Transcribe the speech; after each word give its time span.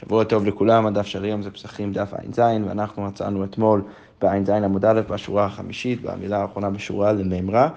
שבוע 0.00 0.24
טוב 0.24 0.44
לכולם, 0.46 0.86
הדף 0.86 1.06
של 1.06 1.24
היום 1.24 1.42
זה 1.42 1.50
פסחים 1.50 1.92
דף 1.92 2.14
ע"ז, 2.14 2.38
ואנחנו 2.38 3.02
מצאנו 3.02 3.44
אתמול 3.44 3.82
בע"ז 4.20 4.50
עמוד 4.50 4.84
א' 4.84 5.00
בשורה 5.08 5.44
החמישית, 5.44 6.02
במילה 6.02 6.38
האחרונה 6.42 6.70
בשורה 6.70 7.12
למימרה. 7.12 7.68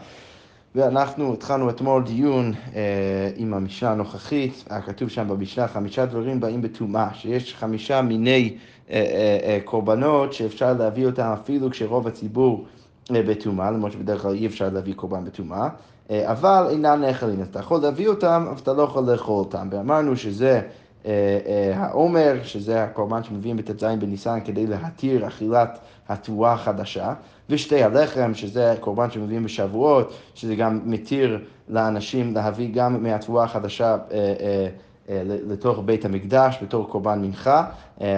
ואנחנו 0.75 1.33
התחלנו 1.33 1.69
אתמול 1.69 2.03
דיון 2.03 2.53
אה, 2.75 3.29
עם 3.35 3.53
המשנה 3.53 3.91
הנוכחית, 3.91 4.63
היה 4.69 4.81
כתוב 4.81 5.09
שם 5.09 5.27
במשנה 5.27 5.67
חמישה 5.67 6.05
דברים 6.05 6.39
באים 6.39 6.61
בטומאה, 6.61 7.13
שיש 7.13 7.55
חמישה 7.55 8.01
מיני 8.01 8.57
אה, 8.89 8.95
אה, 8.95 9.37
אה, 9.43 9.59
קורבנות 9.65 10.33
שאפשר 10.33 10.73
להביא 10.73 11.05
אותם 11.05 11.33
אפילו 11.41 11.71
כשרוב 11.71 12.07
הציבור 12.07 12.65
אה, 13.15 13.21
בטומאה, 13.23 13.71
למרות 13.71 13.91
שבדרך 13.91 14.21
כלל 14.21 14.33
אי 14.33 14.47
אפשר 14.47 14.69
להביא 14.69 14.93
קורבן 14.93 15.25
בטומאה, 15.25 15.69
אה, 16.11 16.31
אבל 16.31 16.67
אינם 16.69 17.01
נאכלים, 17.01 17.41
אז 17.41 17.47
אתה 17.47 17.59
יכול 17.59 17.81
להביא 17.81 18.07
אותם, 18.07 18.45
אבל 18.49 18.59
אתה 18.63 18.73
לא 18.73 18.83
יכול 18.83 19.03
לאכול 19.03 19.39
אותם. 19.39 19.67
ואמרנו 19.71 20.15
שזה 20.15 20.61
העומר, 21.75 22.39
שזה 22.43 22.83
הקורבן 22.83 23.23
שמביאים 23.23 23.57
בט"ז 23.57 23.83
בניסן 23.99 24.39
כדי 24.45 24.67
להתיר 24.67 25.27
אכילת 25.27 25.79
התבואה 26.09 26.53
החדשה, 26.53 27.13
ושתי 27.49 27.83
הלחם, 27.83 28.33
שזה 28.33 28.75
קורבן 28.79 29.11
שמביאים 29.11 29.43
בשבועות, 29.43 30.13
שזה 30.35 30.55
גם 30.55 30.79
מתיר 30.85 31.39
לאנשים 31.69 32.33
להביא 32.35 32.73
גם 32.73 33.03
מהתבואה 33.03 33.43
החדשה 33.43 33.97
אה, 34.11 34.67
לתוך 35.47 35.79
בית 35.85 36.05
המקדש 36.05 36.57
בתור 36.61 36.89
קורבן 36.89 37.21
מנחה 37.21 37.65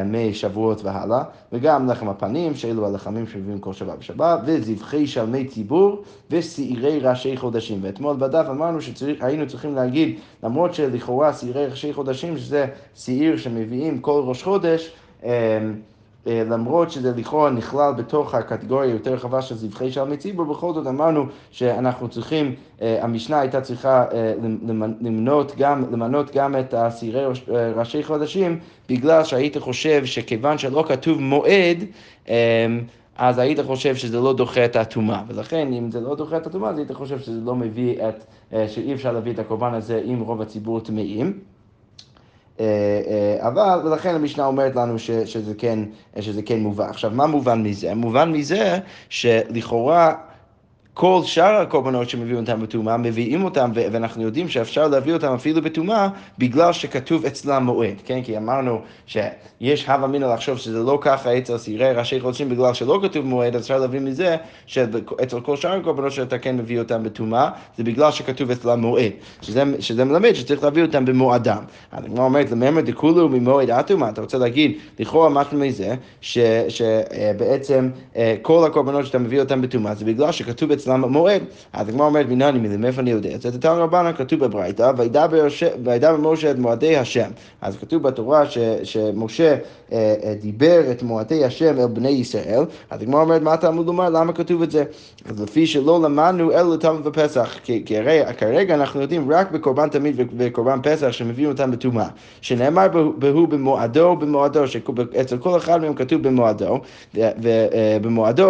משבועות 0.05 0.83
והלאה, 0.83 1.23
וגם 1.51 1.89
לחם 1.89 2.09
הפנים, 2.09 2.55
שאלו 2.55 2.87
הלחמים 2.87 3.27
שמביאים 3.27 3.59
כל 3.59 3.73
שבת 3.73 3.95
ושבת, 3.99 4.39
וזבחי 4.45 5.07
שלמי 5.07 5.45
ציבור 5.45 6.03
ושעירי 6.31 6.99
ראשי 6.99 7.37
חודשים. 7.37 7.79
ואתמול 7.81 8.15
בדף 8.15 8.45
אמרנו 8.49 8.79
שהיינו 8.81 9.47
צריכים 9.47 9.75
להגיד, 9.75 10.19
למרות 10.43 10.73
שלכאורה 10.73 11.33
שעירי 11.33 11.65
ראשי 11.65 11.93
חודשים, 11.93 12.37
שזה 12.37 12.65
שעיר 12.95 13.37
שמביאים 13.37 13.99
כל 13.99 14.21
ראש 14.25 14.43
חודש, 14.43 14.91
אה, 15.23 15.59
למרות 16.25 16.91
שזה 16.91 17.13
לכאורה 17.15 17.49
נכלל 17.49 17.93
בתוך 17.97 18.35
הקטגוריה 18.35 18.91
יותר 18.91 19.13
רחבה 19.13 19.41
של 19.41 19.55
זבחי 19.55 19.91
שלמי 19.91 20.17
ציבור, 20.17 20.45
בכל 20.45 20.73
זאת 20.73 20.87
אמרנו 20.87 21.25
שאנחנו 21.51 22.09
צריכים, 22.09 22.55
אה, 22.81 23.03
המשנה 23.03 23.39
הייתה 23.39 23.61
צריכה 23.61 24.05
אה, 24.13 24.33
למנות 25.01 25.51
גם, 25.57 25.83
למנות 25.91 26.35
גם 26.35 26.55
את 26.59 26.73
הסירי 26.73 27.23
ראשי 27.75 28.03
חודשים, 28.03 28.59
בגלל 28.89 29.23
שהיית 29.23 29.57
חושב 29.57 30.05
שכיוון 30.05 30.57
שלא 30.57 30.85
כתוב 30.87 31.21
מועד, 31.21 31.83
אז 33.17 33.39
היית 33.39 33.59
חושב 33.59 33.95
שזה 33.95 34.19
לא 34.19 34.33
דוחה 34.33 34.65
את 34.65 34.75
הטומאה, 34.75 35.23
ולכן 35.27 35.73
אם 35.73 35.91
זה 35.91 36.01
לא 36.01 36.15
דוחה 36.15 36.37
את 36.37 36.47
הטומאה, 36.47 36.69
אז 36.69 36.77
היית 36.77 36.91
חושב 36.91 37.19
שזה 37.19 37.39
לא 37.45 37.55
מביא 37.55 37.95
את, 38.09 38.25
שאי 38.67 38.93
אפשר 38.93 39.11
להביא 39.11 39.33
את 39.33 39.39
הקורבן 39.39 39.73
הזה 39.73 40.01
אם 40.05 40.19
רוב 40.19 40.41
הציבור 40.41 40.79
טמאים. 40.79 41.39
אה, 42.59 42.65
אה, 43.07 43.47
אבל, 43.47 43.79
ולכן 43.83 44.15
המשנה 44.15 44.45
אומרת 44.45 44.75
לנו 44.75 44.99
ש, 44.99 45.11
שזה, 45.11 45.53
כן, 45.57 45.79
שזה 46.19 46.41
כן 46.41 46.59
מובן. 46.59 46.89
עכשיו, 46.89 47.11
מה 47.13 47.27
מובן 47.27 47.63
מזה? 47.63 47.95
מובן 47.95 48.31
מזה 48.31 48.79
שלכאורה... 49.09 50.13
כל 50.93 51.21
שאר 51.25 51.55
הקורבנות 51.61 52.09
שמביאים 52.09 52.39
אותם 52.39 52.61
בטומאה, 52.61 52.97
מביאים 52.97 53.43
אותם, 53.43 53.71
ואנחנו 53.73 54.23
יודעים 54.23 54.49
שאפשר 54.49 54.87
להביא 54.87 55.13
אותם 55.13 55.33
אפילו 55.33 55.61
בטומאה, 55.61 56.07
בגלל 56.37 56.73
שכתוב 56.73 57.25
אצלם 57.25 57.63
מועד, 57.63 57.95
כן? 58.05 58.21
כי 58.23 58.37
אמרנו 58.37 58.81
שיש 59.05 59.89
הווה 59.89 60.05
אמינא 60.05 60.25
לחשוב 60.25 60.57
שזה 60.57 60.83
לא 60.83 60.97
ככה 61.01 61.37
אצל 61.37 61.57
סירי 61.57 61.91
ראשי 61.91 62.19
חודשים 62.19 62.49
בגלל 62.49 62.73
שלא 62.73 62.99
כתוב 63.03 63.25
מועד, 63.25 63.55
אפשר 63.55 63.79
להביא 63.79 63.99
מזה 63.99 64.35
שאצל 64.65 65.39
כל 65.41 65.57
שאר 65.57 65.71
הקורבנות 65.71 66.11
שאתה 66.11 66.37
כן 66.37 66.57
מביא 66.57 66.79
אותם 66.79 67.03
בטומאה, 67.03 67.49
זה 67.77 67.83
בגלל 67.83 68.11
שכתוב 68.11 68.51
אצלם 68.51 68.79
מועד. 68.79 69.11
שזה, 69.41 69.63
שזה 69.79 70.05
מלמד 70.05 70.33
שצריך 70.33 70.63
להביא 70.63 70.83
אותם 70.83 71.05
במועדם. 71.05 71.63
הגמרא 71.91 72.23
אומרת, 72.23 72.51
לממר 72.51 72.81
דכולו 72.81 73.29
ממועד 73.29 73.69
הטומאה, 73.69 74.09
אתה 74.09 74.21
רוצה 74.21 74.37
להגיד, 74.37 74.77
לכאורה 74.99 75.29
משהו 75.29 75.57
מזה, 75.57 75.95
שבעצם 76.21 77.89
אה, 78.15 78.35
כל 78.41 78.65
הקורבנות 78.65 79.05
שאתה 79.05 79.19
מביא 79.19 79.39
אותם 79.39 79.61
בטומאה, 79.61 79.95
זה 79.95 80.05
בגלל 80.05 80.31
שכתוב 80.31 80.71
אצלם 80.83 81.03
המועד. 81.03 81.41
אז 81.73 81.89
הגמרא 81.89 82.05
אומרת, 82.05 82.25
מנני 82.29 82.59
מילים, 82.59 82.81
מאיפה 82.81 83.01
אני 83.01 83.11
יודע 83.11 83.37
זה? 83.41 83.51
תתן 83.51 83.69
רבנן 83.69 84.11
כתוב 84.17 84.39
בברייתא, 84.39 84.91
וידע 85.83 86.13
במשה 86.13 86.51
את 86.51 86.57
מועדי 86.57 86.97
השם. 86.97 87.29
אז 87.61 87.77
כתוב 87.77 88.03
בתורה 88.03 88.43
שמשה 88.83 89.55
אה, 89.91 90.15
אה, 90.23 90.33
דיבר 90.41 90.91
את 90.91 91.03
מועדי 91.03 91.45
השם 91.45 91.79
אל 91.79 91.87
בני 91.87 92.09
ישראל, 92.09 92.63
אז 92.89 93.01
הגמרא 93.01 93.21
אומרת, 93.21 93.41
מה 93.41 93.53
אתה 93.53 93.67
אמור 93.67 93.85
לומר? 93.85 94.09
למה 94.09 94.33
כתוב 94.33 94.61
את 94.61 94.71
זה? 94.71 94.83
אז 95.25 95.41
לפי 95.41 95.67
שלא 95.67 96.01
למדנו 96.01 96.51
אלא 96.51 96.73
לתלמוד 96.73 97.03
בפסח, 97.03 97.57
כי, 97.63 97.83
כי 97.85 97.97
הרי 97.97 98.21
כרגע 98.37 98.75
אנחנו 98.75 99.01
יודעים 99.01 99.31
רק 99.31 99.51
בקורבן 99.51 99.89
תמיד 99.89 100.15
וקורבן 100.37 100.79
פסח 100.83 101.11
שמביאים 101.11 101.49
אותם 101.49 101.71
בטומאה, 101.71 102.07
שנאמר 102.41 102.87
בהו 103.17 103.47
במועדו 103.47 104.15
במועדו, 104.15 104.67
שאצל 104.67 105.37
כל 105.37 105.57
אחד 105.57 105.81
מהם 105.81 105.93
כתוב 105.93 106.23
במועדו, 106.23 106.79
אה, 107.17 107.97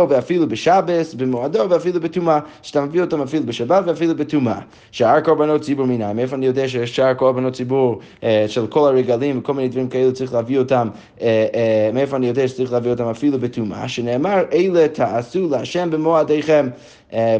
ואפילו 0.10 0.48
בשבס, 0.48 1.14
במועדו 1.14 1.70
ואפילו 1.70 2.00
בטומאה. 2.02 2.23
בטומאה, 2.24 2.40
שאתה 2.62 2.82
מביא 2.82 3.02
אותם 3.02 3.22
אפילו 3.22 3.46
בשבת 3.46 3.84
ואפילו 3.88 4.16
בטומאה. 4.16 4.60
שאר 4.92 5.22
קורבנות 5.22 5.62
ציבור 5.62 5.86
מיניים, 5.86 6.16
מאיפה 6.16 6.36
אני 6.36 6.46
יודע 6.46 6.68
שיש 6.68 6.96
שאר 6.96 7.14
קורבנות 7.14 7.54
ציבור 7.54 8.00
אה, 8.24 8.46
של 8.48 8.68
כל 8.68 8.88
הרגלים 8.88 9.40
וכל 9.40 9.54
מיני 9.54 9.70
דברים 9.70 9.90
כאלו 9.90 10.14
צריך 10.14 10.34
להביא 10.34 10.60
אותם, 10.60 10.90
אה, 11.22 11.48
אה, 11.56 11.90
מאיפה 11.94 12.16
אני 12.16 12.28
יודע 12.28 12.48
שצריך 12.48 12.72
להביא 12.74 12.92
אותם 12.92 13.06
אפילו 13.06 13.40
בטומאה, 13.40 13.88
שנאמר 13.88 14.44
אלה 14.54 14.88
תעשו 14.88 15.50
להשם 15.50 15.92
במועדיכם. 15.92 16.70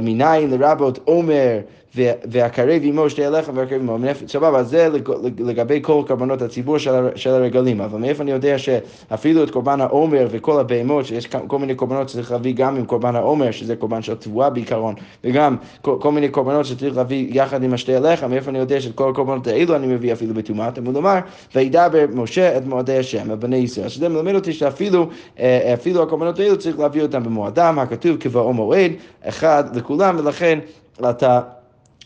מניין 0.02 0.52
לרבות 0.52 1.00
עומר 1.06 1.60
והקרב 1.96 2.82
עמו 2.84 3.10
שתי 3.10 3.26
הלחם 3.26 3.58
והקרב 3.58 3.82
עמו. 3.82 3.98
סבבה, 4.28 4.64
זה 4.64 4.90
לגבי 5.40 5.80
כל 5.82 6.04
קורבנות 6.08 6.42
הציבור 6.42 6.78
של 7.16 7.30
הרגלים, 7.30 7.82
אבל 7.82 8.00
מאיפה 8.00 8.24
אני 8.24 8.32
יודע 8.32 8.58
שאפילו 8.58 9.44
את 9.44 9.50
קורבן 9.50 9.82
העומר 9.82 10.28
וכל 10.32 10.60
הבהמות, 10.60 11.06
שיש 11.06 11.28
כל 11.48 11.60
מיני 11.60 11.76
קורבנות 11.76 12.10
שצריך 12.10 12.32
להביא 12.32 12.54
גם 12.56 12.76
עם 12.76 12.86
קורבן 12.86 13.16
העומר, 13.16 13.52
שזה 13.52 13.76
קורבן 13.76 14.02
של 14.02 14.16
תבואה 14.16 14.50
בעיקרון, 14.50 14.96
וגם 15.24 15.56
כל 15.82 16.12
מיני 16.12 16.30
קורבנות 16.30 16.66
שצריך 16.66 16.98
להביא 16.98 17.28
יחד 17.32 17.64
עם 17.64 17.74
השתי 17.74 17.96
הלחם, 17.96 18.30
מאיפה 18.30 18.50
אני 18.50 18.60
יודע 18.60 18.82
שאת 18.82 18.96
כל 18.96 19.10
הקורבנות 19.10 19.48
האלו 19.48 19.76
אני 19.76 19.88
מביא 19.88 20.14
אפילו 20.14 20.34
בטומאה, 20.34 20.70
אמור 20.78 20.94
לומר, 20.94 21.20
וידבר 21.56 22.06
משה 22.14 22.58
את 22.58 22.66
מועדי 22.66 22.98
השם, 22.98 23.40
בני 23.40 23.58
ישראל. 23.58 23.90
שזה 23.90 24.10
מלמד 24.10 24.36
אותי 24.36 24.54
שאפילו 24.54 25.08
אפילו 25.74 26.04
הקורבנות 26.04 26.40
האלו 26.40 26.58
צריך 26.58 26.80
להביא 26.80 27.02
אותם 27.02 27.24
במועדם, 27.24 27.80
הכתוב 27.80 28.18
כבאו 28.20 28.54
מועד, 28.54 28.92
אחד 29.24 29.76
לכולם, 29.76 30.16
ולכן 30.20 30.60
אתה... 31.10 31.42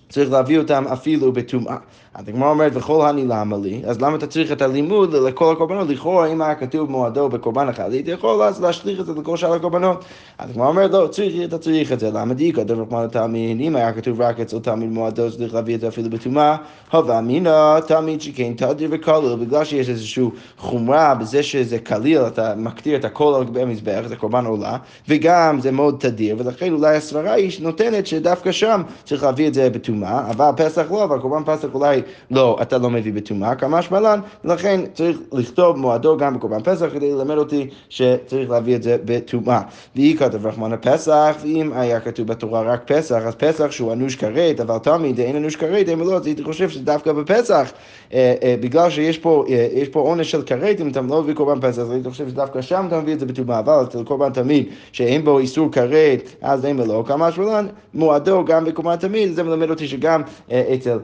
צריך 0.10 0.32
להביא 0.32 0.58
אותם 0.58 0.86
אפילו 0.94 1.32
בטומאה. 1.32 1.78
הגמרא 2.18 2.50
אומרת, 2.50 2.72
וכל 2.76 3.08
הני 3.08 3.26
למה 3.26 3.58
לי? 3.58 3.82
אז 3.86 4.02
למה 4.02 4.16
אתה 4.16 4.28
צריך 4.28 4.52
את 4.52 4.62
הלימוד 4.62 5.14
לכל 5.14 5.54
הקורבנות? 5.54 5.90
לכאורה, 5.90 6.28
אם 6.28 6.42
היה 6.42 6.56
כתוב 6.56 6.92
מועדו 6.92 7.30
בקורבן 7.30 7.70
אחד, 7.70 7.92
הייתי 7.92 8.12
יכול 8.12 8.42
אז 8.44 8.62
להשליך 8.62 9.00
את 9.00 9.06
זה 9.06 9.14
לכל 9.14 9.38
שאר 9.38 9.54
הקורבנות. 9.54 10.06
אז 10.38 10.50
הגמרא 10.50 10.68
אומרת, 10.68 10.92
לא, 10.92 11.08
צריך, 11.12 11.34
אתה 11.44 11.58
צריך 11.58 11.92
את 11.92 12.00
זה. 12.00 12.12
למה 12.12 12.34
דיקה? 12.34 12.64
דבר 12.64 12.86
כמו 12.90 13.04
לתלמיד, 13.04 13.62
אם 13.62 13.76
היה 13.76 13.94
כתוב 13.94 14.22
רק 14.22 14.40
אצל 14.40 14.60
תלמיד 14.60 14.90
מועדו, 14.90 15.32
צריך 15.32 15.54
להביא 15.54 15.76
את 15.76 15.82
זה 15.82 15.88
אפילו 15.88 16.10
בטומאה. 16.10 16.56
הווה 16.92 17.20
אמינא, 17.20 17.80
תלמיד 17.80 18.22
שכן 18.22 18.54
תדיר 18.54 18.90
וקליל, 18.92 19.36
בגלל 19.36 19.64
שיש 19.64 19.90
איזושהי 19.90 20.26
חומרה 20.58 21.16
בזה 21.16 21.44
שזה 21.44 21.80
קליל, 21.80 22.22
אתה 22.22 22.54
מקטיר 22.56 22.96
את 22.96 23.06
הכל 23.06 23.34
על 23.38 23.44
גבי 23.44 23.62
המזבח, 23.62 24.02
זה 24.08 24.16
קורבן 24.16 24.46
עולה, 24.46 24.78
וגם 25.08 25.60
זה 25.62 25.72
מאוד 25.72 25.96
תדיר, 26.00 26.36
ולכן 26.40 26.74
אולי 26.74 26.96
הסברה 26.96 27.32
היא 27.32 27.52
נותנת 27.62 28.08
שדווקא 28.08 28.52
שם 28.52 28.82
צריך 29.04 29.24
להביא 29.24 29.48
את 29.48 29.54
זה 29.54 29.70
בטומאה, 29.70 30.30
אבל 30.30 30.50
פסח 30.58 30.86
לא, 30.92 31.04
אבל 31.04 31.20
קורבן 31.20 31.44
פסח 31.46 31.68
אולי 31.74 32.02
לא, 32.32 32.58
אתה 32.62 32.78
לא 32.78 32.90
מביא 32.90 33.14
בטומאה, 33.14 33.56
כמה 33.56 33.82
שמלן, 33.82 34.20
ולכן 34.46 34.82
צריך 34.94 35.18
לכתוב 35.34 35.78
מועדו 35.78 36.18
גם 36.18 36.36
בקורבן 36.36 36.64
פסח 36.64 36.88
כדי 36.94 37.12
ללמד 37.12 37.38
אותי 37.38 37.68
שצריך 37.90 38.50
להביא 38.50 38.76
את 38.76 38.84
זה 38.84 38.98
בטומאה. 39.06 39.62
והיא 39.96 40.18
כתב 40.18 40.48
רחמן 40.48 40.74
הפסח, 40.74 41.36
ואם 41.42 41.72
היה 41.76 42.00
כתוב 42.00 42.28
בתורה 42.28 42.62
רק 42.62 42.82
פסח, 42.86 43.22
אז 43.26 43.36
פסח 43.36 43.72
שהוא 43.72 43.94
אנוש 43.94 44.16
כרת, 44.16 44.60
אבל 44.60 44.78
תמיד 44.78 45.20
אין 45.20 45.36
אנוש 45.36 45.56
כרת, 45.56 45.90
אם 45.90 46.02
לא, 46.02 46.16
אז 46.16 46.26
הייתי 46.26 46.44
חושב 46.44 46.70
שדווקא 46.70 47.14
בפסח, 47.14 47.72
אה, 48.14 48.36
אה, 48.44 48.56
בגלל 48.60 48.90
שיש 48.90 49.18
פה, 49.18 49.46
אה, 49.50 49.84
פה 49.92 50.00
עונש 50.00 50.32
של 50.32 50.42
כרת, 50.42 50.82
אם 50.82 50.90
אתה 50.90 51.02
לא 51.02 51.24
מביא 51.24 51.34
קורבן 51.34 51.62
פסח, 51.62 51.82
אז 51.82 51.92
הייתי 51.92 52.10
חושב 52.10 52.30
שדווקא 52.30 52.62
שם 52.62 52.86
אתה 52.88 53.00
מביא 53.00 53.14
את 53.14 53.20
זה 53.20 53.26
בטומאה, 53.26 53.60
אבל 53.60 53.84
אצל 53.84 54.04
קורבן 54.04 54.34
תמיד, 54.34 54.66
שאין 54.92 55.24
בו 55.24 55.40
איסור 55.40 55.72
כרת, 55.72 56.36
אז 56.42 56.66
אין 56.66 56.78
בלא, 56.78 57.04
כמה 57.08 57.32
שמלן, 57.32 57.68
מועדו 57.94 58.46
גם 58.46 58.66
בקורבן 58.66 58.96
תמיד, 58.96 59.34
זה 59.34 59.44
מלמד 59.44 59.70
אותי 59.70 59.88
שגם 59.88 60.22
אצל, 60.50 61.00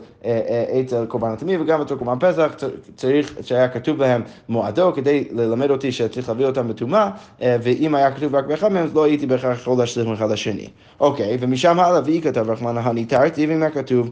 אצל 0.82 0.93
קורבן 1.08 1.32
התמיד 1.32 1.62
וגם 1.62 1.82
אצל 1.82 1.96
קורבן 1.96 2.20
פסח 2.20 2.52
צריך 2.96 3.34
שהיה 3.42 3.68
כתוב 3.68 3.98
בהם 3.98 4.22
מועדו 4.50 4.94
כדי 4.96 5.28
ללמד 5.32 5.70
אותי 5.70 5.92
שצריך 5.92 6.30
להביא 6.30 6.46
אותם 6.46 6.68
בטומאה 6.68 7.10
ואם 7.40 7.96
היה 7.96 8.12
כתוב 8.12 8.36
רק 8.36 8.46
באחד 8.46 8.72
מהם 8.72 8.84
אז 8.84 8.96
לא 8.96 9.04
הייתי 9.04 9.26
בהכרח 9.26 9.58
יכול 9.60 9.78
להשליך 9.78 10.08
מאחד 10.08 10.32
לשני. 10.32 10.68
אוקיי, 11.00 11.38
ומשם 11.40 11.80
הלאה 11.80 12.02
והיא 12.06 12.22
כתב 12.22 12.50
רחמנא 12.50 12.80
הני 12.80 13.06
תרתי 13.06 13.48
ואם 13.48 13.62
היה 13.62 13.72
כתוב 13.72 14.10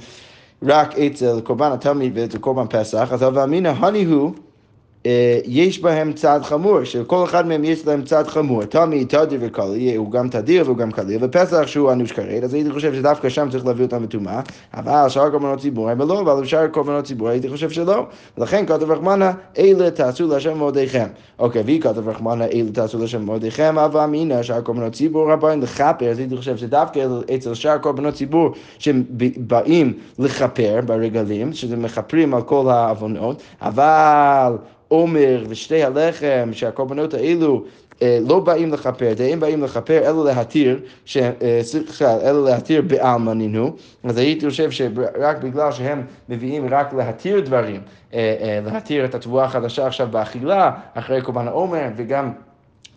רק 0.63 1.00
אצל 1.00 1.42
קורבן 1.42 1.72
התלמיד 1.72 2.12
ואצל 2.16 2.38
קורבן 2.38 2.66
פסח 2.69 3.10
אז 3.13 3.22
הווה 3.24 3.44
אמינא 3.44 3.68
הני 3.68 4.04
הוא 4.04 4.31
אה, 4.36 4.50
יש 5.45 5.80
בהם 5.80 6.13
צד 6.13 6.39
חמור, 6.44 6.83
שלכל 6.83 7.24
אחד 7.24 7.48
מהם 7.48 7.63
יש 7.63 7.88
להם 7.88 8.01
צד 8.01 8.27
חמור. 8.27 8.65
תמי, 8.65 9.06
תדיר 9.06 9.39
וקליל, 9.42 9.98
הוא 9.98 10.12
גם 10.12 10.30
תדיר 10.30 10.63
והוא 10.65 10.77
גם 10.77 10.92
קליל, 10.92 11.18
ופסח 11.21 11.68
שהוא 11.68 11.92
אנוש 11.92 12.12
כרת, 12.12 12.44
אז 12.44 12.53
הייתי 12.53 12.71
חושב 12.71 12.94
שדווקא 12.94 13.30
שם 13.30 13.50
צריך 13.51 13.65
להביא 13.65 13.86
אותם 13.86 14.03
בטומאה, 14.03 14.42
אבל 14.74 15.09
שאר 15.09 15.30
קורבנות 15.30 15.59
ציבור 15.59 15.89
הם 15.89 16.01
לא, 16.01 16.21
אבל 16.21 16.45
שאר 16.45 16.68
קורבנות 16.68 17.06
ציבור 17.06 17.30
הייתי 17.30 17.50
חושב 17.50 17.69
שלא. 17.69 18.06
ולכן 18.38 18.65
כתב 18.65 18.92
רחמנה, 18.92 19.31
אלה 19.57 19.92
תעשו 19.92 20.27
להשם 20.27 20.57
מועדיכם. 20.57 21.07
אוקיי, 21.39 21.62
והיא 21.62 21.81
כתב 21.81 22.09
רחמנה, 22.09 22.45
אלה 22.45 22.71
תעשו 22.71 23.00
להשם 23.00 23.21
מועדיכם, 23.21 23.77
אבל 23.77 24.00
אמינא 24.00 24.44
שאר 24.44 24.62
קורבנות 24.62 24.94
ציבור 24.94 25.31
הבאים 25.31 25.62
לכפר, 25.62 26.09
אז 26.12 26.19
הייתי 26.19 26.38
חושב 26.38 26.57
שדווקא 26.57 27.07
אצל 27.36 27.53
שאר 27.53 27.77
קורבנות 27.77 28.13
ציבור 28.13 28.51
שבאים 28.80 29.94
לכפר 30.19 30.80
ברגלים, 30.86 31.53
שזה 31.53 31.77
מכפרים 31.77 32.33
על 32.33 32.42
כל 32.42 32.69
העוונות, 32.69 33.42
אבל 33.62 34.53
עומר 34.92 35.44
ושתי 35.50 35.84
הלחם, 35.84 36.50
שהקורבנות 36.52 37.14
האלו 37.14 37.64
אה, 38.02 38.20
לא 38.28 38.40
באים 38.40 38.74
לכפר, 38.74 39.14
הם 39.32 39.40
באים 39.40 39.64
לכפר 39.64 40.10
אלא 40.10 40.26
להתיר, 40.26 40.80
אה, 41.18 41.60
סליחה, 41.62 42.22
אלא 42.22 42.46
להתיר 42.46 42.82
בעלמא 42.82 43.32
נינו, 43.32 43.76
אז 44.04 44.18
הייתי 44.18 44.50
חושב 44.50 44.72
שרק 44.72 45.38
בגלל 45.44 45.72
שהם 45.72 46.02
מביאים 46.30 46.68
רק 46.70 46.94
להתיר 46.94 47.40
דברים, 47.40 47.82
אה, 48.14 48.60
להתיר 48.74 49.06
את 49.06 49.16
התבואה 49.16 49.46
החדשה 49.46 49.88
עכשיו 49.88 50.08
באכילה, 50.12 50.72
אחרי 50.94 51.22
קורבן 51.22 51.48
העומר, 51.48 51.88
וגם 51.96 52.32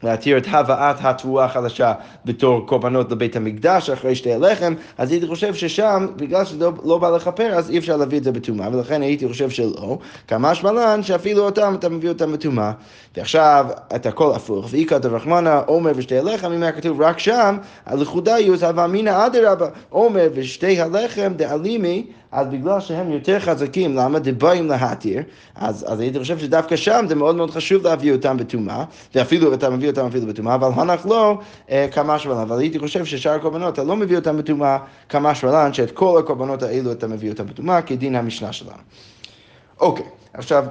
להתיר 0.04 0.38
את 0.38 0.46
הבאת 0.50 0.96
התבואה 1.00 1.44
החדשה 1.44 1.92
בתור 2.24 2.66
קורבנות 2.66 3.12
לבית 3.12 3.36
המקדש 3.36 3.90
אחרי 3.90 4.14
שתי 4.14 4.32
הלחם, 4.32 4.74
אז 4.98 5.10
הייתי 5.10 5.26
חושב 5.26 5.54
ששם, 5.54 6.06
בגלל 6.16 6.44
שזה 6.44 6.64
לא, 6.64 6.72
לא 6.84 6.98
בא 6.98 7.10
לכפר, 7.10 7.52
אז 7.54 7.70
אי 7.70 7.78
אפשר 7.78 7.96
להביא 7.96 8.18
את 8.18 8.24
זה 8.24 8.32
בטומאה, 8.32 8.68
ולכן 8.72 9.02
הייתי 9.02 9.28
חושב 9.28 9.50
שלא. 9.50 9.98
כמה 10.28 10.54
שמלן 10.54 11.02
שאפילו 11.02 11.44
אותם 11.44 11.74
אתה 11.78 11.88
מביא 11.88 12.08
אותם 12.08 12.32
בטומאה. 12.32 12.72
ועכשיו 13.16 13.66
את 13.94 14.06
הכל 14.06 14.32
הפוך, 14.34 14.68
ואיכא 14.70 14.98
דרחמנא 14.98 15.60
עומר 15.66 15.92
ושתי 15.96 16.18
הלחם, 16.18 16.52
אם 16.52 16.62
היה 16.62 16.72
כתוב 16.72 17.00
רק 17.00 17.18
שם, 17.18 17.56
על 17.86 18.00
לכודאיוס, 18.00 18.62
אבל 18.62 18.84
אמינא 18.84 19.26
אדרבה, 19.26 19.68
עומר 19.90 20.28
ושתי 20.34 20.80
הלחם 20.80 21.32
דאלימי, 21.36 22.06
אז 22.34 22.46
בגלל 22.46 22.81
שהם 22.81 23.10
יותר 23.10 23.40
חזקים, 23.40 23.96
למה? 23.96 24.19
דבאים 24.19 24.69
להתיר, 24.69 25.22
אז, 25.54 25.84
אז 25.88 26.00
הייתי 26.00 26.19
חושב 26.19 26.38
שדווקא 26.38 26.76
שם 26.76 27.04
זה 27.08 27.14
מאוד 27.14 27.36
מאוד 27.36 27.50
חשוב 27.50 27.82
להביא 27.82 28.12
אותם 28.12 28.36
בטומאה, 28.36 28.84
ואפילו 29.14 29.54
אתה 29.54 29.70
מביא 29.70 29.90
אותם 29.90 30.06
אפילו 30.06 30.26
בטומאה, 30.26 30.54
אבל 30.54 30.70
הנח 30.75 31.06
לא 31.06 31.38
אה, 31.70 31.86
כמה 31.92 32.19
שבלן, 32.19 32.38
אבל 32.38 32.58
הייתי 32.58 32.78
חושב 32.78 33.04
ששאר 33.04 33.32
הקורבנות 33.32 33.75
אתה 33.75 33.84
לא 33.84 33.96
מביא 33.96 34.16
אותם 34.16 34.36
בטומאה 34.36 34.78
כמה 35.08 35.34
שבלן, 35.34 35.72
שאת 35.72 35.90
כל 35.90 36.19
הקורבנות 36.19 36.62
האלו 36.62 36.92
אתה 36.92 37.06
מביא 37.06 37.31
אותם 37.31 37.46
בטומאה, 37.46 37.82
כדין 37.82 38.16
המשנה 38.16 38.52
שלנו. 38.52 38.82
אוקיי, 39.80 40.06
עכשיו... 40.34 40.64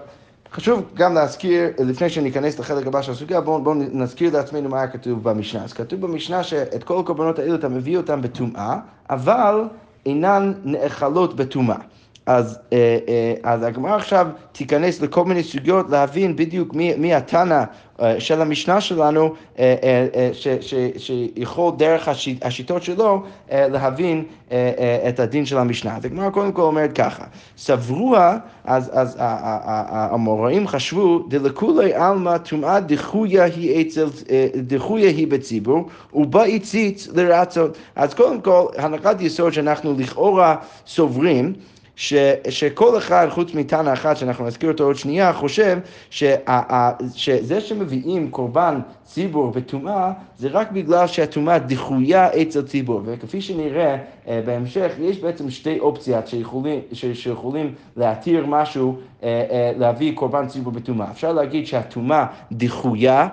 חשוב 0.53 0.83
גם 0.93 1.13
להזכיר, 1.13 1.69
לפני 1.79 2.09
שניכנס 2.09 2.59
לחלק 2.59 2.87
הבא 2.87 3.01
של 3.01 3.11
הסוגיה, 3.11 3.41
בואו 3.41 3.63
בוא 3.63 3.75
נזכיר 3.75 4.33
לעצמנו 4.33 4.69
מה 4.69 4.77
היה 4.77 4.87
כתוב 4.87 5.23
במשנה. 5.23 5.63
אז 5.63 5.73
כתוב 5.73 6.01
במשנה 6.01 6.43
שאת 6.43 6.83
כל 6.83 6.99
הקורבנות 6.99 7.39
האלו 7.39 7.55
אתה 7.55 7.69
מביא 7.69 7.97
אותם 7.97 8.21
בטומאה, 8.21 8.77
אבל 9.09 9.63
אינן 10.05 10.53
נאכלות 10.63 11.35
בטומאה. 11.35 11.77
אז, 12.25 12.59
אה, 12.73 12.97
אה, 13.07 13.33
אז 13.43 13.63
הגמרא 13.63 13.95
עכשיו 13.95 14.27
תיכנס 14.51 15.01
לכל 15.01 15.25
מיני 15.25 15.43
סוגיות 15.43 15.89
להבין 15.89 16.35
בדיוק 16.35 16.73
מי, 16.73 16.93
מי 16.97 17.13
התנא 17.13 17.63
אה, 18.01 18.19
של 18.19 18.41
המשנה 18.41 18.81
שלנו, 18.81 19.33
ש, 20.33 20.47
ש, 20.61 20.73
שיכול 20.97 21.73
דרך 21.77 22.09
השיטות 22.41 22.83
שלו 22.83 23.23
להבין 23.51 24.23
את 25.09 25.19
הדין 25.19 25.45
של 25.45 25.57
המשנה. 25.57 25.97
אז 25.97 26.05
הגמרא 26.05 26.29
קודם 26.29 26.51
כל 26.51 26.61
אומרת 26.61 26.93
ככה, 26.93 27.23
סברוה, 27.57 28.37
אז, 28.63 28.91
אז 28.93 29.17
המוראים 29.19 30.67
חשבו, 30.67 31.19
דלכולי 31.27 31.93
עלמא 31.93 32.37
טומאה 32.37 32.79
דחויה 32.79 33.43
היא 33.43 33.81
אצל, 33.81 34.07
דחויה 34.55 35.09
היא 35.09 35.27
בציבור, 35.27 35.87
ובאי 36.13 36.59
ציץ 36.59 37.07
לרצון. 37.15 37.71
אז 37.95 38.13
קודם 38.13 38.41
כל, 38.41 38.65
הנחת 38.77 39.21
יסוד 39.21 39.53
שאנחנו 39.53 39.95
לכאורה 39.97 40.55
סוברים, 40.87 41.53
ש, 41.95 42.13
שכל 42.49 42.97
אחד, 42.97 43.27
חוץ 43.29 43.53
מתנא 43.53 43.93
אחת, 43.93 44.17
שאנחנו 44.17 44.45
נזכיר 44.45 44.71
אותו 44.71 44.83
עוד 44.83 44.95
שנייה, 44.95 45.33
חושב 45.33 45.77
שזה 46.11 47.61
שמביאים 47.61 48.31
קורבן 48.31 48.79
ציבור 49.05 49.51
בטומאה, 49.51 50.11
זה 50.37 50.47
רק 50.51 50.71
בגלל 50.71 51.07
שהטומאה 51.07 51.59
דחויה 51.59 52.27
אצל 52.41 52.61
ציבור. 52.61 53.01
וכפי 53.05 53.41
שנראה 53.41 53.95
uh, 53.95 54.29
בהמשך, 54.45 54.91
יש 54.99 55.19
בעצם 55.19 55.49
שתי 55.49 55.79
אופציות 55.79 56.27
שיכולים, 56.27 56.79
שיכולים 57.13 57.73
להתיר 57.97 58.45
משהו, 58.45 58.95
uh, 58.97 59.23
uh, 59.23 59.25
להביא 59.79 60.15
קורבן 60.15 60.47
ציבור 60.47 60.73
בטומאה. 60.73 61.11
אפשר 61.11 61.33
להגיד 61.33 61.67
שהטומאה 61.67 62.25
דחויה, 62.51 63.27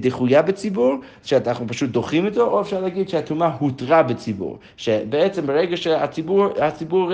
דחויה 0.00 0.42
בציבור, 0.42 0.94
שאנחנו 1.22 1.68
פשוט 1.68 1.90
דוחים 1.90 2.26
אותו, 2.26 2.46
או 2.46 2.60
אפשר 2.60 2.80
להגיד 2.80 3.08
שהטומאה 3.08 3.50
הותרה 3.58 4.02
בציבור. 4.02 4.58
שבעצם 4.76 5.46
ברגע 5.46 5.76
שהציבור, 5.76 6.46
הציבור, 6.60 7.12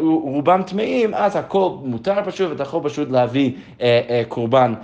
רובם 0.00 0.62
טמאים, 0.62 1.14
אז 1.14 1.36
הכל 1.36 1.70
מותר 1.84 2.14
פשוט, 2.24 2.50
ואתה 2.50 2.62
יכול 2.62 2.80
פשוט 2.84 3.10
להביא 3.10 3.52
קורבן, 4.28 4.74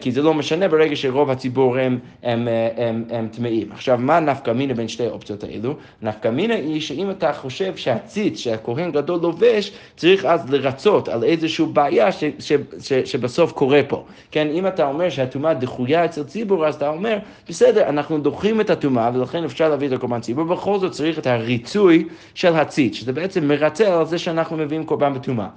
כי 0.00 0.12
זה 0.12 0.22
לא 0.22 0.34
משנה 0.34 0.68
ברגע 0.78 0.96
שרוב 0.96 1.30
הציבור 1.30 1.76
הם, 1.78 1.98
הם, 2.22 2.48
הם, 2.76 3.04
הם 3.10 3.28
טמאים. 3.28 3.72
עכשיו, 3.72 3.98
מה 4.00 4.20
נפקא 4.20 4.50
מינה 4.50 4.74
בין 4.74 4.88
שתי 4.88 5.06
האופציות 5.06 5.44
האלו? 5.44 5.74
נפקא 6.02 6.28
מינה 6.28 6.54
היא 6.54 6.80
שאם 6.80 7.10
אתה 7.10 7.32
חושב 7.32 7.76
שהציץ 7.76 8.38
שהכהן 8.38 8.92
גדול 8.92 9.20
לובש, 9.22 9.72
צריך 9.96 10.24
אז 10.24 10.50
לרצות 10.50 11.08
על 11.08 11.24
איזושהי 11.24 11.66
בעיה 11.66 12.12
ש, 12.12 12.24
ש, 12.38 12.52
ש, 12.80 12.92
שבסוף 12.92 13.52
קורה 13.52 13.80
פה. 13.88 14.04
כן, 14.30 14.48
אם 14.50 14.66
אתה 14.66 14.86
אומר 14.86 15.10
שהטומאה 15.10 15.54
דחויה 15.54 16.04
אצל 16.04 16.24
ציבור, 16.24 16.66
אז 16.66 16.74
אתה 16.74 16.88
אומר, 16.88 17.18
בסדר, 17.48 17.88
אנחנו 17.88 18.18
דוחים 18.18 18.60
את 18.60 18.70
הטומאה 18.70 19.10
ולכן 19.14 19.44
אפשר 19.44 19.68
להביא 19.68 19.88
את 19.88 19.92
הקורבן 19.92 20.20
ציבור, 20.20 20.44
בכל 20.44 20.78
זאת 20.78 20.92
צריך 20.92 21.18
את 21.18 21.26
הריצוי 21.26 22.04
של 22.34 22.54
הציץ, 22.56 22.94
שזה 22.94 23.12
בעצם 23.12 23.48
מרצה 23.48 23.98
על 23.98 24.06
זה 24.06 24.18
שאנחנו 24.18 24.56
מביאים 24.56 24.84
קורבן 24.84 25.14
בטומאה. 25.14 25.48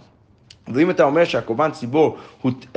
ואם 0.67 0.89
אתה 0.89 1.03
אומר 1.03 1.23
שהקורבן 1.23 1.71
ציבור, 1.71 2.17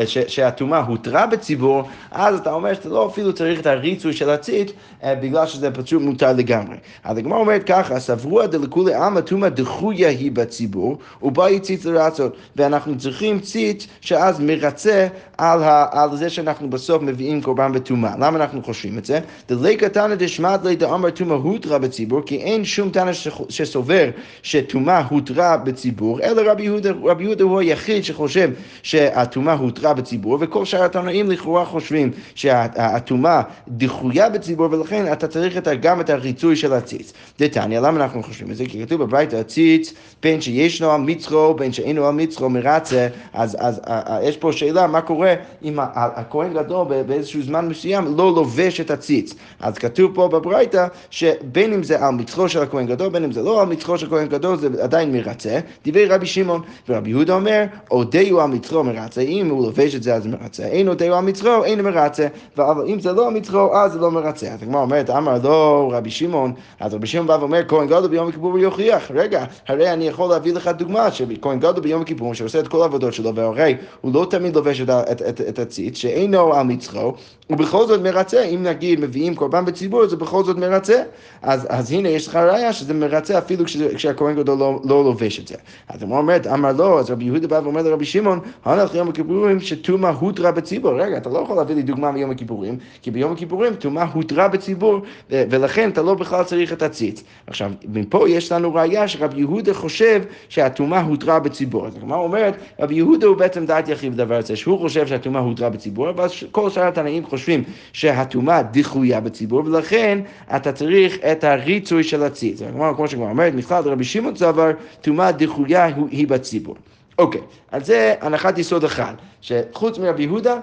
שהטומאה 0.06 0.78
הותרה 0.80 1.26
בציבור, 1.26 1.82
אז 2.10 2.38
אתה 2.38 2.52
אומר 2.52 2.74
שאתה 2.74 2.88
לא 2.88 3.06
אפילו 3.06 3.32
צריך 3.32 3.60
את 3.60 3.66
הריצוי 3.66 4.12
של 4.12 4.30
הציץ, 4.30 4.72
אה, 5.04 5.14
בגלל 5.14 5.46
שזה 5.46 5.70
פשוט 5.70 6.02
מותר 6.02 6.32
לגמרי. 6.32 6.76
אז 7.04 7.18
הגמרא 7.18 7.38
אומרת 7.38 7.64
ככה, 7.64 8.00
סברוה 8.00 8.46
דלכולי 8.46 8.94
עלמא 8.94 9.20
טומאה 9.20 9.48
דחויה 9.48 10.08
היא 10.08 10.32
בציבור, 10.32 10.98
ובאי 11.22 11.60
ציץ 11.60 11.84
לרצות. 11.84 12.36
ואנחנו 12.56 12.98
צריכים 12.98 13.40
ציץ 13.40 13.86
שאז 14.00 14.40
מרצה 14.40 15.06
על, 15.38 15.62
ה, 15.62 15.86
על 15.90 16.16
זה 16.16 16.30
שאנחנו 16.30 16.70
בסוף 16.70 17.02
מביאים 17.02 17.42
קורבן 17.42 17.72
בטומאה. 17.72 18.14
למה 18.16 18.38
אנחנו 18.38 18.62
חושבים 18.62 18.98
את 18.98 19.04
זה? 19.04 19.20
דלי 19.48 19.76
קטנא 19.76 20.14
דשמט 20.14 20.64
לי 20.64 20.76
דאמר 20.76 21.10
טומאה 21.10 21.36
הותרה 21.36 21.78
בציבור, 21.78 22.20
כי 22.26 22.36
אין 22.36 22.64
שום 22.64 22.90
טענה 22.90 23.10
שסובר 23.48 24.10
שטומאה 24.42 25.02
הותרה 25.08 25.56
בציבור, 25.56 26.20
אלא 26.20 26.42
רבי 26.50 26.62
יהודה, 26.62 26.90
רבי 27.02 27.24
יהודה 27.24 27.44
הוא 27.44 27.60
היחיד 27.74 28.04
שחושב 28.04 28.50
שהטומאה 28.82 29.54
הותרה 29.54 29.94
בציבור, 29.94 30.38
וכל 30.40 30.64
שאר 30.64 30.84
התנאים 30.84 31.30
לכאורה 31.30 31.64
חושבים 31.64 32.10
שהטומאה 32.34 33.42
דחויה 33.68 34.28
בציבור, 34.28 34.68
ולכן 34.70 35.12
אתה 35.12 35.28
צריך 35.28 35.56
את, 35.56 35.68
גם 35.80 36.00
את 36.00 36.10
הריצוי 36.10 36.56
של 36.56 36.72
הציץ. 36.72 37.12
דתניא, 37.38 37.80
למה 37.80 38.04
אנחנו 38.04 38.22
חושבים 38.22 38.50
את 38.50 38.56
זה? 38.56 38.64
כי 38.68 38.82
כתוב 38.86 39.02
בברייתא 39.02 39.36
הציץ, 39.36 39.94
בין 40.22 40.40
שישנו 40.40 40.90
על 40.90 41.00
מצחו, 41.00 41.54
בין 41.54 41.72
שאינו 41.72 42.06
על 42.06 42.14
מצחו 42.14 42.48
מרצה, 42.48 43.08
אז, 43.32 43.56
אז, 43.60 43.80
אז 43.84 44.24
יש 44.24 44.36
פה 44.36 44.52
שאלה, 44.52 44.86
מה 44.86 45.00
קורה 45.00 45.34
אם 45.62 45.78
הכהן 45.94 46.54
גדול 46.54 46.86
באיזשהו 47.06 47.42
זמן 47.42 47.68
מסוים 47.68 48.16
לא 48.16 48.34
לובש 48.34 48.80
את 48.80 48.90
הציץ. 48.90 49.34
אז 49.60 49.78
כתוב 49.78 50.14
פה 50.14 50.28
בברייתא, 50.28 50.86
שבין 51.10 51.72
אם 51.72 51.82
זה 51.82 52.06
על 52.06 52.14
מצחו 52.14 52.48
של 52.48 52.62
הכהן 52.62 52.86
גדול, 52.86 53.08
בין 53.08 53.24
אם 53.24 53.32
זה 53.32 53.42
לא 53.42 53.60
על 53.60 53.68
מצחו 53.68 53.98
של 53.98 54.06
הכהן 54.06 54.28
גדול, 54.28 54.56
זה 54.56 54.68
עדיין 54.82 55.12
מרצה. 55.12 55.58
דברי 55.86 56.06
רבי 56.06 56.26
שמעון, 56.26 56.62
ורבי 56.88 57.10
יהודה 57.10 57.34
אומר, 57.34 57.63
אודהו 57.90 58.40
על 58.40 58.50
מצחו 58.50 58.84
מרצה, 58.84 59.20
אם 59.20 59.50
הוא 59.50 59.66
לובש 59.66 59.94
את 59.94 60.02
זה 60.02 60.14
אז 60.14 60.26
מרצה, 60.26 60.66
אין 60.66 60.88
אודהו 60.88 61.14
על 61.14 61.24
מצחו, 61.24 61.64
אין 61.64 61.80
מרצה, 61.80 62.26
אבל 62.58 62.84
אם 62.88 63.00
זה 63.00 63.12
לא 63.12 63.26
על 63.26 63.34
מצחו, 63.34 63.76
אז 63.76 63.92
זה 63.92 63.98
לא 63.98 64.10
מרצה. 64.10 64.46
אז 64.46 64.62
הגמרא 64.62 64.80
אומרת, 64.80 65.10
אמר 65.10 65.38
לא 65.42 65.90
רבי 65.92 66.10
שמעון, 66.10 66.52
אז 66.80 66.94
רבי 66.94 67.06
שמעון 67.06 67.26
בא 67.26 67.36
ואומר, 67.40 67.62
כהן 67.68 67.86
גדול 67.86 68.06
ביום 68.06 68.30
כיפור 68.30 68.58
יוכיח, 68.58 69.10
רגע, 69.10 69.44
הרי 69.68 69.92
אני 69.92 70.08
יכול 70.08 70.30
להביא 70.30 70.52
לך 70.52 70.68
דוגמה 70.68 71.10
שכהן 71.10 71.58
גדול 71.58 71.80
ביום 71.80 72.04
כיפור, 72.04 72.34
שעושה 72.34 72.60
את 72.60 72.68
כל 72.68 72.82
העבודות 72.82 73.14
שלו, 73.14 73.34
והרי 73.34 73.76
הוא 74.00 74.14
לא 74.14 74.26
תמיד 74.30 74.56
לובש 74.56 74.80
את, 74.80 74.88
את, 74.90 75.22
את, 75.22 75.40
את 75.40 75.58
הציץ, 75.58 75.96
שאינו 75.96 76.54
על 76.54 76.66
מצחו, 76.66 77.12
ובכל 77.50 77.86
זאת 77.86 78.00
מרצה, 78.00 78.42
אם 78.42 78.62
נגיד 78.62 79.00
מביאים 79.00 79.34
קורבן 79.34 79.64
בציבור, 79.64 80.06
זה 80.06 80.16
בכל 80.16 80.44
זאת 80.44 80.56
מרצה. 80.56 81.02
אז, 81.42 81.66
אז 81.68 81.92
הנה, 81.92 82.08
יש 82.08 82.28
לך 82.28 82.36
ראיה 82.36 82.72
שזה 82.72 82.94
מרצה 82.94 83.38
אפילו 83.38 83.64
כשהכהן 83.94 84.36
גדול 84.36 84.58
לא, 84.58 84.80
לא 84.84 85.04
לובש 85.04 85.40
את 85.40 85.48
זה. 85.48 85.54
אז 85.88 86.02
הגמרא 86.02 86.18
אומרת, 86.18 86.46
אמר 86.46 86.72
לא, 86.72 87.00
אז 87.00 87.10
רבי 87.10 87.24
יהודה 87.24 87.53
בא 87.54 87.64
ואומר 87.64 87.82
לרבי 87.82 88.04
שמעון, 88.04 88.40
הלך 88.64 88.94
יום 88.94 89.08
הכיפורים 89.08 89.60
שטומאה 89.60 90.10
הותרה 90.10 90.52
בציבור. 90.52 91.02
רגע, 91.02 91.16
אתה 91.16 91.30
לא 91.30 91.38
יכול 91.38 91.56
להביא 91.56 91.74
לי 91.74 91.82
דוגמה 91.82 92.12
מיום 92.12 92.30
הכיפורים, 92.30 92.76
כי 93.02 93.10
ביום 93.10 93.32
הכיפורים 93.32 93.74
טומאה 93.74 94.04
הותרה 94.12 94.48
בציבור, 94.48 95.00
ולכן 95.30 95.90
אתה 95.90 96.02
לא 96.02 96.14
בכלל 96.14 96.44
צריך 96.44 96.72
את 96.72 96.82
הציץ. 96.82 97.24
עכשיו, 97.46 97.72
מפה 97.88 98.28
יש 98.28 98.52
לנו 98.52 98.74
ראייה 98.74 99.08
שרבי 99.08 99.40
יהודה 99.40 99.74
חושב 99.74 100.22
שהטומאה 100.48 101.00
הותרה 101.00 101.40
בציבור. 101.40 101.86
אז 101.86 101.96
הגמרא 101.96 102.18
אומרת, 102.18 102.54
רבי 102.80 102.94
יהודה 102.94 103.26
הוא 103.26 103.36
בעצם 103.36 103.66
דעת 103.66 103.88
יחיד 103.88 104.12
בדבר 104.12 104.36
הזה, 104.36 104.56
שהוא 104.56 104.78
חושב 104.78 105.06
שהטומאה 105.06 105.40
הותרה 105.40 105.70
בציבור, 105.70 106.10
אבל 106.10 106.26
כל 106.50 106.70
שאר 106.70 106.88
התנאים 106.88 107.26
חושבים 107.26 107.62
שהטומאה 107.92 108.62
דחויה 108.62 109.20
בציבור, 109.20 109.62
ולכן 109.66 110.18
אתה 110.56 110.72
צריך 110.72 111.18
את 111.32 111.44
הריצוי 111.44 112.04
של 112.04 112.22
הציץ. 112.22 112.62
כמו 112.96 113.08
שכבר 113.08 113.24
אומרת, 113.24 113.54
בכלל 113.54 113.82
רבי 113.84 114.04
שמעון 114.04 114.36
סבר, 114.36 114.70
טומאה 115.00 115.32
דחויה 115.32 115.84
היא 116.10 116.28
בציבור. 116.28 116.76
אוקיי, 117.18 117.40
אז 117.72 117.86
זה 117.86 118.14
הנחת 118.20 118.58
יסוד 118.58 118.84
אחד, 118.84 119.14
שחוץ 119.40 119.98
מרבי 119.98 120.22
יהודה, 120.22 120.60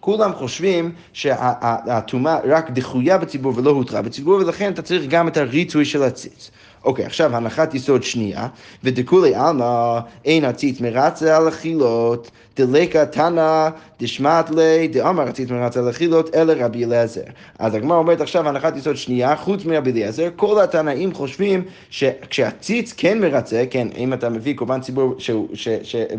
כולם 0.00 0.32
חושבים 0.34 0.92
שהטומאה 1.12 2.38
רק 2.44 2.70
דחויה 2.70 3.18
בציבור 3.18 3.52
ולא 3.56 3.70
הותרה 3.70 4.02
בציבור, 4.02 4.34
ולכן 4.34 4.72
אתה 4.72 4.82
צריך 4.82 5.04
גם 5.08 5.28
את 5.28 5.36
הריצוי 5.36 5.84
של 5.84 6.02
הציץ. 6.02 6.50
אוקיי, 6.84 7.04
עכשיו 7.04 7.36
הנחת 7.36 7.74
יסוד 7.74 8.02
שנייה, 8.02 8.46
ודכולי 8.84 9.34
עלמא 9.34 9.98
אין 10.24 10.44
הציץ 10.44 10.80
מרצה 10.80 11.36
על 11.36 11.48
החילות, 11.48 12.30
דלקה 12.56 13.06
תנא 13.06 13.68
דשמט 14.00 14.50
לי 14.50 14.88
דאמר 14.88 15.28
הציץ 15.28 15.50
מרצה 15.50 15.80
על 15.80 15.88
החילות, 15.88 16.34
אלא 16.34 16.54
רבי 16.56 16.84
אליעזר. 16.84 17.20
אז 17.58 17.74
הגמרא 17.74 17.96
אומרת 17.96 18.20
עכשיו 18.20 18.48
הנחת 18.48 18.76
יסוד 18.76 18.96
שנייה, 18.96 19.36
חוץ 19.36 19.64
מרבי 19.64 19.90
אליעזר, 19.90 20.28
כל 20.36 20.60
התנאים 20.60 21.14
חושבים 21.14 21.62
שכשהציץ 21.90 22.94
כן 22.96 23.20
מרצה, 23.20 23.64
כן, 23.70 23.88
אם 23.96 24.12
אתה 24.12 24.28
מביא 24.28 24.56
קורבן 24.56 24.80
ציבור 24.80 25.14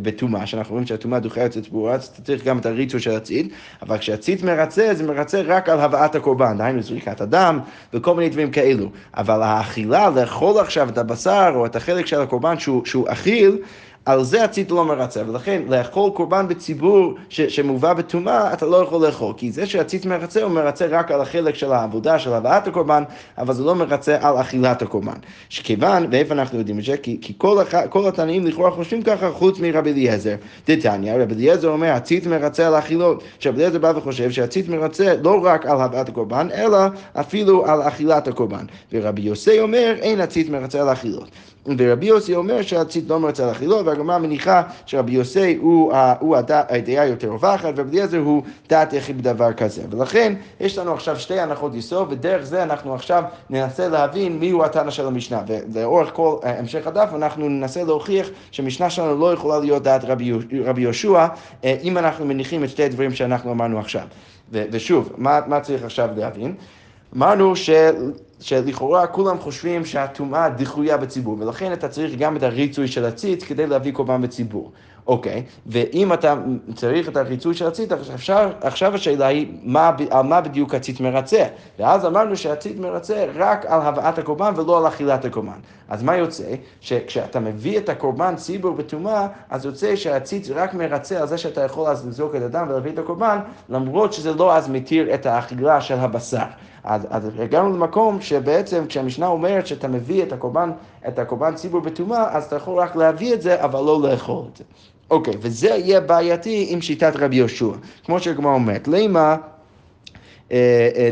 בטומאה, 0.02 0.46
שאנחנו 0.46 0.72
רואים 0.74 0.88
שהטומאה 0.88 1.20
דוחרת 1.20 1.58
את 1.58 1.64
ציבור, 1.64 1.92
אז 1.92 2.06
אתה 2.06 2.22
צריך 2.22 2.44
גם 2.46 2.58
את 2.58 2.66
הריצו 2.66 3.00
של 3.00 3.12
הציץ, 3.12 3.48
אבל 3.82 3.98
כשהציץ 3.98 4.44
מרצה, 4.44 4.94
זה 4.94 5.04
מרצה 5.04 5.42
רק 5.42 5.70
על 5.70 5.80
הבאת 5.80 6.16
הקורבן, 6.16 6.58
דהיינו 6.58 6.82
זריקת 6.82 7.22
הדם 7.22 7.60
וכל 7.94 8.16
מיני 8.16 8.30
דברים 8.30 8.52
כאלו. 8.52 8.90
אבל 9.18 9.42
האכילה, 9.42 10.10
לאכול 10.10 10.51
עכשיו 10.60 10.90
את 10.90 10.98
הבשר 10.98 11.52
או 11.56 11.66
את 11.66 11.76
החלק 11.76 12.06
של 12.06 12.22
הקורבן 12.22 12.60
שהוא, 12.60 12.86
שהוא 12.86 13.06
אכיל, 13.10 13.58
על 14.06 14.24
זה 14.24 14.44
הציץ 14.44 14.70
לא 14.72 14.86
מרצה, 14.86 15.22
ולכן 15.28 15.62
לאכול 15.68 16.12
קורבן 16.12 16.48
בציבור 16.48 17.14
ש, 17.30 17.42
שמובא 17.42 17.94
בטומאה, 17.94 18.54
אתה 18.54 18.66
לא 18.66 18.78
יכול 18.78 19.06
לאכול, 19.06 19.34
כי 19.38 19.52
זה 19.52 19.66
שהציץ 19.66 20.06
מרצה, 20.06 20.44
הוא 20.44 20.52
מרצה 20.52 20.86
רק 20.90 21.12
על 21.12 21.22
החלק 21.22 21.56
של 21.56 21.72
העבודה, 21.72 22.20
של 22.20 22.34
הבאת 22.34 22.68
הקורבן, 22.68 23.04
אבל 23.38 23.54
זה 23.54 23.64
לא 23.64 23.76
מרצה 23.76 24.18
על 24.22 24.42
אכילת 24.42 24.82
הקורבן. 24.82 25.18
שכיוון, 25.50 26.08
ואיפה 26.12 26.34
אנחנו 26.34 26.60
יודעים 26.60 26.80
את 26.80 26.84
זה? 26.84 26.98
כי, 26.98 27.18
כי 27.22 27.34
כל, 27.38 27.62
הח, 27.62 27.76
כל 27.90 28.08
התנאים 28.08 28.46
לכאורה 28.46 28.72
חושבים 28.72 29.02
ככה, 29.02 29.32
חוץ 29.32 29.60
מרבי 29.60 29.92
אליעזר. 29.92 30.36
דתניא, 30.68 31.14
רבי 31.14 31.34
אליעזר 31.34 31.70
אומר, 31.70 31.92
הציץ 31.92 32.26
מרצה 32.26 32.68
על 32.68 32.76
אכילות. 32.76 33.24
שרבי 33.40 33.58
אליעזר 33.58 33.80
בא 33.80 33.94
וחושב 33.96 34.32
שהציץ 34.32 34.68
מרצה 34.68 35.14
לא 35.24 35.40
רק 35.44 35.66
על 35.66 35.82
הבאת 35.82 36.10
הקורבן, 36.10 36.48
אלא 36.54 36.78
אפילו 37.14 37.66
על 37.66 37.82
אכילת 37.82 38.28
הקורבן. 38.28 38.66
ורבי 38.94 39.22
יוסי 39.22 39.60
אומר, 39.60 39.96
אין 40.02 40.22
הציץ 40.22 40.50
מרצה 40.50 40.82
על 40.82 40.92
אכילות. 40.92 41.30
ורבי 41.66 42.06
יוסי 42.06 42.36
אומר 42.36 42.62
שהציץ 42.62 43.06
לא 43.10 43.20
מרצה 43.20 43.44
על 43.44 43.52
אכילות, 43.52 43.86
והגמרא 43.86 44.18
מניחה 44.18 44.62
שרבי 44.86 45.12
יוסי 45.12 45.56
הוא, 45.56 45.94
הוא 46.20 46.38
הדעה 46.38 47.08
יותר 47.08 47.28
רווחת, 47.28 47.74
ורבי 47.76 47.98
אליעזר 47.98 48.18
הוא 48.18 48.44
דעת 48.70 48.94
יחיד 48.94 49.18
בדבר 49.18 49.54
כזה. 49.54 49.82
ולכן 49.90 50.34
יש 50.60 50.78
לנו 50.78 50.94
עכשיו 50.94 51.20
שתי 51.20 51.40
הנחות 51.40 51.76
יסוד, 51.76 52.08
ודרך 52.12 52.44
זה 52.44 52.64
אנחנו 52.64 52.96
עכשיו 52.96 53.24
ננסה 53.50 53.88
להבין 53.88 54.40
מיהו 54.40 54.64
התנא 54.64 54.92
של 54.92 55.08
המשנה. 55.08 55.42
ולאורך 55.48 56.10
כל 56.14 56.36
המשך 56.44 56.88
הדף 56.88 57.10
אנחנו 57.16 57.50
ננסה 57.50 57.84
להוכיח 57.84 58.28
שהמשנה 58.52 58.90
שלנו 58.90 59.20
לא 59.20 59.34
יכולה 59.34 59.60
להיות 59.60 59.84
דעת 59.84 60.04
רבי 60.66 60.82
יהושע, 60.82 61.28
אה, 61.64 61.78
אם 61.84 61.98
אנחנו 61.98 62.26
מניחים 62.26 62.64
את 62.64 62.70
שתי 62.70 62.84
הדברים 62.84 63.12
שאנחנו 63.12 63.52
אמרנו 63.52 63.80
עכשיו. 63.80 64.04
ושוב, 64.52 65.14
מה, 65.18 65.40
מה 65.48 65.60
צריך 65.60 65.84
עכשיו 65.84 66.10
להבין? 66.18 66.56
אמרנו 67.18 67.56
ש... 67.56 67.70
שלכאורה 68.42 69.08
כולם 69.08 69.40
חושבים 69.40 69.86
שהטומאה 69.86 70.50
דחויה 70.50 70.98
בציבור, 70.98 71.38
ולכן 71.40 71.74
אתה 71.74 71.88
צריך 71.88 72.16
גם 72.16 72.38
את 72.38 72.44
הריצוי 72.44 72.88
של 72.88 73.06
הציץ 73.06 73.44
כדי 73.44 73.68
להביא 73.68 73.94
קורבן 73.94 74.22
בציבור. 74.22 74.72
אוקיי, 75.08 75.44
ואם 75.68 76.14
אתה 76.14 76.36
צריך 76.76 77.10
את 77.10 77.18
הריצוי 77.18 77.54
של 77.54 77.68
הציץ, 77.68 77.92
עכשיו, 77.92 78.50
עכשיו 78.62 78.96
השאלה 78.96 79.28
היא 79.28 79.48
מה, 79.64 79.92
על 80.10 80.26
מה 80.26 80.42
בדיוק 80.42 80.76
הציץ 80.76 81.00
מרצה. 81.00 81.46
ואז 81.80 82.06
אמרנו 82.06 82.38
שהציץ 82.38 82.78
מרצה 82.80 83.26
רק 83.36 83.66
על 83.66 83.82
הבאת 83.82 84.18
הקורבן 84.18 84.54
ולא 84.56 84.78
על 84.78 84.88
אכילת 84.88 85.26
הקורבן. 85.26 85.60
אז 85.90 86.04
מה 86.04 86.16
יוצא? 86.16 86.56
שכשאתה 86.82 87.40
מביא 87.40 87.78
את 87.78 87.90
הקורבן 87.90 88.36
ציבור 88.36 88.72
בטומאה, 88.72 89.28
אז 89.50 89.66
יוצא 89.66 89.96
שהציץ 89.96 90.50
רק 90.50 90.74
מרצה 90.74 91.22
על 91.22 91.28
זה 91.28 91.38
שאתה 91.38 91.62
יכול 91.62 91.90
אז 91.90 92.08
לזרוק 92.08 92.36
את 92.36 92.42
הדם 92.42 92.66
ולהביא 92.70 92.92
את 92.92 93.00
הקורבן, 93.00 93.40
למרות 93.70 94.14
שזה 94.14 94.34
לא 94.34 94.56
אז 94.56 94.70
מתיר 94.70 95.14
את 95.14 95.26
האכילה 95.26 95.82
של 95.82 95.96
הבשר. 96.00 96.46
אז, 96.84 97.08
אז 97.10 97.30
הגענו 97.40 97.74
למקום 97.74 98.22
שבעצם 98.22 98.86
כשהמשנה 98.88 99.28
אומרת 99.28 99.68
שאתה 99.68 99.88
מביא 99.88 100.24
את 100.24 100.34
הקורבן, 100.34 100.72
את 101.08 101.20
הקורבן 101.20 101.56
ציבור 101.56 101.82
בטומאה, 101.82 102.38
אז 102.38 102.44
אתה 102.44 102.56
יכול 102.56 102.80
רק 102.80 102.96
להביא 102.96 103.34
את 103.34 103.42
זה, 103.42 103.64
אבל 103.64 103.80
לא 103.80 104.02
לאכול 104.02 104.44
את 104.52 104.58
זה. 104.58 104.64
אוקיי, 105.12 105.34
וזה 105.42 105.68
יהיה 105.70 106.02
בעייתי 106.02 106.68
עם 106.70 106.82
שיטת 106.82 107.14
רבי 107.16 107.36
יהושע. 107.36 107.72
כמו 108.06 108.20
שהגמרא 108.20 108.54
אומרת, 108.54 108.88
למה 108.88 109.36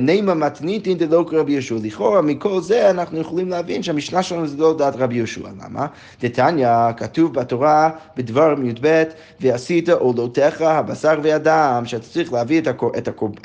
נימה 0.02 0.34
מתניתין 0.34 0.98
דלא 0.98 1.26
כרבי 1.30 1.52
יהושע. 1.52 1.76
לכאורה 1.84 2.22
מכל 2.22 2.62
זה 2.62 2.90
אנחנו 2.90 3.20
יכולים 3.20 3.50
להבין 3.50 3.84
שהמשנה 3.84 4.24
שלנו 4.24 4.48
זה 4.48 4.58
לא 4.58 4.78
דעת 4.78 4.96
רבי 4.98 5.16
יהושע. 5.16 5.42
למה? 5.66 5.88
דתניא, 6.22 6.92
כתוב 6.98 7.34
בתורה 7.34 7.90
בדבר 8.18 8.56
י"ב, 8.64 9.04
ועשית 9.40 9.90
עולותיך 9.90 10.62
הבשר 10.62 11.20
והדם, 11.24 11.84
שאתה 11.86 12.06
צריך 12.06 12.34
להביא 12.34 12.62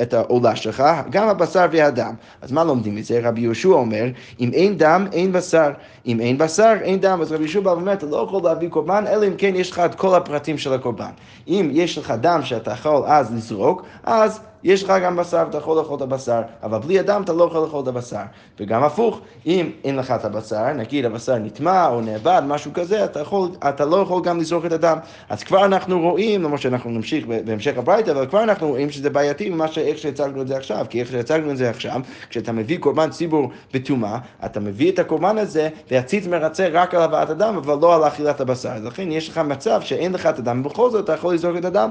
את 0.02 0.14
העולה 0.14 0.56
שלך, 0.56 0.82
גם 1.10 1.28
הבשר 1.28 1.66
והדם. 1.72 2.14
אז 2.42 2.52
מה 2.52 2.64
לומדים 2.64 2.94
מזה? 2.94 3.20
רבי 3.22 3.40
יהושע 3.40 3.68
אומר, 3.68 4.04
אם 4.40 4.50
אין 4.52 4.78
דם, 4.78 5.06
אין 5.12 5.32
בשר. 5.32 5.70
אם 6.06 6.20
אין 6.20 6.38
בשר, 6.38 6.74
אין 6.82 7.00
דם. 7.00 7.18
אז 7.22 7.32
רבי 7.32 7.42
יהושע 7.42 7.60
בא 7.60 7.70
ואומר, 7.70 7.92
אתה 7.92 8.06
לא 8.06 8.16
יכול 8.28 8.42
להביא 8.44 8.68
קורבן, 8.68 9.04
אלא 9.08 9.26
אם 9.26 9.34
כן 9.38 9.52
יש 9.56 9.70
לך 9.70 9.78
את 9.78 9.94
כל 9.94 10.14
הפרטים 10.14 10.58
של 10.58 10.72
הקורבן. 10.72 11.10
אם 11.48 11.70
יש 11.72 11.98
לך 11.98 12.14
דם 12.20 12.40
שאתה 12.44 12.70
יכול 12.70 13.02
אז 13.06 13.34
לזרוק, 13.34 13.82
אז... 14.04 14.40
יש 14.64 14.82
לך 14.82 14.92
גם 15.02 15.16
בשר 15.16 15.42
ואתה 15.46 15.58
יכול 15.58 15.78
לאכול 15.78 15.96
את 15.96 16.02
הבשר, 16.02 16.42
אבל 16.62 16.78
בלי 16.78 16.98
הדם 16.98 17.22
אתה 17.24 17.32
לא 17.32 17.44
יכול 17.44 17.60
לאכול 17.60 17.82
את 17.82 17.88
הבשר. 17.88 18.22
וגם 18.60 18.82
הפוך, 18.82 19.20
אם 19.46 19.70
אין 19.84 19.96
לך 19.96 20.10
את 20.10 20.24
הבשר, 20.24 20.72
נגיד 20.72 21.04
הבשר 21.04 21.38
נטמע 21.38 21.88
או 21.88 22.00
נאבד, 22.00 22.42
משהו 22.46 22.72
כזה, 22.74 23.04
אתה, 23.04 23.20
יכול, 23.20 23.48
אתה 23.68 23.84
לא 23.84 23.96
יכול 23.96 24.22
גם 24.22 24.38
לזרוק 24.38 24.66
את 24.66 24.72
הדם. 24.72 24.98
אז 25.28 25.42
כבר 25.42 25.64
אנחנו 25.64 26.00
רואים, 26.00 26.42
למרות 26.42 26.60
שאנחנו 26.60 26.90
נמשיך 26.90 27.26
בהמשך 27.26 27.78
הברייתא, 27.78 28.10
אבל 28.10 28.26
כבר 28.26 28.42
אנחנו 28.42 28.68
רואים 28.68 28.90
שזה 28.90 29.10
בעייתי 29.10 29.50
ממה 29.50 29.68
שאיך 29.68 29.98
שהצגנו 29.98 30.42
את 30.42 30.48
זה 30.48 30.56
עכשיו. 30.56 30.86
כי 30.90 31.00
איך 31.00 31.10
שהצגנו 31.10 31.50
את 31.50 31.56
זה 31.56 31.70
עכשיו, 31.70 32.00
כשאתה 32.30 32.52
מביא 32.52 32.78
קורבן 32.78 33.10
ציבור 33.10 33.50
בטומאה, 33.74 34.18
אתה 34.44 34.60
מביא 34.60 34.92
את 34.92 34.98
הקורבן 34.98 35.38
הזה, 35.38 35.68
והציץ 35.90 36.26
מרצה 36.26 36.68
רק 36.72 36.94
על 36.94 37.02
הבאת 37.02 37.30
הדם, 37.30 37.54
אבל 37.56 37.78
לא 37.80 37.94
על 37.94 38.08
אכילת 38.08 38.40
הבשר. 38.40 38.68
אז 38.68 38.84
לכן 38.84 39.12
יש 39.12 39.28
לך 39.28 39.38
מצב 39.38 39.80
שאין 39.80 40.12
לך 40.12 40.26
את 40.26 40.38
הדם, 40.38 40.60
ובכל 40.60 40.90
זאת 40.90 41.04
אתה 41.04 41.12
יכול 41.12 41.34
לזרוק 41.34 41.56
את 41.56 41.64
הדם. 41.64 41.90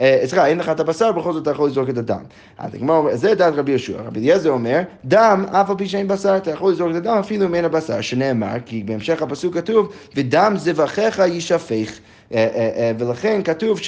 אה, 0.00 0.20
סליחה, 0.26 0.46
אין 0.46 0.58
לך 0.58 0.68
את 0.68 0.80
הבשר, 0.80 1.12
בכל 1.12 1.32
זאת 1.32 1.42
אתה 1.42 1.50
יכול 1.50 1.68
לזרוק 1.68 1.88
את 1.88 1.98
הדם. 1.98 2.22
אז 2.58 2.74
הגמרא 2.74 2.96
אומר, 2.96 3.16
זה 3.16 3.34
דעת 3.34 3.54
רבי 3.56 3.70
יהושע. 3.70 4.02
רבי 4.06 4.20
אליעזר 4.20 4.50
אומר, 4.50 4.80
דם, 5.04 5.44
אף 5.50 5.70
על 5.70 5.76
פי 5.76 5.88
שאין 5.88 6.08
בשר, 6.08 6.36
אתה 6.36 6.50
יכול 6.50 6.72
לזרוק 6.72 6.90
את 6.90 6.96
הדם 6.96 7.16
אפילו 7.20 7.46
אם 7.46 7.54
אין 7.54 7.64
הבשר, 7.64 8.00
שנאמר, 8.00 8.56
כי 8.66 8.82
בהמשך 8.82 9.22
הפסוק 9.22 9.54
כתוב, 9.54 9.92
ודם 10.16 10.54
זבחיך 10.56 11.18
יישפך. 11.18 11.98
אה, 12.34 12.48
אה, 12.76 12.92
ולכן 12.98 13.42
כתוב 13.42 13.78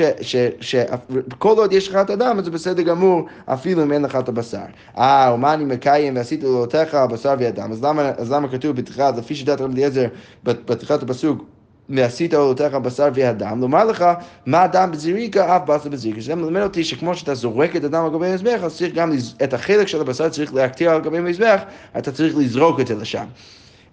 שכל 0.61 1.56
עוד 1.58 1.73
יש 1.73 1.88
לך 1.88 1.96
את 1.96 2.11
הדם, 2.11 2.37
אז 2.38 2.44
זה 2.44 2.50
בסדר 2.50 2.82
גמור, 2.82 3.26
אפילו 3.46 3.82
אם 3.82 3.92
אין 3.92 4.02
לך 4.02 4.16
את 4.16 4.28
הבשר. 4.28 4.64
אה, 4.99 5.32
ומה 5.34 5.54
אני 5.54 5.64
מקיים 5.64 6.16
ועשית 6.16 6.42
לולותיך 6.42 6.94
הבשר 6.94 7.34
והדם. 7.38 7.73
אז 7.73 7.84
אז 8.16 8.32
למה 8.32 8.49
כתוב 8.49 8.76
בתחילת, 8.76 9.16
לפי 9.16 9.34
שדת 9.34 9.61
רבי 9.61 9.75
אליעזר, 9.75 10.06
בתחילת 10.44 11.02
הפסוק, 11.02 11.44
ועשית 11.88 12.35
עולותיך 12.35 12.75
בשר 12.75 13.09
והדם, 13.14 13.61
לומר 13.61 13.85
לך 13.85 14.05
מה 14.47 14.62
הדם 14.62 14.91
בזריקה, 14.93 15.57
אף 15.57 15.62
בשר 15.62 15.88
בזריקה. 15.88 16.21
שזה 16.21 16.35
מלמד 16.35 16.62
אותי 16.62 16.85
שכמו 16.85 17.17
שאתה 17.17 17.35
זורק 17.35 17.76
את 17.76 17.85
הדם 17.85 18.05
על 18.05 18.11
גבי 18.11 18.26
המזבח, 18.26 18.61
אז 18.62 18.76
צריך 18.76 18.95
גם 18.95 19.12
את 19.45 19.55
החלק 19.55 19.88
של 19.88 20.00
הבשר 20.00 20.29
צריך 20.29 20.55
להקטיר 20.55 20.91
על 20.91 21.00
גבי 21.00 21.19
המזבח, 21.19 21.62
אתה 21.99 22.12
צריך 22.12 22.37
לזרוק 22.37 22.81
את 22.81 22.87
זה 22.87 22.95
לשם. 22.95 23.25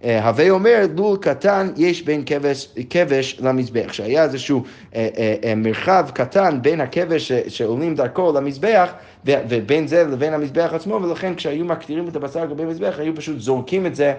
אה, 0.03 0.27
הווי 0.27 0.49
אומר, 0.49 0.85
לול 0.95 1.17
קטן 1.17 1.71
יש 1.77 2.01
בין 2.01 2.23
כבש, 2.25 2.69
כבש 2.89 3.37
למזבח, 3.39 3.93
שהיה 3.93 4.23
איזשהו 4.23 4.63
אה, 4.95 5.09
אה, 5.43 5.55
מרחב 5.55 6.09
קטן 6.13 6.59
בין 6.61 6.81
הכבש 6.81 7.31
שעולים 7.31 7.95
דרכו 7.95 8.33
למזבח, 8.35 8.91
ובין 9.25 9.87
זה 9.87 10.03
לבין 10.03 10.33
המזבח 10.33 10.69
עצמו, 10.73 10.99
ולכן 11.03 11.35
כשהיו 11.35 11.65
מקטירים 11.65 12.07
את 12.07 12.15
הבשר 12.15 12.39
על 12.39 12.47
גבי 12.47 12.63
המזבח, 12.63 12.95
היו 12.99 13.15
פשוט 13.15 13.39
זורקים 13.39 13.85
את 13.85 13.95
זה 13.95 14.13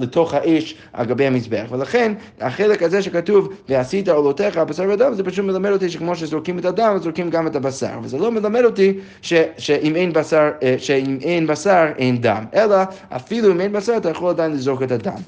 לתוך 0.00 0.34
האש 0.34 0.74
על 0.92 1.06
גבי 1.06 1.26
המזבח. 1.26 1.66
ולכן 1.70 2.12
החלק 2.40 2.82
הזה 2.82 3.02
שכתוב, 3.02 3.52
ועשית 3.68 4.08
עולותיך 4.08 4.56
הבשר 4.56 4.84
והדם, 4.88 5.14
זה 5.14 5.24
פשוט 5.24 5.44
מלמד 5.44 5.70
אותי 5.70 5.90
שכמו 5.90 6.16
שזורקים 6.16 6.58
את 6.58 6.64
הדם, 6.64 6.96
זורקים 7.02 7.30
גם 7.30 7.46
את 7.46 7.56
הבשר. 7.56 7.98
וזה 8.02 8.18
לא 8.18 8.32
מלמד 8.32 8.64
אותי 8.64 8.98
ש, 9.22 9.34
שאם, 9.58 9.96
אין 9.96 10.12
בשר, 10.12 10.50
שאם 10.78 11.18
אין 11.22 11.46
בשר, 11.46 11.86
אין 11.98 12.20
דם, 12.20 12.44
אלא 12.54 12.76
אפילו 13.08 13.52
אם 13.52 13.60
אין 13.60 13.72
בשר, 13.72 13.96
אתה 13.96 14.10
יכול 14.10 14.30
עדיין 14.30 14.52
לזרוק 14.52 14.82
את 14.82 14.92
הדם. 14.92 15.20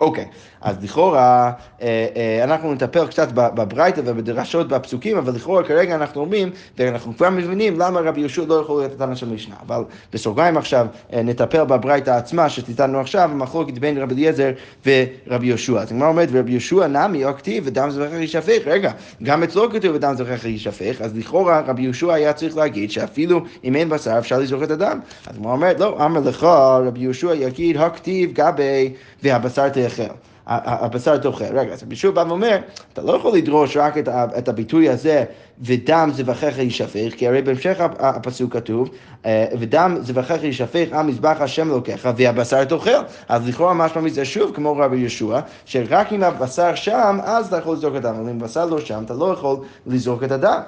אוקיי, 0.00 0.24
אז 0.64 0.76
לכאורה, 0.82 1.52
אה, 1.82 2.06
אה, 2.16 2.44
אנחנו 2.44 2.74
נטפל 2.74 3.06
קצת 3.06 3.28
בברייתא 3.32 4.00
ובדרשות 4.04 4.68
בפסוקים, 4.68 5.16
אבל 5.16 5.34
לכאורה 5.34 5.64
כרגע 5.64 5.94
אנחנו 5.94 6.20
אומרים, 6.20 6.50
ואנחנו 6.78 7.16
כבר 7.16 7.30
מבינים 7.30 7.80
למה 7.80 8.00
רבי 8.00 8.20
יהושע 8.20 8.44
לא 8.48 8.54
יכול 8.54 8.80
להיות 8.80 8.92
התנא 8.92 9.14
של 9.14 9.28
משנה. 9.28 9.54
אבל 9.66 9.82
בסוגריים 10.12 10.56
עכשיו 10.56 10.86
אה, 11.12 11.22
נטפל 11.22 11.64
בברייתא 11.64 12.10
עצמה 12.10 12.48
שתיתנו 12.48 13.00
עכשיו, 13.00 13.30
המחלוקת 13.32 13.78
בין 13.78 13.98
רבי 13.98 14.14
אליעזר 14.14 14.50
ורבי 14.86 15.46
יהושע. 15.46 15.80
אז 15.80 15.92
הגמרא 15.92 16.08
אומרת, 16.08 16.28
ורבי 16.32 16.50
יהושע 16.50 16.86
נמי 16.86 17.24
או 17.24 17.34
כתיב 17.34 17.64
ודם 17.66 17.90
זבחך 17.90 18.14
יישפך. 18.14 18.62
רגע, 18.66 18.92
גם 19.22 19.42
אצלו 19.42 19.70
כתוב 19.70 19.94
ודם 19.94 20.14
זבחך 20.16 20.44
יישפך, 20.44 21.00
אז 21.00 21.16
לכאורה 21.16 21.62
רבי 21.66 21.82
יהושע 21.82 22.12
היה 22.12 22.32
צריך 22.32 22.56
להגיד 22.56 22.90
שאפילו 22.90 23.40
אם 23.64 23.76
אין 23.76 23.88
בשר 23.88 24.18
אפשר 24.18 24.38
לזרוק 24.38 24.62
את 24.62 24.70
הדם. 24.70 25.00
אז 25.26 25.36
הגמרא 25.36 25.52
אומרת, 25.52 25.80
לא, 25.80 26.04
אמר 26.04 26.20
לך 26.20 26.44
רבי 26.86 27.00
יהושע 27.00 27.34
יגיד 27.34 27.76
הכתיב 27.76 28.32
גבי 28.32 28.92
והבשר 29.22 29.68
תאכל. 29.68 30.02
הבשר 30.46 31.16
תאכל. 31.16 31.44
רגע, 31.44 31.72
אז 31.72 31.82
רבי 31.82 32.12
בא 32.12 32.24
ואומר, 32.28 32.56
אתה 32.92 33.02
לא 33.02 33.12
יכול 33.12 33.36
לדרוש 33.36 33.76
רק 33.76 33.98
את, 33.98 34.08
את 34.08 34.48
הביטוי 34.48 34.88
הזה, 34.88 35.24
ודם 35.60 36.10
זבחיך 36.12 36.58
יישפך, 36.58 37.14
כי 37.16 37.28
הרי 37.28 37.42
בהמשך 37.42 37.76
הפסוק 37.98 38.52
כתוב, 38.52 38.90
אה, 39.26 39.46
ודם 39.58 39.96
זבחיך 40.00 40.44
יישפך 40.44 40.86
על 40.92 41.06
מזבח 41.06 41.36
השם 41.40 41.70
אלוקיך, 41.70 42.08
והבשר 42.16 42.64
תאכל. 42.64 42.90
אז 43.28 43.48
לכאורה 43.48 43.74
משמע 43.74 44.02
מזה 44.02 44.24
שוב, 44.24 44.54
כמו 44.54 44.76
רבי 44.76 44.96
יהושע, 44.96 45.40
שרק 45.64 46.12
אם 46.12 46.22
הבשר 46.22 46.74
שם, 46.74 47.18
אז 47.22 47.46
אתה 47.46 47.58
יכול 47.58 47.76
לזרוק 47.76 47.96
את 47.96 48.04
הדם, 48.04 48.14
אבל 48.20 48.30
אם 48.30 48.36
הבשר 48.40 48.66
לא 48.66 48.80
שם, 48.80 49.02
אתה 49.04 49.14
לא 49.14 49.32
יכול 49.32 49.56
לזרוק 49.86 50.24
את 50.24 50.32
הדם. 50.32 50.60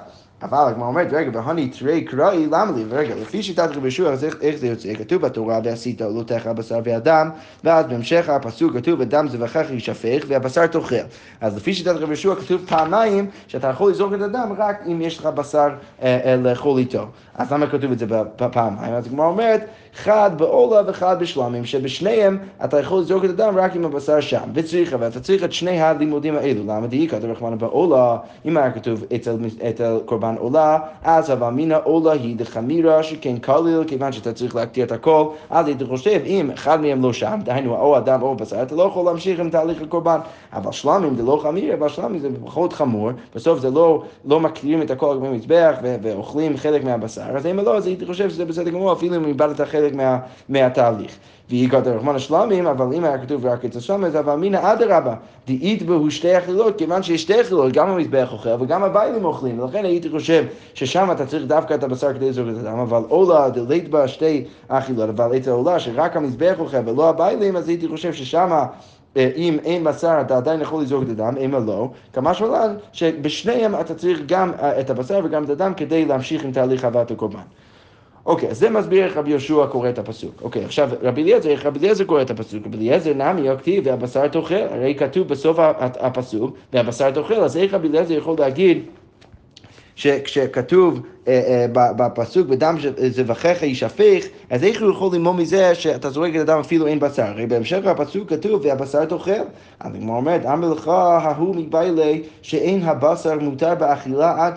אבל 0.43 0.57
הגמרא 0.67 0.87
אומרת, 0.87 1.07
רגע, 1.11 1.29
והוני 1.33 1.69
תרי 1.69 2.01
קראי, 2.01 2.45
למה 2.45 2.71
לי? 2.75 2.83
רגע, 2.89 3.15
לפי 3.15 3.43
שיטת 3.43 3.69
רבי 3.75 3.87
ישוע, 3.87 4.11
אז 4.11 4.23
איך 4.41 4.57
זה 4.57 4.67
יוצא? 4.67 4.93
כתוב 4.93 5.21
בתורה, 5.21 5.59
ועשית 5.63 6.01
עולותיך 6.01 6.47
בשר 6.47 6.79
ואדם, 6.83 7.29
ואז 7.63 7.85
בהמשך 7.85 8.29
הפסוק 8.29 8.73
כתוב, 8.73 8.99
ודם 8.99 9.27
זבחך 9.27 9.65
יישפך, 9.71 10.23
והבשר 10.27 10.67
תאכל. 10.67 10.95
אז 11.41 11.57
לפי 11.57 11.73
שיטת 11.73 11.95
רבי 11.95 12.13
ישוע 12.13 12.35
כתוב 12.35 12.65
פעמיים, 12.67 13.29
שאתה 13.47 13.67
יכול 13.67 13.91
לזרוק 13.91 14.13
את 14.13 14.21
הדם 14.21 14.53
רק 14.57 14.83
אם 14.87 15.01
יש 15.01 15.17
לך 15.17 15.25
בשר 15.25 15.69
אה, 16.01 16.19
אה, 16.25 16.35
לאכול 16.35 16.77
איתו. 16.77 17.07
אז 17.35 17.51
למה 17.51 17.67
כתוב 17.67 17.91
את 17.91 17.99
זה 17.99 18.05
פעמיים? 18.35 18.93
אז 18.93 19.07
הגמרא 19.07 19.25
אומרת, 19.25 19.61
אחד 19.97 20.31
בעולה 20.37 20.81
ואחד 20.87 21.19
בשלמים, 21.19 21.65
שבשניהם 21.65 22.37
אתה 22.65 22.79
יכול 22.79 22.99
לזרוק 22.99 23.25
את 23.25 23.29
הדם 23.29 23.53
רק 23.57 23.75
עם 23.75 23.85
הבשר 23.85 24.19
שם, 24.19 24.41
וצריך, 24.53 24.95
ואתה 24.99 25.19
צריך 25.19 25.43
את 25.43 25.53
שני 25.53 25.81
הלימודים 25.81 26.35
האלו. 26.35 26.61
למה? 26.63 26.87
דאי 26.87 27.07
כתוב 27.07 27.31
רחמנא 27.31 27.55
בעולה, 27.55 28.17
אם 28.45 28.57
היה 28.57 28.71
כתוב 28.71 29.03
אצל, 29.15 29.37
אצל 29.69 29.97
קורבן 30.05 30.35
עולה, 30.39 30.79
אז 31.03 31.29
הווה 31.29 31.47
אמינא 31.47 31.77
עולה 31.83 32.11
היא 32.11 32.35
דחמירה 32.37 33.03
שכן 33.03 33.37
כליל, 33.37 33.83
כיוון 33.87 34.11
שאתה 34.11 34.33
צריך 34.33 34.55
להקטיר 34.55 34.85
את 34.85 34.91
הכל, 34.91 35.25
אז 35.49 35.67
היית 35.67 35.83
חושב, 35.83 36.21
אם 36.25 36.51
אחד 36.53 36.81
מהם 36.81 37.01
לא 37.03 37.13
שם, 37.13 37.39
דהיינו 37.43 37.75
או 37.75 37.97
אדם 37.97 38.21
או 38.21 38.35
בשר, 38.35 38.61
אתה 38.61 38.75
לא 38.75 38.83
יכול 38.83 39.05
להמשיך 39.05 39.39
עם 39.39 39.49
תהליך 39.49 39.81
הקורבן. 39.81 40.19
אבל 40.53 40.71
שלמים 40.71 41.15
זה 41.15 41.23
לא 41.23 41.39
חמירה, 41.43 41.75
אבל 41.75 41.89
שלמים 41.89 42.19
זה 42.19 42.29
פחות 42.45 42.73
חמור, 42.73 43.09
בסוף 43.35 43.59
זה 43.59 43.69
לא, 43.71 44.03
לא 44.25 44.39
מקטירים 44.39 44.81
את 44.81 44.91
הכל 44.91 45.17
במזבח 45.17 45.75
ואוכלים 46.01 46.57
חלק 46.57 46.83
מהבשר, 46.83 47.21
אז 47.35 47.45
אם 47.45 47.59
לא, 47.59 47.77
אז 47.77 47.87
הייתי 47.87 48.05
חושב 48.05 48.29
שזה 48.29 48.45
בסדר 48.45 48.69
גמור, 48.69 48.93
אפילו 48.93 49.15
אם 49.15 49.25
איבדת 49.25 49.61
חלק 49.61 49.86
מה, 49.95 50.19
מהתהליך. 50.49 51.17
והגעת 51.49 51.87
רחמן 51.87 52.15
השלמים, 52.15 52.67
אבל 52.67 52.93
אם 52.93 53.03
היה 53.03 53.17
כתוב 53.17 53.45
רק 53.45 53.65
אצל 53.65 53.79
שלמים, 53.79 54.05
אז 54.05 54.15
אבל 54.15 54.33
אמינא 54.33 54.59
אדרבה, 54.73 55.15
דאית 55.47 55.83
בהו 55.83 56.11
שתי 56.11 56.37
אכילות, 56.37 56.77
כיוון 56.77 57.03
שיש 57.03 57.21
שתי 57.21 57.41
אכילות, 57.41 57.71
גם 57.73 57.89
המזבח 57.89 58.29
אוכל 58.31 58.49
וגם 58.59 58.83
הביילים 58.83 59.25
אוכלים, 59.25 59.59
ולכן 59.59 59.85
הייתי 59.85 60.09
חושב 60.09 60.45
ששם 60.73 61.11
אתה 61.11 61.25
צריך 61.25 61.45
דווקא 61.45 61.73
את 61.73 61.83
הבשר 61.83 62.13
כדי 62.13 62.29
לזרוק 62.29 62.47
את 62.49 62.65
הדם, 62.65 62.79
אבל 62.79 63.03
עולה 63.07 63.49
דלית 63.49 63.89
בה 63.89 64.07
שתי 64.07 64.45
אכילות, 64.67 65.09
אבל 65.09 65.37
אצל 65.37 65.51
עולה 65.51 65.79
שרק 65.79 66.17
המזבח 66.17 66.55
אוכל 66.59 66.77
ולא 66.85 67.09
הביילים, 67.09 67.57
אז 67.57 67.69
הייתי 67.69 67.87
חושב 67.87 68.13
ששם... 68.13 68.63
אה, 69.17 69.29
אם 69.35 69.57
אין 69.63 69.83
בשר 69.83 70.17
אתה 70.21 70.37
עדיין 70.37 70.61
יכול 70.61 70.81
לזרוק 70.81 71.03
את 71.03 71.09
הדם, 71.09 71.33
אם 71.45 71.51
לא, 71.67 71.89
כמה 72.13 72.33
שמלן 72.33 72.75
שבשניהם 72.91 73.75
אתה 73.75 73.95
צריך 73.95 74.21
גם 74.25 74.51
אה, 74.59 74.79
את 74.79 74.89
הבשר 74.89 75.19
וגם 75.23 75.43
את 75.43 75.49
הדם 75.49 75.73
כדי 75.77 76.05
להמשיך 76.05 76.43
עם 76.43 76.51
תהליך 76.51 76.85
הבאת 76.85 77.11
הקורבן. 77.11 77.39
אוקיי, 78.27 78.49
אז 78.49 78.59
זה 78.59 78.69
מסביר 78.69 79.05
איך 79.05 79.17
רבי 79.17 79.29
יהושע 79.29 79.65
קורא 79.67 79.89
את 79.89 79.99
הפסוק. 79.99 80.41
אוקיי, 80.41 80.65
עכשיו 80.65 80.89
רבי 81.01 81.23
אליעזר, 81.23 81.49
איך 81.49 81.65
רבי 81.65 81.79
אליעזר 81.79 82.03
קורא 82.03 82.21
את 82.21 82.31
הפסוק? 82.31 82.65
רבי 82.65 82.77
אליעזר 82.77 83.13
נמי 83.13 83.49
הכתיב 83.49 83.83
והבשר 83.87 84.27
תאכל, 84.27 84.55
הרי 84.55 84.95
כתוב 84.95 85.27
בסוף 85.27 85.57
הפסוק 85.79 86.57
והבשר 86.73 87.11
תאכל, 87.11 87.33
אז 87.33 87.57
איך 87.57 87.73
רבי 87.73 87.87
אליעזר 87.87 88.13
יכול 88.13 88.35
להגיד 88.39 88.83
שכשכתוב 89.97 90.99
אה, 91.27 91.65
אה, 91.77 91.93
בפסוק 91.93 92.47
בדם 92.47 92.75
זבחיך 93.09 93.63
יישפך, 93.63 94.25
אז 94.49 94.63
איך 94.63 94.81
הוא 94.81 94.91
יכול 94.91 95.09
ללמוד 95.13 95.35
מזה 95.35 95.75
שאתה 95.75 96.09
זורק 96.09 96.35
את 96.35 96.41
הדם 96.41 96.59
אפילו 96.59 96.87
אין 96.87 96.99
בשר? 96.99 97.23
הרי 97.23 97.45
בהמשך 97.45 97.85
הפסוק 97.85 98.29
כתוב 98.29 98.61
והבשר 98.65 99.05
תאכל. 99.05 99.31
אז 99.79 99.95
הגמרא 99.95 100.15
אומרת, 100.15 100.45
אמר 100.45 100.73
לך 100.73 100.87
ההוא 100.87 101.55
מבעילי 101.55 102.23
שאין 102.41 102.83
הבשר 102.83 103.39
מותר 103.39 103.75
באכילה 103.75 104.47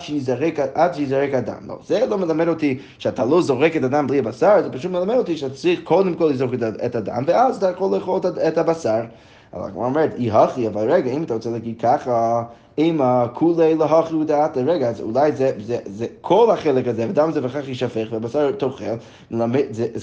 עד 0.73 0.93
שיזרק 0.93 1.33
הדם. 1.33 1.67
לא, 1.67 1.77
זה 1.87 2.05
לא 2.09 2.17
מלמד 2.17 2.47
אותי 2.47 2.77
שאתה 2.97 3.25
לא 3.25 3.41
זורק 3.41 3.75
את 3.75 3.83
הדם 3.83 4.07
בלי 4.07 4.19
הבשר, 4.19 4.61
זה 4.63 4.69
פשוט 4.71 4.91
מלמד 4.91 5.15
אותי 5.15 5.37
שאתה 5.37 5.55
צריך 5.55 5.79
קודם 5.83 6.13
כל 6.13 6.25
לזרוק 6.25 6.53
את 6.85 6.95
הדם, 6.95 7.23
ואז 7.27 7.57
אתה 7.57 7.69
יכול 7.69 7.95
לאכול 7.95 8.19
את 8.47 8.57
הבשר. 8.57 9.01
אבל 9.53 9.67
הגמרא 9.67 9.85
אומרת, 9.85 10.15
אי 10.17 10.31
הכי, 10.31 10.67
אבל 10.67 10.91
רגע, 10.91 11.11
אם 11.11 11.23
אתה 11.23 11.33
רוצה 11.33 11.49
להגיד 11.49 11.75
ככה, 11.81 12.43
אימה 12.77 13.25
כולי 13.33 13.75
להכי 13.75 14.15
ודעת, 14.15 14.57
רגע, 14.57 14.89
אז 14.89 15.01
אולי 15.01 15.31
זה, 15.31 15.51
זה, 15.65 15.77
זה 15.85 16.05
כל 16.21 16.51
החלק 16.51 16.87
הזה, 16.87 17.05
ודם 17.09 17.31
זה 17.31 17.39
וכך 17.43 17.67
יישפך, 17.67 18.07
ובשר 18.11 18.51
תאכל, 18.51 18.85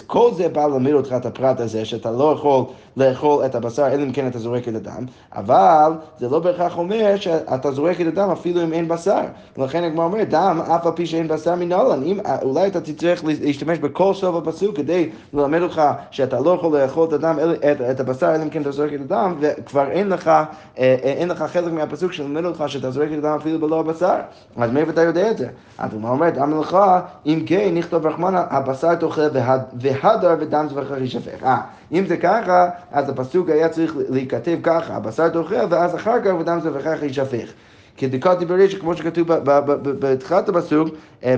כל 0.06 0.30
זה 0.34 0.48
בא 0.48 0.66
ללמד 0.66 0.92
אותך 0.92 1.14
את 1.16 1.26
הפרט 1.26 1.60
הזה, 1.60 1.84
שאתה 1.84 2.10
לא 2.10 2.32
יכול 2.32 2.64
לאכול 2.96 3.46
את 3.46 3.54
הבשר, 3.54 3.86
אלא 3.86 4.02
אם 4.02 4.12
כן 4.12 4.26
אתה 4.26 4.38
זורק 4.38 4.68
את 4.68 4.74
הדם, 4.74 5.06
אבל 5.32 5.92
זה 6.18 6.28
לא 6.28 6.38
בהכרח 6.38 6.78
אומר 6.78 7.16
שאתה 7.16 7.72
זורק 7.72 8.00
את 8.00 8.06
הדם 8.06 8.30
אפילו 8.30 8.62
אם 8.62 8.72
אין 8.72 8.88
בשר. 8.88 9.20
ולכן 9.58 9.84
הגמרא 9.84 10.04
אומרת, 10.04 10.28
דם, 10.28 10.60
אף 10.76 10.86
על 10.86 10.92
פי 10.92 11.06
שאין 11.06 11.28
בשר 11.28 11.54
מנהלן, 11.54 12.02
אם 12.02 12.20
אולי 12.42 12.66
אתה 12.66 12.80
תצטרך 12.80 13.24
להשתמש 13.24 13.78
בכל 13.78 14.14
סוף 14.14 14.36
הפסוק 14.36 14.76
כדי 14.76 15.10
ללמד 15.32 15.62
אותך 15.62 15.82
שאתה 16.10 16.40
לא 16.40 16.50
יכול 16.50 16.80
לאכול 16.80 17.08
את 17.08 17.12
הדם, 17.12 17.38
את, 17.72 17.80
את 17.80 18.00
הבשר, 18.00 18.34
אלא 18.34 18.42
אם 18.42 18.50
כן 18.50 18.62
אתה 18.62 18.70
זורק 18.70 18.92
את 18.94 19.00
הדם, 19.00 19.34
וכבר 19.40 19.90
אין 19.90 20.08
לך, 20.08 20.28
אה, 20.28 20.46
אה, 20.78 20.94
אין 21.02 21.28
לך 21.28 21.42
חלק 21.42 21.72
מהפסוק 21.72 22.12
שלמד 22.12 22.44
אותך 22.44 22.57
שאתה 22.66 22.90
זורק 22.90 23.08
את 23.12 23.18
הדם 23.18 23.36
אפילו 23.40 23.58
בלא 23.58 23.80
הבשר. 23.80 24.16
אז 24.56 24.70
מאיפה 24.70 24.90
אתה 24.90 25.02
יודע 25.02 25.30
את 25.30 25.38
זה? 25.38 25.48
אז 25.78 25.92
הוא 25.92 26.08
אומרת, 26.08 26.38
אמר 26.38 26.60
לך, 26.60 26.78
אם 27.26 27.42
כן, 27.46 27.70
נכתוב 27.74 28.06
רחמנה, 28.06 28.44
הבשר 28.50 28.94
תאכל 28.94 29.28
והדר 29.80 30.36
ודם 30.40 30.66
זבחר 30.70 30.98
יישפך. 30.98 31.44
אה, 31.44 31.60
אם 31.92 32.06
זה 32.06 32.16
ככה, 32.16 32.68
אז 32.92 33.08
הפסוק 33.08 33.48
היה 33.48 33.68
צריך 33.68 33.94
להיכתב 34.08 34.56
ככה, 34.62 34.96
הבשר 34.96 35.28
תאכל, 35.28 35.54
ואז 35.70 35.94
אחר 35.94 36.20
כך 36.24 36.32
ודם 36.40 36.58
זבחר 36.62 37.04
יישפך. 37.04 37.52
כדקת 37.96 38.42
בריש, 38.42 38.74
כמו 38.74 38.94
שכתוב 38.96 39.26
בתחילת 39.98 40.48
הפסוק, 40.48 40.88
אה, 41.24 41.36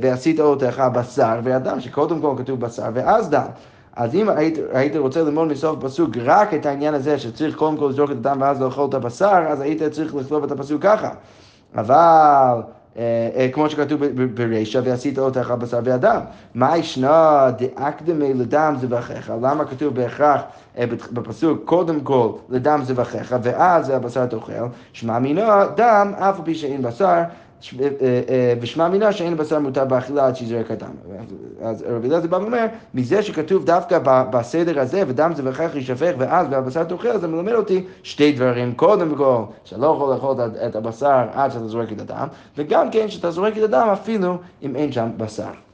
ועשית 0.00 0.40
אותך 0.40 0.82
בשר 0.94 1.40
ואדם, 1.44 1.80
שקודם 1.80 2.20
כל 2.20 2.34
כתוב 2.38 2.60
בשר 2.60 2.88
ואז 2.94 3.30
דם. 3.30 3.46
אז 3.96 4.14
אם 4.14 4.28
היית, 4.28 4.58
היית 4.72 4.96
רוצה 4.96 5.22
ללמוד 5.22 5.48
מסוף 5.48 5.84
הפסוק 5.84 6.10
רק 6.24 6.54
את 6.54 6.66
העניין 6.66 6.94
הזה 6.94 7.18
שצריך 7.18 7.56
קודם 7.56 7.76
כל 7.76 7.86
לזרוק 7.90 8.10
את 8.10 8.16
הדם 8.16 8.38
ואז 8.40 8.62
לאכול 8.62 8.88
את 8.88 8.94
הבשר, 8.94 9.44
אז 9.48 9.60
היית 9.60 9.82
צריך 9.82 10.14
לכתוב 10.14 10.44
את 10.44 10.50
הפסוק 10.50 10.82
ככה. 10.82 11.10
אבל... 11.76 12.60
אה, 12.98 13.28
אה, 13.36 13.48
כמו 13.52 13.70
שכתוב 13.70 14.04
ברישא, 14.34 14.80
ועשית 14.84 15.18
אותך 15.18 15.54
בשר 15.58 15.80
ואדם. 15.84 16.20
מה 16.54 16.76
ישנה 16.76 17.50
דאקדמי 17.58 18.34
לדם 18.34 18.74
זבחיך? 18.80 19.32
למה 19.42 19.64
כתוב 19.64 19.94
בהכרח 19.94 20.40
אה, 20.78 20.84
בפסוק 21.12 21.60
קודם 21.64 22.00
כל 22.00 22.28
לדם 22.48 22.80
זבחיך, 22.82 23.36
ואז 23.42 23.90
הבשר 23.90 24.26
תאכל? 24.26 24.52
שמע 24.92 25.18
מינה 25.18 25.66
דם, 25.76 26.12
אף 26.18 26.38
על 26.38 26.44
פי 26.44 26.54
שאין 26.54 26.82
בשר. 26.82 27.22
ושמע 28.60 28.84
אה, 28.84 28.88
אה, 28.88 28.92
מינה 28.92 29.12
שאין 29.12 29.36
בשר 29.36 29.58
מותר 29.58 29.84
באכילה 29.84 30.26
עד 30.26 30.36
שיזרק 30.36 30.70
הדם. 30.70 30.90
אז 31.62 31.84
רבי 31.88 32.08
אלעזר 32.08 32.26
בא 32.28 32.36
ואומר, 32.36 32.66
מזה 32.94 33.22
שכתוב 33.22 33.64
דווקא 33.64 33.98
בסדר 34.30 34.80
הזה, 34.80 35.02
ודם 35.08 35.32
זה 35.34 35.42
וכך 35.44 35.70
יישפך, 35.74 36.12
ואז 36.18 36.46
והבשר 36.50 36.84
תאכל, 36.84 37.18
זה 37.18 37.28
מלמד 37.28 37.52
אותי 37.52 37.84
שתי 38.02 38.32
דברים. 38.32 38.74
קודם 38.74 39.14
כל, 39.16 39.42
שאתה 39.64 39.80
לא 39.80 39.86
יכול 39.86 40.14
לאכול 40.14 40.36
את 40.66 40.76
הבשר 40.76 41.24
עד 41.32 41.52
שאתה 41.52 41.68
זורק 41.68 41.92
את 41.92 42.00
הדם, 42.00 42.26
וגם 42.56 42.90
כן 42.90 43.08
שאתה 43.08 43.30
זורק 43.30 43.58
את 43.58 43.62
הדם 43.62 43.88
אפילו 43.92 44.38
אם 44.62 44.76
אין 44.76 44.92
שם 44.92 45.08
בשר. 45.16 45.65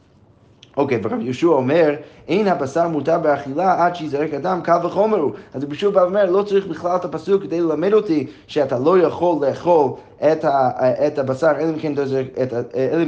אוקיי, 0.77 1.01
ורבי 1.03 1.25
יהושע 1.25 1.47
אומר, 1.47 1.95
אין 2.29 2.49
הבשר 2.49 2.89
מותר 2.89 3.19
באכילה 3.19 3.87
עד 3.87 3.97
שיזרק 3.97 4.35
אדם, 4.35 4.61
קל 4.61 4.87
וחומר 4.87 5.19
הוא. 5.19 5.33
אז 5.55 5.63
יהושע 5.63 5.91
בא 5.91 6.01
ואומר, 6.01 6.31
לא 6.31 6.43
צריך 6.43 6.67
בכלל 6.67 6.97
את 6.97 7.05
הפסוק 7.05 7.43
כדי 7.43 7.61
ללמד 7.61 7.93
אותי 7.93 8.27
שאתה 8.47 8.79
לא 8.79 8.99
יכול 8.99 9.47
לאכול 9.47 9.91
את, 10.33 10.45
ה, 10.45 10.71
את 11.07 11.19
הבשר, 11.19 11.51
אלא 11.59 11.71
אם 11.71 11.79
כן 11.79 11.93
אתה 11.93 12.05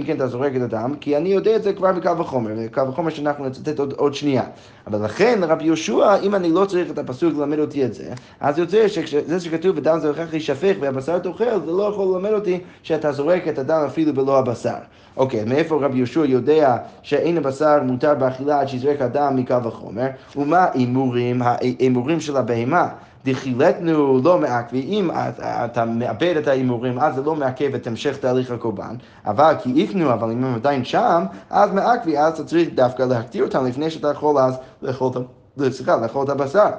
כן 0.06 0.26
זורק 0.26 0.52
את 0.56 0.62
הדם, 0.62 0.94
כי 1.00 1.16
אני 1.16 1.28
יודע 1.28 1.56
את 1.56 1.62
זה 1.62 1.72
כבר 1.72 1.92
בקל 1.92 2.20
וחומר, 2.20 2.50
וקל 2.56 2.88
וחומר 2.88 3.10
שאנחנו 3.10 3.46
נצטט 3.46 3.78
עוד, 3.78 3.94
עוד 3.96 4.14
שנייה. 4.14 4.42
אבל 4.86 5.04
לכן, 5.04 5.40
רבי 5.42 5.64
יהושע, 5.64 6.16
אם 6.22 6.34
אני 6.34 6.52
לא 6.52 6.64
צריך 6.64 6.90
את 6.90 6.98
הפסוק 6.98 7.34
ללמד 7.38 7.58
אותי 7.58 7.84
את 7.84 7.94
זה, 7.94 8.04
אז 8.40 8.58
יוצא 8.58 8.88
שזה 8.88 9.40
שכתוב 9.40 9.76
זה 9.98 10.08
הולך 10.08 10.30
להישפך 10.30 10.74
והבשר 10.80 11.18
תאכל, 11.18 11.60
זה 11.66 11.72
לא 11.72 11.82
יכול 11.82 12.14
ללמד 12.14 12.32
אותי 12.32 12.60
שאתה 12.82 13.12
זורק 13.12 13.48
את 13.48 13.58
הדם 13.58 13.82
אפילו 13.86 14.14
בלא 14.14 14.38
הבשר. 14.38 14.78
אוקיי, 15.16 15.44
מאיפה 15.44 15.78
רבי 15.80 15.98
יהושע 15.98 16.24
יודע 16.24 16.76
שאין 17.02 17.38
הבשר 17.38 17.82
מותר 17.82 18.14
באכילה 18.14 18.60
עד 18.60 18.68
שיזרק 18.68 19.00
הדם 19.00 19.32
מקל 19.36 19.58
וחומר? 19.64 20.06
ומה 20.36 20.66
הימורים, 20.72 21.42
ההימורים 21.42 22.20
של 22.20 22.36
הבהמה? 22.36 22.88
דחילתנו 23.24 24.20
לא 24.24 24.38
מעכבי, 24.38 24.80
אם 24.80 25.10
אתה 25.40 25.84
מאבד 25.84 26.34
את 26.36 26.48
ההימורים, 26.48 26.98
אז 26.98 27.14
זה 27.14 27.22
לא 27.22 27.34
מעכב 27.34 27.74
את 27.74 27.86
המשך 27.86 28.16
תהליך 28.16 28.50
הקורבן, 28.50 28.96
אבל 29.26 29.54
כי 29.62 29.82
איפנו, 29.82 30.12
אבל 30.12 30.30
אם 30.30 30.44
הם 30.44 30.54
עדיין 30.54 30.84
שם, 30.84 31.24
אז 31.50 31.72
מעכבי, 31.72 32.18
אז 32.18 32.32
אתה 32.32 32.44
צריך 32.44 32.68
דווקא 32.74 33.02
להקטיר 33.02 33.44
אותם 33.44 33.66
לפני 33.66 33.90
שאתה 33.90 34.10
יכול 34.10 34.38
אז 34.38 34.58
לאכול 34.82 36.24
את 36.24 36.28
הבשר. 36.28 36.70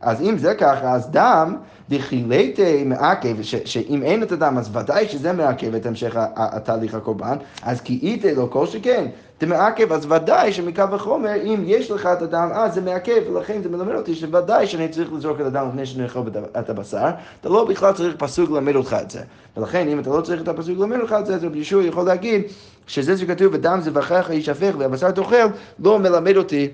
אז 0.00 0.20
אם 0.20 0.38
זה 0.38 0.54
ככה, 0.54 0.92
אז 0.92 1.10
דם 1.10 1.56
דחילתי 1.90 2.84
מעכב, 2.84 3.42
שאם 3.42 4.02
אין 4.02 4.22
את 4.22 4.32
הדם, 4.32 4.58
אז 4.58 4.76
ודאי 4.76 5.08
שזה 5.08 5.32
מעכב 5.32 5.74
את 5.74 5.86
המשך 5.86 6.16
התהליך 6.36 6.94
הקורבן, 6.94 7.36
אז 7.62 7.80
כי 7.80 7.98
איתה 8.02 8.32
לא 8.32 8.48
כל 8.50 8.66
שכן, 8.66 9.06
זה 9.40 9.46
מעכב, 9.46 9.92
אז 9.92 10.06
ודאי 10.12 10.52
שמקו 10.52 10.90
וחומר, 10.90 11.34
אם 11.44 11.62
יש 11.66 11.90
לך 11.90 12.06
את 12.06 12.22
הדם, 12.22 12.48
אז 12.52 12.74
זה 12.74 12.80
מעכב, 12.80 13.22
ולכן 13.32 13.62
זה 13.62 13.68
מלמד 13.68 13.94
אותי 13.94 14.14
שוודאי 14.14 14.66
שאני 14.66 14.88
צריך 14.88 15.12
לזרוק 15.12 15.40
את 15.40 15.46
הדם 15.46 15.68
לפני 15.68 15.86
שאני 15.86 16.04
אוכל 16.04 16.20
את 16.58 16.70
הבשר, 16.70 17.10
אתה 17.40 17.48
לא 17.48 17.64
בכלל 17.64 17.92
צריך 17.92 18.16
פסוק 18.18 18.50
ללמד 18.50 18.74
אותך 18.74 18.96
את 19.02 19.10
זה. 19.10 19.20
ולכן 19.56 19.88
אם 19.88 20.00
אתה 20.00 20.10
לא 20.10 20.20
צריך 20.20 20.42
את 20.42 20.48
הפסוק 20.48 20.78
ללמד 20.78 21.00
אותך 21.00 21.16
את 21.20 21.26
זה, 21.26 21.34
אז 21.34 21.44
רבי 21.44 21.58
ישוע 21.58 21.84
יכול 21.84 22.04
להגיד 22.04 22.42
שזה 22.86 23.18
שכתוב, 23.18 23.54
ודם 23.54 23.78
זבחיך 23.82 24.30
יישפך 24.30 24.74
והבשר 24.78 25.10
תאכל, 25.10 25.36
לא 25.84 25.98
מלמד 25.98 26.36
אותי 26.36 26.68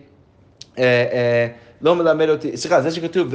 אה, 0.78 0.84
אה, 0.84 1.46
לא 1.84 1.96
מלמד 1.96 2.28
אותי, 2.28 2.56
סליחה, 2.56 2.80
זה 2.80 2.90
שכתוב, 2.90 3.28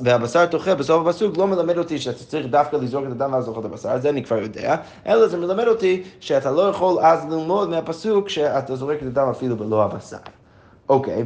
והבשר 0.00 0.46
תאכל 0.46 0.74
בסוף 0.74 1.06
הפסוק, 1.06 1.38
לא 1.38 1.46
מלמד 1.46 1.78
אותי 1.78 1.98
שאתה 1.98 2.24
צריך 2.24 2.46
דווקא 2.46 2.76
לזרוק 2.76 3.04
את 3.06 3.12
הדם 3.12 3.32
ואז 3.32 3.48
לאכול 3.48 3.60
את 3.60 3.64
הבשר, 3.64 3.98
זה 3.98 4.08
אני 4.08 4.24
כבר 4.24 4.38
יודע, 4.38 4.76
אלא 5.06 5.26
זה 5.26 5.36
מלמד 5.36 5.66
אותי 5.66 6.02
שאתה 6.20 6.50
לא 6.50 6.62
יכול 6.68 6.98
אז 7.02 7.24
ללמוד 7.30 7.68
מהפסוק 7.70 8.28
שאתה 8.28 8.76
זורק 8.76 8.98
את 9.02 9.06
הדם 9.06 9.28
אפילו 9.30 9.56
בלא 9.56 9.84
הבשר. 9.84 10.16
אוקיי, 10.88 11.24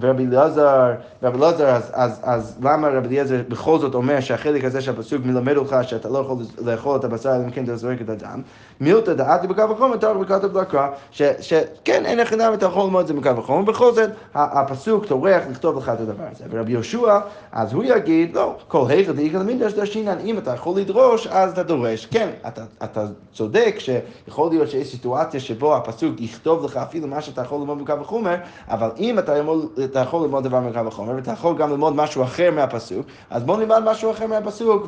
ורבי 0.00 0.26
אלעזר, 0.32 0.92
רבי 1.22 1.38
אלעזר, 1.38 1.68
אז, 1.68 1.90
אז, 1.94 2.20
אז 2.22 2.58
למה 2.62 2.88
רבי 2.88 3.08
אליעזר 3.08 3.42
בכל 3.48 3.78
זאת 3.78 3.94
אומר 3.94 4.20
שהחלק 4.20 4.64
הזה 4.64 4.80
של 4.80 4.90
הפסוק 4.90 5.24
מלמד 5.24 5.56
אותך 5.56 5.76
שאתה 5.82 6.08
לא 6.08 6.18
יכול 6.18 6.36
לאכול 6.64 6.96
את 6.96 7.04
הבשר 7.04 7.36
אלא 7.36 7.44
אם 7.44 7.50
כן 7.50 7.64
אתה 7.64 7.76
זורק 7.76 8.00
את 8.00 8.08
הדם? 8.08 8.42
מילתא 8.80 9.12
דעתי 9.12 9.46
בקו 9.46 9.70
וחומר, 9.70 9.96
תארך 9.96 10.16
וכתב 10.20 10.58
לקרא, 10.58 10.88
שכן 11.10 12.06
אין 12.06 12.20
איך 12.20 12.32
אדם 12.32 12.54
אתה 12.54 12.66
יכול 12.66 12.82
ללמוד 12.82 13.00
את 13.00 13.06
זה 13.06 13.14
בקו 13.14 13.36
וחומר, 13.36 13.62
בכל 13.62 13.92
זאת 13.92 14.10
הפסוק 14.34 15.06
טורח 15.06 15.42
לכתוב 15.50 15.78
לך 15.78 15.88
את 15.88 16.00
הדבר 16.00 16.24
הזה. 16.32 16.44
ורבי 16.50 16.72
יהושע, 16.72 17.18
אז 17.52 17.72
הוא 17.72 17.84
יגיד, 17.84 18.36
לא, 18.36 18.54
כל 18.68 18.84
היכא 18.88 19.12
דאיכא 19.12 19.36
למינדש 19.36 19.72
דרשינן, 19.72 20.18
אם 20.18 20.38
אתה 20.38 20.54
יכול 20.54 20.80
לדרוש, 20.80 21.26
אז 21.26 21.52
אתה 21.52 21.62
דורש. 21.62 22.06
כן, 22.06 22.30
אתה, 22.46 23.06
צודק 23.32 23.76
שיכול 23.78 24.50
להיות 24.50 24.70
שיש 24.70 24.90
סיטואציה 24.90 25.40
שבו 25.40 25.76
הפסוק 25.76 26.20
יכתוב 26.20 26.64
לך 26.64 26.76
אפילו 26.76 27.08
מה 27.08 27.22
שאתה 27.22 27.42
יכול 27.42 27.58
ללמוד 27.58 27.82
בקו 27.82 28.00
וחומר, 28.00 28.34
אבל 28.68 28.90
אם 28.98 29.18
אתה 29.18 30.00
יכול, 30.00 30.22
ללמוד 30.22 30.44
דבר 30.44 30.60
מקו 30.60 30.86
וחומר, 30.86 31.14
ואתה 31.16 31.32
יכול 31.32 31.56
גם 31.58 31.70
ללמוד 31.70 31.96
משהו 31.96 32.22
אחר 32.22 32.50
מהפסוק, 32.50 33.06
אז 33.30 33.42
בוא 33.42 33.56
נלמד 33.56 33.78
משהו 33.84 34.10
אחר 34.10 34.26
מהפסוק, 34.26 34.86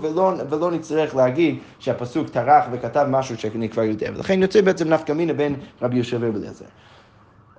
ולא, 0.51 0.71
נצטרך 0.71 1.17
להגיד 1.17 1.59
שהפסוק 1.79 2.29
טרח 2.29 2.65
וכתב 2.73 3.07
משהו 3.11 3.39
שאני 3.39 3.69
כבר 3.79 3.87
יודע. 3.87 4.11
ולכן 4.15 4.43
יוצא 4.43 4.61
בעצם 4.61 4.89
נפקא 4.89 5.13
מינה 5.13 5.33
בין 5.33 5.57
רבי 5.83 5.97
יהושע 5.97 6.17
ורבי 6.21 6.39
אליעזר. 6.39 6.65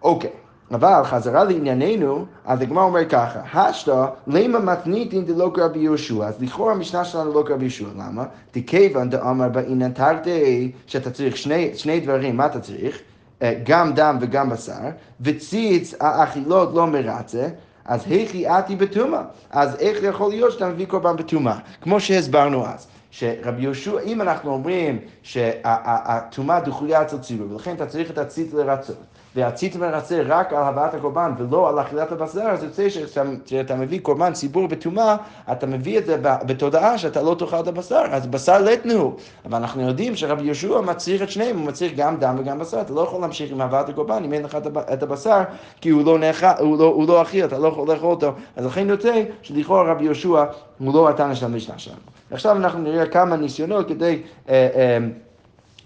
אוקיי. 0.01 0.29
אבל 0.71 1.01
חזרה 1.03 1.43
לענייננו, 1.43 2.25
אז 2.45 2.61
הגמרא 2.61 2.83
אומר 2.83 3.05
ככה, 3.09 3.39
השתא 3.53 4.05
למה 4.27 4.59
מתניתין 4.59 5.25
דלא 5.25 5.51
כרבי 5.53 5.79
יהושע, 5.79 6.25
אז 6.25 6.41
לכאורה 6.41 6.73
המשנה 6.73 7.05
שלנו 7.05 7.33
לא 7.33 7.43
כרבי 7.47 7.63
יהושע, 7.63 7.85
למה? 7.97 8.23
דכיוון 8.55 9.09
דאמר 9.09 9.49
באינן 9.49 9.91
תרתי, 9.91 10.71
שאתה 10.87 11.11
צריך 11.11 11.37
שני, 11.37 11.71
שני 11.75 11.99
דברים, 11.99 12.37
מה 12.37 12.45
אתה 12.45 12.59
צריך? 12.59 12.99
אה, 13.41 13.53
גם 13.63 13.93
דם 13.93 14.17
וגם 14.21 14.49
בשר, 14.49 14.73
וציץ 15.21 15.93
האכילות 15.99 16.73
לא 16.73 16.87
מרצה, 16.87 17.47
אז 17.85 18.03
היכי 18.05 18.47
עתי 18.47 18.75
בטומאה. 18.75 19.21
אז 19.51 19.75
איך 19.75 20.03
יכול 20.03 20.29
להיות 20.29 20.51
שאתה 20.51 20.69
מביא 20.69 20.85
קורבן 20.85 21.15
בטומאה? 21.15 21.57
כמו 21.81 21.99
שהסברנו 21.99 22.65
אז. 22.65 22.87
שרבי 23.11 23.61
יהושע, 23.61 23.99
אם 23.99 24.21
אנחנו 24.21 24.51
אומרים 24.51 24.99
שהטומאה 25.23 26.59
דחויה 26.59 27.01
אצל 27.01 27.19
ציבור, 27.19 27.51
ולכן 27.51 27.75
אתה 27.75 27.85
צריך 27.85 28.11
את 28.11 28.17
הציץ 28.17 28.53
לרצות, 28.53 28.97
והציץ 29.35 29.75
מרצה 29.75 30.21
רק 30.25 30.53
על 30.53 30.63
הבאת 30.63 30.93
הקורבן 30.93 31.31
ולא 31.37 31.69
על 31.69 31.81
אכילת 31.81 32.11
הבשר, 32.11 32.41
אז 32.41 32.63
יוצא 32.63 32.89
שכשאתה 32.89 33.75
מביא 33.75 33.99
קורבן 33.99 34.33
ציבור 34.33 34.67
בטומאה, 34.67 35.15
אתה 35.51 35.67
מביא 35.67 35.97
את 35.97 36.05
זה 36.05 36.17
בתודעה 36.21 36.97
שאתה 36.97 37.21
לא 37.21 37.35
תאכל 37.39 37.59
את 37.59 37.67
הבשר, 37.67 38.01
אז 38.11 38.27
בשר 38.27 38.61
לטנו. 38.61 39.15
אבל 39.45 39.57
אנחנו 39.57 39.81
יודעים 39.81 40.15
שרבי 40.15 40.43
יהושע 40.43 40.81
מצריך 40.81 41.21
את 41.21 41.29
שניהם, 41.29 41.57
הוא 41.57 41.65
מצריך 41.65 41.93
גם 41.95 42.17
דם 42.17 42.35
וגם 42.39 42.59
בשר, 42.59 42.81
אתה 42.81 42.93
לא 42.93 43.01
יכול 43.01 43.21
להמשיך 43.21 43.51
עם 43.51 43.61
הבאת 43.61 43.89
הקורבן 43.89 44.23
אם 44.23 44.33
אין 44.33 44.43
לך 44.43 44.57
את 44.93 45.03
הבשר, 45.03 45.41
כי 45.81 45.89
הוא 45.89 46.05
לא, 46.05 46.19
נאכל, 46.19 46.47
הוא 46.59 46.77
לא, 46.77 46.85
הוא 46.85 47.07
לא 47.07 47.21
אכיל, 47.21 47.45
אתה 47.45 47.57
לא 47.57 47.67
יכול 47.67 47.91
לאכול 47.91 48.09
אותו. 48.09 48.31
אז 48.55 48.65
לכן 48.65 48.89
יוצא 48.89 49.23
שלכאורה 49.41 49.91
רבי 49.91 50.03
יהושע 50.03 50.43
הוא 50.79 50.93
לא 50.93 51.09
התנא 51.09 51.35
של 51.35 51.45
המשנה 51.45 51.77
שלנו. 51.77 51.97
עכשיו 52.31 52.57
אנחנו 52.57 52.79
נראה 52.79 53.05
כמה 53.05 53.35
ניסיונות 53.35 53.87
כדי... 53.87 54.21
אה, 54.49 54.67
אה, 54.75 54.97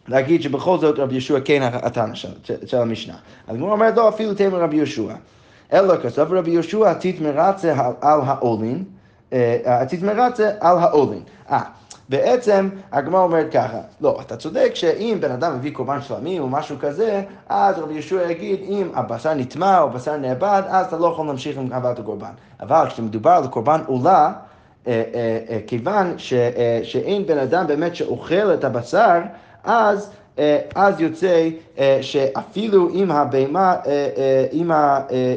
להגיד 0.07 0.41
שבכל 0.41 0.77
זאת 0.77 0.99
רבי 0.99 1.13
יהושע 1.13 1.39
כן 1.45 1.69
התנא 1.73 2.15
של, 2.15 2.29
של 2.65 2.77
המשנה. 2.77 3.15
אז 3.47 3.57
הוא 3.57 3.71
אומר, 3.71 3.89
לא, 3.95 4.09
אפילו 4.09 4.33
תמר 4.33 4.61
רבי 4.61 4.75
יהושע. 4.75 5.13
אלא 5.73 5.97
כסוף 5.97 6.29
רבי 6.31 6.51
יהושע 6.51 6.89
עתית 6.89 7.21
מרצה 7.21 7.73
על 8.01 8.19
העולין, 8.25 8.83
אה, 9.33 9.83
מרצה 10.01 10.51
על 10.59 10.77
העולין. 10.77 11.21
אה, 11.51 11.61
בעצם 12.09 12.69
הגמרא 12.91 13.21
אומרת 13.21 13.51
ככה, 13.51 13.77
לא, 14.01 14.17
אתה 14.21 14.35
צודק 14.37 14.71
שאם 14.73 15.17
בן 15.19 15.31
אדם 15.31 15.57
מביא 15.57 15.73
קורבן 15.73 16.01
שלמי 16.01 16.39
או 16.39 16.49
משהו 16.49 16.75
כזה, 16.79 17.23
אז 17.49 17.79
רבי 17.79 17.93
יהושע 17.93 18.31
יגיד, 18.31 18.59
אם 18.69 18.89
הבשר 18.93 19.33
נטמע 19.33 19.81
או 19.81 19.89
בשר 19.89 20.17
נאבד, 20.17 20.61
אז 20.67 20.85
אתה 20.85 20.97
לא 20.97 21.07
יכול 21.07 21.27
להמשיך 21.27 21.57
עם 21.57 21.67
הבאת 21.71 21.99
הקורבן. 21.99 22.31
אבל 22.59 22.85
כשמדובר 22.89 23.31
על 23.31 23.47
קורבן 23.47 23.81
עולה, 23.87 24.31
אה, 24.87 25.03
אה, 25.13 25.59
כיוון 25.67 26.15
שאין 26.83 27.25
בן 27.25 27.37
אדם 27.37 27.67
באמת 27.67 27.95
שאוכל 27.95 28.53
את 28.53 28.63
הבשר, 28.63 29.21
אז, 29.63 30.09
אה, 30.39 30.59
אז 30.75 30.99
יוצא 30.99 31.49
אה, 31.79 31.97
שאפילו 32.01 32.89
אם 32.89 33.11
הבהמה, 33.11 33.75
אה, 33.85 34.45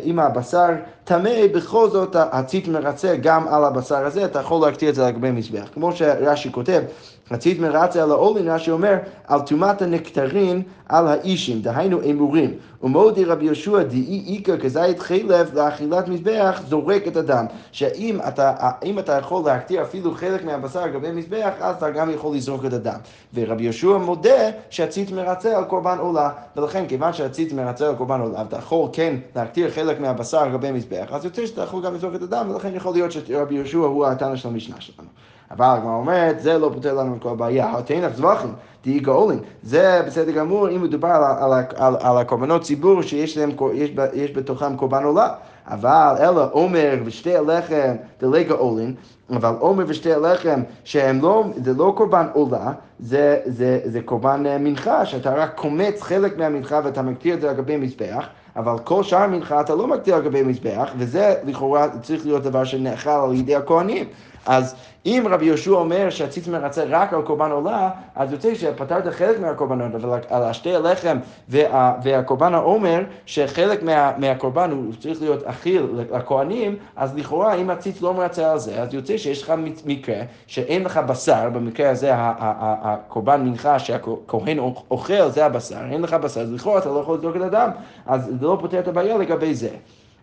אם 0.05 0.19
הבשר 0.19 0.69
טמא, 1.05 1.47
בכל 1.55 1.91
זאת 1.91 2.17
הציט 2.19 2.69
מרצה 2.69 3.17
גם 3.23 3.49
על 3.49 3.65
הבשר 3.65 4.07
הזה, 4.07 4.25
אתה 4.25 4.41
יכול 4.41 4.67
להקטיר 4.67 4.89
את 4.89 4.95
זה 4.95 5.07
לגבי 5.07 5.31
מזבח. 5.31 5.69
כמו 5.75 5.93
שרש"י 5.93 6.53
כותב, 6.53 6.83
רצית 7.31 7.61
מרצה 7.61 8.03
על 8.03 8.11
העולין, 8.11 8.49
רש"י 8.49 8.71
אומר, 8.71 8.97
על 9.27 9.41
טומאת 9.41 9.83
הנקטרין 9.83 10.63
על 10.89 11.07
האישים, 11.09 11.61
דהיינו 11.63 12.01
אמורים. 12.11 12.55
ומודי 12.83 13.25
רבי 13.25 13.45
יהושע 13.45 13.83
דאי 13.83 14.37
איכא 14.37 14.57
כזית 14.57 14.99
חלב 14.99 15.55
לאכילת 15.55 16.09
מזבח, 16.09 16.63
זורק 16.69 17.07
את 17.07 17.17
הדם. 17.17 17.47
שאם 17.73 18.19
אתה, 18.29 18.71
אתה 18.99 19.13
יכול 19.13 19.43
להקטיר 19.47 19.83
אפילו 19.83 20.15
חלק 20.15 20.45
מהבשר 20.45 20.81
על 20.81 20.91
גבי 20.91 21.13
מזבח, 21.13 21.51
אז 21.61 21.77
אתה 21.77 21.91
גם 21.91 22.11
יכול 22.11 22.37
לזרוק 22.37 22.65
את 22.65 22.73
הדם. 22.73 22.99
ורבי 23.35 23.65
יהושע 23.65 23.97
מודה 23.99 24.51
שהציץ 24.71 25.11
מרצה 25.11 25.57
על 25.57 25.65
קורבן 25.65 25.99
עולה. 25.99 26.31
ולכן, 26.57 26.85
כיוון 26.89 27.13
שהציץ 27.13 27.53
מרצה 27.53 27.89
על 27.89 27.95
קורבן 27.95 28.21
עולה, 28.21 28.39
ואתה 28.39 28.57
יכול 28.57 28.89
כן 28.93 29.17
להקטיר 29.37 29.71
חלק 29.71 30.01
מהבשר 30.01 30.39
על 30.39 30.53
גבי 30.53 30.73
מזבח, 30.73 31.07
אז 31.11 31.25
יוצא 31.25 31.47
שאתה 31.47 31.63
יכול 31.63 31.83
גם 31.83 31.95
לזרוק 31.95 32.15
את 32.15 32.23
הדם, 32.23 32.51
ולכן 32.51 32.75
יכול 32.75 32.93
להיות 32.93 33.13
שרבי 33.13 33.55
יהושע 33.55 33.79
הוא 33.79 34.07
התנא 34.07 34.37
של 34.37 34.49
המשנה 34.49 34.77
שלנו. 34.79 35.09
אבל 35.51 35.67
הגמרא 35.67 35.95
אומרת, 35.95 36.41
זה 36.41 36.59
לא 36.59 36.71
פותר 36.75 36.95
לנו 36.95 37.17
את 37.17 37.23
כל 37.23 37.29
הבעיה. 37.29 37.79
התנח 37.79 38.13
זבחים, 38.15 38.53
תהי 38.81 39.01
גאולין. 39.01 39.39
זה 39.63 40.03
בסדר 40.07 40.31
גמור 40.31 40.69
אם 40.69 40.83
מדובר 40.83 41.09
על, 41.09 41.25
על, 41.25 41.65
על, 41.77 41.97
על 42.01 42.19
הקורבנות 42.19 42.63
ציבור 42.63 43.03
שיש 43.03 43.39
להם, 43.39 43.51
יש, 43.75 43.91
יש 44.15 44.33
בתוכם 44.33 44.77
קורבן 44.77 45.05
עולה. 45.05 45.29
אבל 45.69 46.15
אלא 46.21 46.49
עומר 46.53 46.95
ושתי 47.05 47.37
הלחם 47.37 47.95
דלי 48.21 48.45
גאולין, 48.45 48.95
אבל 49.31 49.55
עומר 49.59 49.85
ושתי 49.89 50.13
הלחם 50.13 50.63
שהם 50.85 51.21
לא, 51.23 51.45
זה 51.57 51.73
לא 51.75 51.95
קורבן 51.97 52.27
עולה, 52.33 52.73
זה, 52.99 53.41
זה, 53.47 53.81
זה 53.85 54.01
קורבן 54.05 54.47
אה, 54.47 54.59
מנחה, 54.59 55.07
שאתה 55.07 55.35
רק 55.35 55.55
קומץ 55.55 56.03
חלק 56.03 56.39
מהמנחה 56.39 56.81
ואתה 56.85 57.03
מקטיר 57.03 57.35
את 57.35 57.41
זה 57.41 57.51
על 57.51 57.57
גבי 57.57 57.77
מזבח. 57.77 58.27
אבל 58.57 58.79
כל 58.79 59.03
שאר 59.03 59.19
המנחה 59.19 59.61
אתה 59.61 59.75
לא 59.75 59.87
מקטיר 59.87 60.15
על 60.15 60.23
גבי 60.23 60.43
מזבח, 60.43 60.91
וזה 60.99 61.35
לכאורה 61.45 61.89
צריך 62.03 62.27
להיות 62.27 62.43
דבר 62.43 62.65
שנאכל 62.65 63.11
על 63.11 63.35
ידי 63.35 63.57
הכהנים. 63.57 64.05
אז 64.47 64.75
אם 65.07 65.27
רבי 65.31 65.45
יהושע 65.45 65.71
אומר 65.71 66.11
שהציץ 66.11 66.49
מרצה 66.49 66.85
רק 66.89 67.13
על 67.13 67.23
קורבן 67.23 67.51
עולה, 67.51 67.91
אז 68.17 68.33
יוצא 68.33 68.55
שפתרת 68.55 69.15
חלק 69.15 69.41
מהקורבנות, 69.41 69.95
אבל 69.95 70.19
על 70.29 70.43
השתי 70.43 70.75
הלחם 70.75 71.19
וה, 71.49 71.95
והקורבן 72.03 72.55
העומר, 72.55 73.03
שחלק 73.27 73.83
מה, 73.83 74.13
מהקורבן 74.19 74.71
הוא 74.71 74.93
צריך 75.01 75.23
להיות 75.23 75.43
אכיל 75.45 75.87
לכהנים, 76.13 76.77
אז 76.97 77.17
לכאורה 77.17 77.55
אם 77.55 77.71
הציץ 77.71 78.03
לא 78.03 78.15
מרצה 78.15 78.53
על 78.53 78.59
זה, 78.59 78.83
אז 78.83 78.95
יוצא 78.95 79.19
שיש 79.19 79.43
לך 79.43 79.53
מקרה 79.87 80.17
שאין 80.47 80.85
לך 80.85 80.97
בשר, 80.99 81.51
במקרה 81.51 81.91
הזה 81.91 82.11
הקורבן 82.15 83.41
מנחה 83.45 83.79
שהכהן 83.79 84.59
אוכל 84.91 85.29
זה 85.29 85.47
הבשר, 85.47 85.81
אין 85.91 86.03
לך 86.03 86.15
בשר, 86.15 86.41
אז 86.41 86.53
לכאורה 86.53 86.79
אתה 86.79 86.89
לא 86.89 86.99
יכול 86.99 87.19
לזרוק 87.19 87.37
את 87.37 87.41
הדם, 87.41 87.71
אז 88.07 88.25
זה 88.41 88.47
לא 88.47 88.59
פותר 88.61 88.79
את 88.79 88.89
הבעיה 88.89 89.19
לגבי 89.19 89.55
זה. 89.55 89.71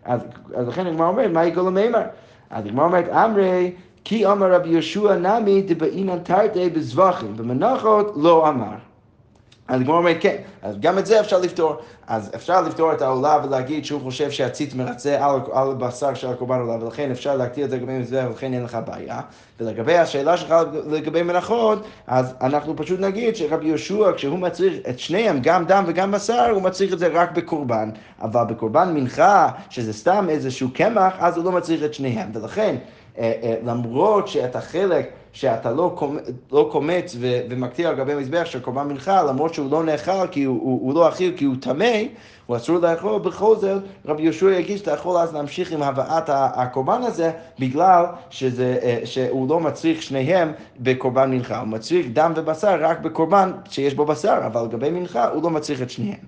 אז, 0.04 0.20
אז 0.54 0.68
לכן 0.68 0.86
הגמרא 0.86 1.08
אומרת, 1.08 1.30
מה 1.30 1.46
יגאל 1.46 1.66
המימר? 1.66 2.02
אז 2.50 2.66
הגמרא 2.66 2.84
אומרת, 2.84 3.08
אמרי 3.08 3.72
כי 4.04 4.26
אמר 4.26 4.52
רבי 4.52 4.68
יהושע 4.68 5.14
נמי 5.14 5.62
דבעינן 5.62 6.18
תרתי 6.18 6.70
בזבחים, 6.70 7.36
במנחות 7.36 8.12
לא 8.16 8.48
אמר. 8.48 8.74
אז 9.68 9.80
הגמרא 9.80 9.96
אומרת, 9.96 10.16
כן, 10.20 10.36
אז 10.62 10.76
גם 10.80 10.98
את 10.98 11.06
זה 11.06 11.20
אפשר 11.20 11.38
לפתור. 11.38 11.76
אז 12.06 12.30
אפשר 12.34 12.62
לפתור 12.62 12.92
את 12.92 13.02
העולה 13.02 13.38
ולהגיד 13.44 13.84
שהוא 13.84 14.00
חושב 14.00 14.30
שהציץ 14.30 14.74
מרצה 14.74 15.24
על, 15.24 15.40
על 15.52 15.74
בשר 15.74 16.14
של 16.14 16.30
הקורבן 16.30 16.60
עולה, 16.60 16.84
ולכן 16.84 17.10
אפשר 17.10 17.36
להקטיר 17.36 17.64
את 17.64 17.70
זה 17.70 17.76
לגבי 17.76 17.98
מזבח, 17.98 18.24
ולכן 18.28 18.52
אין 18.52 18.64
לך 18.64 18.78
בעיה. 18.86 19.20
ולגבי 19.60 19.98
השאלה 19.98 20.36
שלך 20.36 20.54
לגבי 20.86 21.22
מנחות, 21.22 21.84
אז 22.06 22.34
אנחנו 22.40 22.76
פשוט 22.76 23.00
נגיד 23.00 23.36
שרבי 23.36 23.66
יהושע, 23.66 24.12
כשהוא 24.16 24.38
מצריך 24.38 24.74
את 24.88 24.98
שניהם, 24.98 25.38
גם 25.42 25.64
דם 25.64 25.84
וגם 25.86 26.10
בשר, 26.10 26.50
הוא 26.50 26.62
מצריך 26.62 26.92
את 26.92 26.98
זה 26.98 27.08
רק 27.12 27.32
בקורבן. 27.32 27.90
אבל 28.22 28.44
בקורבן 28.44 28.94
מנחה, 28.94 29.48
שזה 29.70 29.92
סתם 29.92 30.26
איזשהו 30.28 30.68
קמח, 30.74 31.14
אז 31.18 31.36
הוא 31.36 31.44
לא 31.44 31.52
מצריך 31.52 31.84
את 31.84 31.94
שניהם. 31.94 32.30
ולכן, 32.34 32.76
למרות 33.64 34.28
שאת 34.28 34.56
החלק 34.56 35.10
שאתה 35.32 35.72
לא, 35.72 35.96
לא 36.52 36.68
קומץ 36.72 37.16
ומקטיר 37.20 37.88
על 37.88 37.94
גבי 37.94 38.14
מזבח 38.14 38.44
של 38.44 38.60
קורבן 38.60 38.88
מנחה, 38.88 39.22
למרות 39.22 39.54
שהוא 39.54 39.70
לא 39.70 39.84
נאכל, 39.84 40.26
כי 40.30 40.44
הוא, 40.44 40.60
הוא, 40.62 40.80
הוא 40.82 40.94
לא 40.94 41.08
אכיל, 41.08 41.34
כי 41.36 41.44
הוא 41.44 41.54
טמא, 41.60 42.02
הוא 42.46 42.56
אסור 42.56 42.78
לאכול, 42.78 43.18
בכל 43.18 43.56
זאת 43.56 43.82
רבי 44.06 44.22
יהושע 44.22 44.50
יגיד 44.50 44.78
שאתה 44.78 44.90
יכול 44.90 45.16
אז 45.16 45.34
להמשיך 45.34 45.72
עם 45.72 45.82
הבאת 45.82 46.24
הקורבן 46.28 47.02
הזה, 47.02 47.30
בגלל 47.58 48.04
שזה, 48.30 48.78
אה, 48.82 49.00
שהוא 49.04 49.48
לא 49.48 49.60
מצריך 49.60 50.02
שניהם 50.02 50.52
בקורבן 50.80 51.30
מנחה, 51.30 51.60
הוא 51.60 51.68
מצריך 51.68 52.06
דם 52.12 52.32
ובשר 52.36 52.76
רק 52.80 53.00
בקורבן 53.00 53.52
שיש 53.68 53.94
בו 53.94 54.04
בשר, 54.04 54.38
אבל 54.46 54.64
לגבי 54.64 54.90
מנחה 54.90 55.28
הוא 55.28 55.42
לא 55.42 55.50
מצריך 55.50 55.82
את 55.82 55.90
שניהם. 55.90 56.18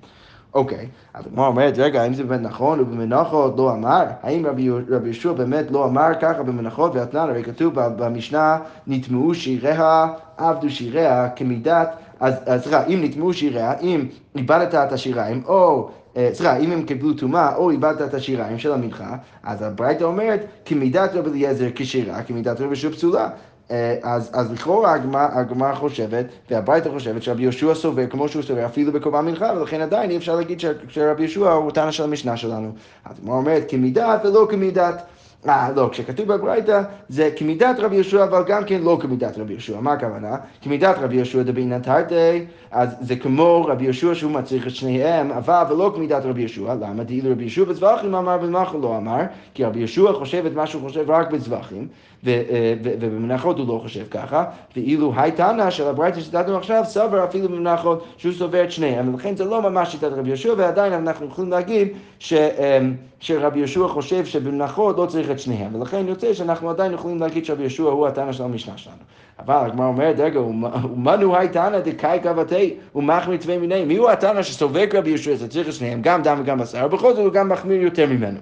אוקיי, 0.57 0.88
אז 1.14 1.27
הגמרא 1.27 1.47
אומרת, 1.47 1.79
רגע, 1.79 2.03
האם 2.03 2.14
זה 2.14 2.25
באמת 2.25 2.40
נכון 2.40 2.81
ובמנחות 2.81 3.55
לא 3.57 3.73
אמר? 3.73 4.05
האם 4.23 4.47
רבי, 4.47 4.62
יהושע 4.62 5.33
באמת 5.33 5.71
לא 5.71 5.85
אמר 5.85 6.09
ככה 6.21 6.42
במנחות 6.42 6.95
ואתנן? 6.95 7.29
הרי 7.31 7.45
כתוב 7.45 7.75
במשנה, 7.75 8.59
נטמעו 8.87 9.35
שיריה, 9.35 10.07
עבדו 10.37 10.71
שיריה 10.71 11.29
כמידת, 11.29 11.97
אז 12.21 12.35
סליחה, 12.62 12.87
אם 12.87 13.01
נטמעו 13.03 13.33
שיריה, 13.33 13.79
אם 13.79 14.07
איבדת 14.37 14.75
את 14.75 14.92
השיריים, 14.92 15.42
או 15.47 15.90
אה, 16.16 16.31
סליחה, 16.33 16.57
אם 16.57 16.73
הם 16.73 16.83
קיבלו 16.83 17.12
טומאה 17.12 17.57
או 17.57 17.71
איבדת 17.71 18.03
את 18.03 18.14
השיריים 18.14 18.59
של 18.59 18.73
המנחה, 18.73 19.16
אז 19.42 19.62
הברייתא 19.62 20.05
אומרת, 20.05 20.47
כמידת 20.64 21.14
רבי 21.14 21.31
אליעזר 21.31 21.69
כשירה, 21.75 22.23
כמידת 22.23 22.61
רבי 22.61 22.64
יהושע 22.64 22.90
פסולה. 22.90 23.29
אה, 23.70 23.96
אז, 24.02 24.31
אז 24.33 24.52
לכאורה 24.52 24.94
הגמרא 25.11 25.74
חושבת, 25.74 26.26
והברייתא 26.50 26.88
חושבת 26.88 27.22
שרבי 27.22 27.42
יהושע 27.42 27.74
סובר 27.74 28.07
כמו 28.07 28.29
שהוא 28.29 28.42
סובר 28.42 28.66
אפילו 28.66 28.92
בקורבן 28.92 29.24
מנחה, 29.24 29.52
ולכן 29.57 29.81
עדיין 29.81 30.11
אי 30.11 30.16
אפשר 30.16 30.37
להגיד 30.37 30.61
שרבי 30.88 31.22
יהושע 31.22 31.52
הוא 31.52 31.70
תנא 31.70 31.90
של 31.90 32.05
המשנה 32.05 32.37
שלנו. 32.37 32.72
אז 33.05 33.18
הגמרא 33.18 33.37
אומרת 33.37 33.70
כמידת 33.70 34.20
ולא 34.24 34.46
כמידת. 34.50 35.02
אה, 35.48 35.70
לא, 35.76 35.88
כשכתוב 35.92 36.33
בברייתא 36.33 36.83
זה 37.09 37.31
כמידת 37.37 37.79
רבי 37.79 37.94
יהושע, 37.94 38.24
אבל 38.24 38.42
גם 38.46 38.64
כן 38.64 38.81
לא 38.83 38.98
כמידת 39.00 39.38
רבי 39.38 39.52
יהושע. 39.52 39.81
מה 39.81 39.92
הכוונה? 39.92 40.37
כמידת 40.62 40.96
רבי 40.98 41.16
יהושע 41.16 41.42
דבין 41.42 41.79
תרתי, 41.79 42.46
אז 42.70 42.88
זה 43.00 43.16
כמו 43.16 43.64
רבי 43.68 43.85
יהושע 43.85 44.14
שהוא 44.14 44.33
מצריך 44.33 44.66
את 44.66 44.74
שניהם, 44.74 45.31
אבל 45.31 45.62
ולא 45.70 45.92
כמידת 45.94 46.24
רבי 46.24 46.40
יהושע. 46.40 46.74
למה? 46.74 47.05
דאילו 47.05 47.31
רבי 47.31 47.42
יהושע 47.42 47.64
בזבחים 47.64 48.14
אמר 48.14 48.38
במחל 48.38 48.79
לא 48.79 48.96
אמר, 48.96 49.20
כי 49.55 49.64
רבי 49.64 49.79
יהושע 49.79 50.12
חושב 50.12 50.46
את 50.46 50.52
מה 50.55 50.66
שהוא 50.66 50.83
חושב 50.83 51.11
רק 51.11 51.31
בזבחים. 51.31 51.88
אה, 52.26 52.74
ובמנחות 52.83 53.59
הוא 53.59 53.68
לא 53.68 53.79
חושב 53.83 54.05
ככה, 54.11 54.44
ואילו 54.76 55.12
הייתנה 55.16 55.70
של 55.70 55.87
הברייתא 55.87 56.20
שציטטנו 56.20 56.57
עכשיו, 56.57 56.83
סבר 56.87 57.24
אפילו 57.24 57.48
במנחות 57.48 58.05
שהוא 58.16 58.33
סובר 58.33 58.64
את 58.64 58.72
שניהם, 58.72 59.14
ולכן 59.14 59.37
זה 59.37 59.44
לא 59.44 59.62
ממש 59.62 59.92
שיטת 59.92 60.11
רבי 60.12 60.29
יהושע, 60.29 60.55
ועדיין 60.57 60.92
אנחנו 60.92 61.26
יכולים 61.26 61.50
להגיד 61.50 61.88
ש, 62.18 62.33
אמ, 62.33 62.94
שרבי 63.20 63.59
יהושע 63.59 63.88
חושב 63.88 64.24
שבמנחות 64.24 64.98
לא 64.98 65.07
צריך 65.07 65.31
את 65.31 65.40
שניהם, 65.40 65.74
ולכן 65.74 66.09
יוצא 66.09 66.35
שאנחנו 66.35 66.70
עדיין 66.70 66.92
יכולים 66.92 67.20
להגיד 67.20 67.44
שרבי 67.44 67.62
יהושע 67.62 67.83
הוא 67.83 68.07
התנא 68.07 68.33
של 68.33 68.42
המשנה 68.42 68.76
שלנו. 68.76 68.96
אבל 69.38 69.66
הגמרא 69.66 69.87
אומרת, 69.87 70.20
רגע, 70.20 70.40
ומנו 70.40 71.37
הייתנא 71.37 71.81
דקאי 71.81 72.20
קבתי 72.22 72.74
ומחמיר 72.94 73.37
צווי 73.37 73.59
מיני, 73.59 73.85
מי 73.85 73.96
הוא 73.96 74.11
התנא 74.11 74.42
שסובק 74.42 74.94
רבי 74.94 75.11
יהושע, 75.11 75.35
זה 75.35 75.48
צריך 75.48 75.68
את 75.68 75.72
שניהם, 75.72 76.02
גם 76.02 76.22
דם 76.22 76.38
וגם 76.40 76.59
בשר, 76.59 76.87
ובכל 76.87 77.14
זאת 77.14 77.24
הוא 77.24 77.33
גם 77.33 77.48
מחמיר 77.48 77.83
יותר 77.83 78.07
ממנו. 78.07 78.38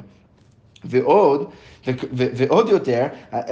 ועוד, 0.84 1.46
ועוד 2.12 2.68
יותר, 2.68 3.06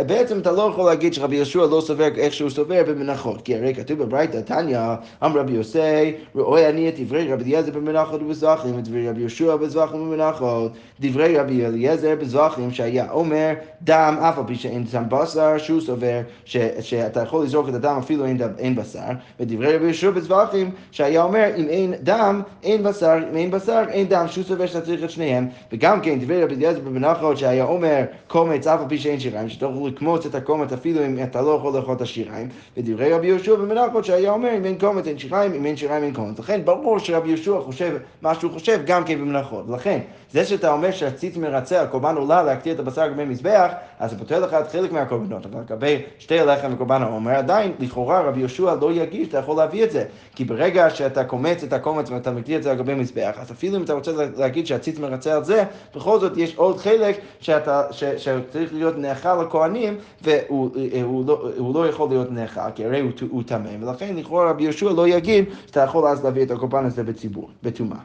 בעצם 0.06 0.38
אתה 0.38 0.52
לא 0.52 0.62
יכול 0.62 0.84
להגיד 0.84 1.14
שרבי 1.14 1.36
יהושע 1.36 1.66
לא 1.66 1.80
סובר 1.80 2.08
איך 2.16 2.32
שהוא 2.32 2.50
סובר 2.50 2.82
במנחות, 2.88 3.42
כי 3.42 3.56
הרי 3.56 3.74
כתוב 3.74 3.98
בברייתא, 3.98 4.40
תניא, 4.40 4.78
אמר 5.24 5.40
רבי 5.40 5.52
יוסי, 5.52 6.12
רואה 6.34 6.68
אני 6.68 6.88
את 6.88 7.00
דברי 7.00 7.32
רבי 7.32 7.44
אליעזר 7.44 7.72
במנחות 7.72 8.22
ובזבחים, 8.22 8.78
את 8.78 8.84
דברי 8.84 9.08
רבי 9.08 9.20
יהושע 9.20 9.56
בזבחים 9.56 10.00
ובמנחות, 10.02 10.72
דברי 11.00 11.38
רבי 11.38 11.66
אליעזר 11.66 12.14
בזבחים 12.20 12.70
שהיה 12.70 13.10
אומר, 13.10 13.52
דם 13.82 14.16
אף 14.20 14.38
על 14.38 14.44
פי 14.46 14.54
שאין 14.54 14.84
דם 14.92 15.04
בשר, 15.08 15.58
שהוא 15.58 15.80
סובר 15.80 16.20
שאתה 16.44 17.22
יכול 17.22 17.44
לזרוק 17.44 17.68
את 17.68 17.74
הדם 17.74 17.96
אפילו 17.98 18.24
אין, 18.24 18.38
אין 18.58 18.76
בשר, 18.76 19.00
ודברי 19.40 19.76
רבי 19.76 19.84
יהושע 19.84 20.10
בזבחים 20.10 20.70
שהיה 20.90 21.22
אומר, 21.22 21.50
אם 21.56 21.68
אין 21.68 21.94
דם, 22.02 22.42
אין 22.62 22.82
בשר, 22.82 23.18
אם 23.30 23.36
אין 23.36 23.50
בשר, 23.50 23.82
אין 23.88 24.08
דם, 24.08 24.24
שהוא 24.28 24.44
סובר 24.44 24.66
שאתה 24.66 24.80
צריך 24.80 25.04
את 25.04 25.10
שניהם, 25.10 25.48
וגם 25.72 26.00
כן 26.00 26.18
דברי 26.20 26.44
רבי 26.44 26.54
אליעזר 26.54 26.80
במנחות 26.80 27.38
שהיה 27.38 27.64
אומר, 27.64 28.02
קומץ 28.28 28.66
אף 28.66 28.80
על 28.80 28.88
פי 28.88 28.98
שאין 28.98 29.20
שיריים, 29.20 29.48
שאתה 29.48 29.66
יכול 29.66 29.88
לקמוץ 29.88 30.26
את 30.26 30.34
הקומץ 30.34 30.72
אפילו 30.72 31.06
אם 31.06 31.18
אתה 31.22 31.42
לא 31.42 31.50
יכול 31.50 31.76
לאכול 31.76 31.94
את 31.94 32.00
השיריים. 32.00 32.48
ודברי 32.76 33.12
רבי 33.12 33.26
יהושע 33.26 33.54
במנחות 33.54 34.04
שהיה 34.04 34.30
אומר 34.30 34.56
אם 34.56 34.64
אין 34.64 34.78
קומץ 34.78 35.06
אין 35.06 35.18
שיריים, 35.18 35.54
אם 35.54 35.66
אין 35.66 35.76
שיריים 35.76 36.04
אין 36.04 36.14
קומץ. 36.14 36.38
לכן 36.38 36.60
ברור 36.64 36.98
שרבי 36.98 37.28
יהושע 37.28 37.60
חושב 37.60 37.96
מה 38.22 38.34
שהוא 38.34 38.52
חושב 38.52 38.80
גם 38.86 39.04
כן 39.04 39.18
במנחות. 39.20 39.64
ולכן 39.68 39.98
זה 40.32 40.44
שאתה 40.44 40.72
אומר 40.72 40.90
שהציץ 40.90 41.36
מרצה 41.36 41.80
על 41.80 41.86
קורבן 41.86 42.16
עולה 42.16 42.42
להקטיר 42.42 42.74
את 42.74 42.78
הבשר 42.78 43.04
לגבי 43.04 43.24
מזבח, 43.24 43.72
אז 43.98 44.10
זה 44.10 44.18
פותר 44.18 44.40
לך 44.40 44.54
את 44.54 44.70
חלק 44.72 44.92
מהקורבנות. 44.92 45.46
אבל 45.46 45.60
לגבי 45.60 46.02
שתי 46.18 46.40
הלחם 46.40 46.70
וקורבן 46.74 47.02
העומר, 47.02 47.32
עדיין 47.32 47.72
לכאורה 47.78 48.20
רבי 48.20 48.40
יהושע 48.40 48.74
לא 48.80 48.92
יגיש, 48.92 49.28
אתה 49.28 49.38
יכול 49.38 49.56
להביא 49.56 49.84
את 49.84 49.90
זה. 49.90 50.04
כי 50.34 50.44
ברגע 50.44 50.90
שאתה 50.90 51.24
קומץ 51.24 51.62
את 51.62 51.72
הקומץ 51.72 52.10
ואתה 52.10 52.30
מקטיר 52.30 52.58
את 52.58 52.62
זה 52.62 52.72
לגבי 52.72 52.94
מזבח, 52.94 53.36
אז 53.40 53.52
אפילו 53.52 53.76
אם 53.76 53.82
אתה 53.82 53.92
רוצה 53.92 54.12
להגיד 54.36 54.66
שהציץ 54.66 54.98
מרצה 54.98 55.34
על 55.34 55.44
זה, 55.44 55.64
בכל 55.96 56.20
זאת 56.20 56.36
יש 56.36 56.56
עוד 56.56 56.78
חלק 56.78 57.20
שאתה, 57.40 57.82
ש, 57.90 58.04
שצריך 58.22 58.74
להיות 58.74 58.98
נאכל 58.98 59.42
לכהנים, 59.42 59.96
והוא 60.22 60.70
הוא 61.02 61.26
לא, 61.26 61.48
הוא 61.58 61.74
לא 61.74 61.88
יכול 61.88 62.08
להיות 62.08 62.30
נאכל, 62.30 62.70
כי 62.74 62.84
הרי 62.84 63.00
הוא 63.30 63.42
טמא, 63.42 63.70
ולכן 63.80 64.16
לכאורה 64.16 64.50
רבי 64.50 64.62
יהושע 64.64 64.92
לא 64.92 65.08
יגיד 65.08 65.44
שאתה 65.66 65.80
יכול 65.80 66.06
אז 66.08 66.24
להביא 66.24 66.42
את 66.42 66.50
הקורבן 66.50 66.84
הזה 66.84 67.02
בציבור, 67.02 67.50
בטומאה. 67.62 67.98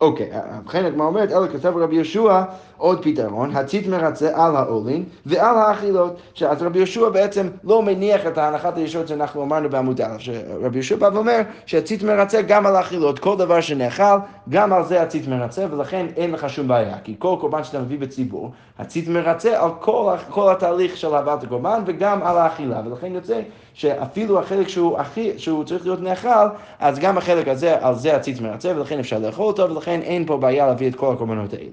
אוקיי, 0.00 0.30
ובכן 0.60 0.84
הגמרא 0.84 1.06
אומרת, 1.06 1.32
אלא 1.32 1.46
כתב 1.46 1.72
רבי 1.76 1.94
יהושע 1.94 2.42
עוד 2.76 3.04
פתרון, 3.04 3.56
הצית 3.56 3.86
מרצה 3.86 4.46
על 4.46 4.56
העולין 4.56 5.04
ועל 5.26 5.58
האכילות. 5.58 6.20
אז 6.48 6.62
רבי 6.62 6.78
יהושע 6.78 7.08
בעצם 7.08 7.48
לא 7.64 7.82
מניח 7.82 8.26
את 8.26 8.38
ההנחת 8.38 8.76
היסוד 8.76 9.06
שאנחנו 9.06 9.42
אמרנו 9.42 9.70
בעמוד 9.70 10.00
א', 10.00 10.18
שרבי 10.18 10.76
יהושע 10.76 10.96
בא 10.96 11.10
ואומר 11.14 11.40
שהצית 11.66 12.02
מרצה 12.02 12.42
גם 12.42 12.66
על 12.66 12.76
האכילות, 12.76 13.18
כל 13.18 13.36
דבר 13.36 13.60
שנאכל, 13.60 14.18
גם 14.48 14.72
על 14.72 14.84
זה 14.84 15.02
הצית 15.02 15.28
מרצה, 15.28 15.66
ולכן 15.70 16.06
אין 16.16 16.32
לך 16.32 16.50
שום 16.50 16.68
בעיה, 16.68 16.96
כי 17.04 17.14
כל 17.18 17.36
קורבן 17.40 17.64
שאתה 17.64 17.80
מביא 17.80 17.98
בציבור, 17.98 18.50
הצית 18.78 19.08
מרצה 19.08 19.62
על 19.62 19.70
כל, 19.80 20.14
כל 20.30 20.52
התהליך 20.52 20.96
של 20.96 21.14
הבאת 21.14 21.42
הקורבן 21.42 21.82
וגם 21.86 22.22
על 22.22 22.38
האכילה, 22.38 22.80
ולכן 22.86 23.14
יוצא 23.14 23.40
שאפילו 23.78 24.40
החלק 24.40 24.68
שהוא, 24.68 24.98
הכי, 24.98 25.30
שהוא 25.36 25.64
צריך 25.64 25.84
להיות 25.84 26.00
נאכל, 26.00 26.46
אז 26.78 26.98
גם 26.98 27.18
החלק 27.18 27.48
הזה, 27.48 27.86
על 27.86 27.94
זה 27.94 28.16
הציץ 28.16 28.40
מרצה, 28.40 28.72
ולכן 28.76 28.98
אפשר 28.98 29.18
לאכול 29.18 29.46
אותו, 29.46 29.70
ולכן 29.70 30.00
אין 30.02 30.26
פה 30.26 30.36
בעיה 30.36 30.66
להביא 30.66 30.88
את 30.88 30.94
כל 30.94 31.12
הקורבנות 31.12 31.52
האלה. 31.52 31.68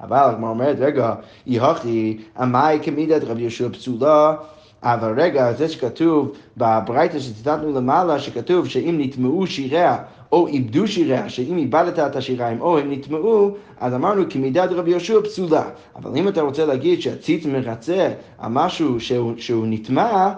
אבל 0.00 0.16
הגמרא 0.16 0.50
אומרת, 0.50 0.76
רגע, 0.80 1.14
יהכי, 1.46 2.18
עמאי 2.38 2.78
כמידת 2.82 3.24
רבי 3.24 3.42
יהושע 3.42 3.68
פסולה, 3.68 4.34
אבל 4.82 5.20
רגע, 5.20 5.52
זה 5.52 5.68
שכתוב 5.68 6.32
בברייתא 6.56 7.18
שציטטנו 7.18 7.72
למעלה, 7.72 8.18
שכתוב 8.18 8.68
שאם 8.68 8.94
נטמעו 8.98 9.46
שיריה 9.46 9.96
או 10.32 10.46
איבדו 10.46 10.88
שיריה, 10.88 11.28
שאם 11.28 11.58
איבדת 11.58 11.98
את 11.98 12.16
השיריים 12.16 12.60
או 12.60 12.78
הם 12.78 12.92
נטמעו, 12.92 13.50
אז 13.80 13.94
אמרנו 13.94 14.22
כמידת 14.30 14.70
רבי 14.72 14.90
יהושע 14.90 15.20
פסולה. 15.24 15.62
אבל 15.96 16.16
אם 16.16 16.28
אתה 16.28 16.40
רוצה 16.42 16.66
להגיד 16.66 17.00
שהציץ 17.00 17.46
מרצה 17.46 18.12
על 18.38 18.50
משהו 18.52 19.00
שהוא, 19.00 19.32
שהוא 19.36 19.66
נטמע, 19.68 20.32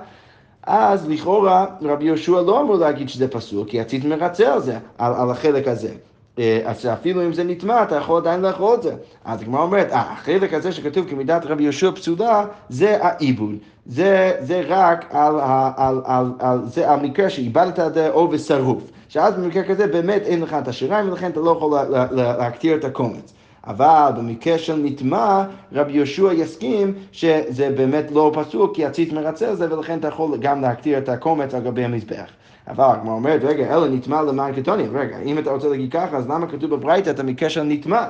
אז 0.66 1.08
לכאורה 1.08 1.66
רבי 1.82 2.04
יהושע 2.04 2.40
לא 2.40 2.60
אמור 2.60 2.76
להגיד 2.76 3.08
שזה 3.08 3.28
פסול, 3.28 3.66
כי 3.68 3.80
הציץ 3.80 4.04
מרצה 4.04 4.52
על 4.54 4.60
זה, 4.60 4.78
על, 4.98 5.12
על 5.14 5.30
החלק 5.30 5.68
הזה. 5.68 5.90
אה, 6.38 6.60
אז 6.64 6.86
אפילו 6.86 7.22
אם 7.22 7.32
זה 7.32 7.44
נטמע, 7.44 7.82
אתה 7.82 7.96
יכול 7.96 8.16
עדיין 8.16 8.40
לאכול 8.40 8.74
את 8.74 8.82
זה. 8.82 8.94
אז 9.24 9.42
הגמרא 9.42 9.62
אומרת, 9.62 9.92
אה, 9.92 10.12
החלק 10.12 10.54
הזה 10.54 10.72
שכתוב 10.72 11.10
כמידת 11.10 11.46
רבי 11.46 11.62
יהושע 11.62 11.90
פסולה, 11.90 12.44
זה 12.68 13.04
העיבוד. 13.04 13.54
זה, 13.86 14.32
זה 14.40 14.62
רק 14.68 15.04
על, 15.10 15.40
על, 15.40 15.70
על, 15.76 16.00
על, 16.04 16.32
על, 16.38 16.60
זה 16.64 16.90
המקרה 16.90 17.30
שאיבדת 17.30 17.78
את 17.78 17.94
זה 17.94 18.10
או 18.10 18.28
בשרוף. 18.28 18.82
שאז 19.08 19.34
במקרה 19.34 19.62
כזה 19.62 19.86
באמת 19.86 20.22
אין 20.22 20.42
לך 20.42 20.54
את 20.54 20.68
השיריים 20.68 21.08
ולכן 21.08 21.30
אתה 21.30 21.40
לא 21.40 21.50
יכול 21.50 21.78
להקטיר 22.12 22.76
את 22.76 22.84
הקומץ. 22.84 23.32
אבל 23.66 24.10
במקרה 24.16 24.58
של 24.58 24.76
נטמע, 24.76 25.44
רבי 25.72 25.92
יהושע 25.92 26.32
יסכים 26.32 26.94
שזה 27.12 27.70
באמת 27.76 28.10
לא 28.10 28.32
פסול, 28.34 28.70
כי 28.74 28.86
הציץ 28.86 29.12
מרצה 29.12 29.48
על 29.48 29.56
זה, 29.56 29.74
ולכן 29.74 29.98
אתה 29.98 30.08
יכול 30.08 30.38
גם 30.40 30.60
להקטיר 30.60 30.98
את 30.98 31.08
הקומץ 31.08 31.54
על 31.54 31.62
גבי 31.62 31.84
המזבח. 31.84 32.30
אבל 32.68 32.84
הגמרא 32.84 33.14
אומרת, 33.14 33.44
רגע, 33.44 33.76
אלא 33.76 33.88
נטמע 33.88 34.22
למען 34.22 34.54
קטוני, 34.54 34.88
רגע, 34.94 35.18
אם 35.18 35.38
אתה 35.38 35.50
רוצה 35.50 35.68
להגיד 35.68 35.92
ככה, 35.92 36.16
אז 36.16 36.28
למה 36.28 36.46
כתוב 36.46 36.74
בברייתא 36.74 37.10
את 37.10 37.18
המקרה 37.20 37.50
של 37.50 37.62
נטמע? 37.62 38.04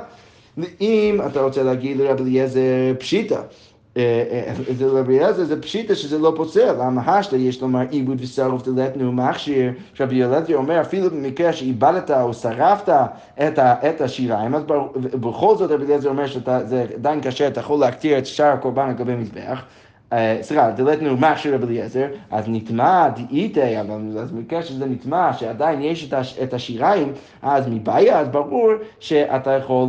אם 0.81 1.21
אתה 1.27 1.41
רוצה 1.41 1.63
להגיד 1.63 1.97
לרבי 1.97 2.23
אליעזר 2.23 2.95
פשיטא, 2.99 3.41
רבי 4.81 5.19
אליעזר 5.19 5.45
זה 5.45 5.63
פשיטה 5.63 5.95
שזה 5.95 6.19
לא 6.19 6.33
פוסל, 6.37 6.73
למה 6.73 7.19
השתא 7.19 7.37
יש 7.37 7.63
לומר 7.63 7.81
עיבוד 7.91 8.17
ושרוף 8.21 8.69
דלתנו 8.69 9.13
מכשיר, 9.13 9.73
רבי 10.01 10.25
אליעזר 10.25 10.57
אומר 10.57 10.81
אפילו 10.81 11.11
במקרה 11.11 11.53
שאיבדת 11.53 12.11
או 12.11 12.35
שרפת 12.35 12.89
את 13.59 14.01
השיריים, 14.01 14.55
אז 14.55 14.63
בכל 14.97 15.57
זאת 15.57 15.71
רבי 15.71 15.85
אליעזר 15.85 16.09
אומר 16.09 16.27
שזה 16.27 16.87
עדיין 16.95 17.21
קשה, 17.21 17.49
אתה 17.49 17.61
יכול 17.61 17.81
להקטיר 17.81 18.19
את 18.19 18.27
שאר 18.27 18.47
הקורבן 18.53 18.89
על 18.89 18.93
גבי 18.93 19.15
מזבח. 19.15 19.63
סליחה, 20.43 20.71
דלתנו 20.71 21.17
מכשיר 21.17 21.55
רבי 21.55 21.67
אליעזר, 21.67 22.07
אז 22.31 22.45
נטמע 22.49 23.09
דאיתי, 23.09 23.81
אבל 23.81 24.19
אז 24.19 24.33
במקרה 24.33 24.63
שזה 24.63 24.87
נטמע, 24.87 25.33
שעדיין 25.33 25.83
יש 25.83 26.13
את 26.43 26.55
השיריים, 26.55 27.13
אז 27.43 27.69
מבעיה, 27.69 28.19
אז 28.19 28.29
ברור 28.29 28.71
שאתה 29.01 29.51
יכול, 29.51 29.89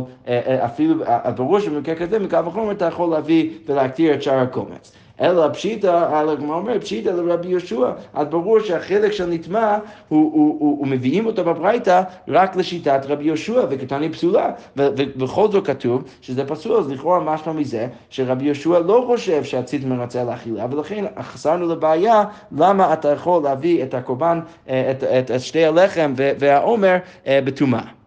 אפילו, 0.64 1.04
ברור 1.36 1.60
שבמקרה 1.60 1.94
כזה, 1.94 2.18
מקו 2.18 2.44
וחומר 2.46 2.72
אתה 2.72 2.84
יכול 2.84 3.10
להביא 3.10 3.50
ולהקטיר 3.66 4.14
את 4.14 4.22
שאר 4.22 4.38
הקומץ. 4.38 4.92
אלא 5.20 5.48
פשיטא, 5.48 6.08
הגמרא 6.30 6.56
אומרת, 6.56 6.80
פשיטא 6.84 7.08
לרבי 7.08 7.48
יהושע, 7.48 7.90
אז 8.14 8.26
ברור 8.26 8.60
שהחלק 8.60 9.12
של 9.12 9.26
נטמע, 9.26 9.78
הוא 10.08 10.86
מביאים 10.86 11.26
אותו 11.26 11.44
בברייתא 11.44 12.02
רק 12.28 12.56
לשיטת 12.56 13.00
רבי 13.08 13.24
יהושע, 13.24 13.66
וקטני 13.70 14.08
פסולה. 14.08 14.50
ובכל 14.76 15.50
זאת 15.50 15.66
כתוב 15.66 16.04
שזה 16.20 16.44
פסול, 16.44 16.76
אז 16.76 16.90
לכאורה 16.90 17.20
משמע 17.20 17.52
מזה 17.52 17.88
שרבי 18.10 18.44
יהושע 18.44 18.78
לא 18.78 19.04
חושב 19.06 19.44
שהציץ 19.44 19.84
מרצה 19.84 20.24
לאכילה, 20.24 20.66
ולכן 20.70 21.04
חסרנו 21.20 21.68
לבעיה 21.68 22.24
למה 22.56 22.92
אתה 22.92 23.08
יכול 23.08 23.42
להביא 23.42 23.82
את 23.82 23.94
הקורבן, 23.94 24.40
את, 24.64 24.70
את, 25.04 25.30
את 25.30 25.40
שתי 25.40 25.64
הלחם 25.64 26.12
והעומר 26.16 26.96
בטומאה. 27.26 28.01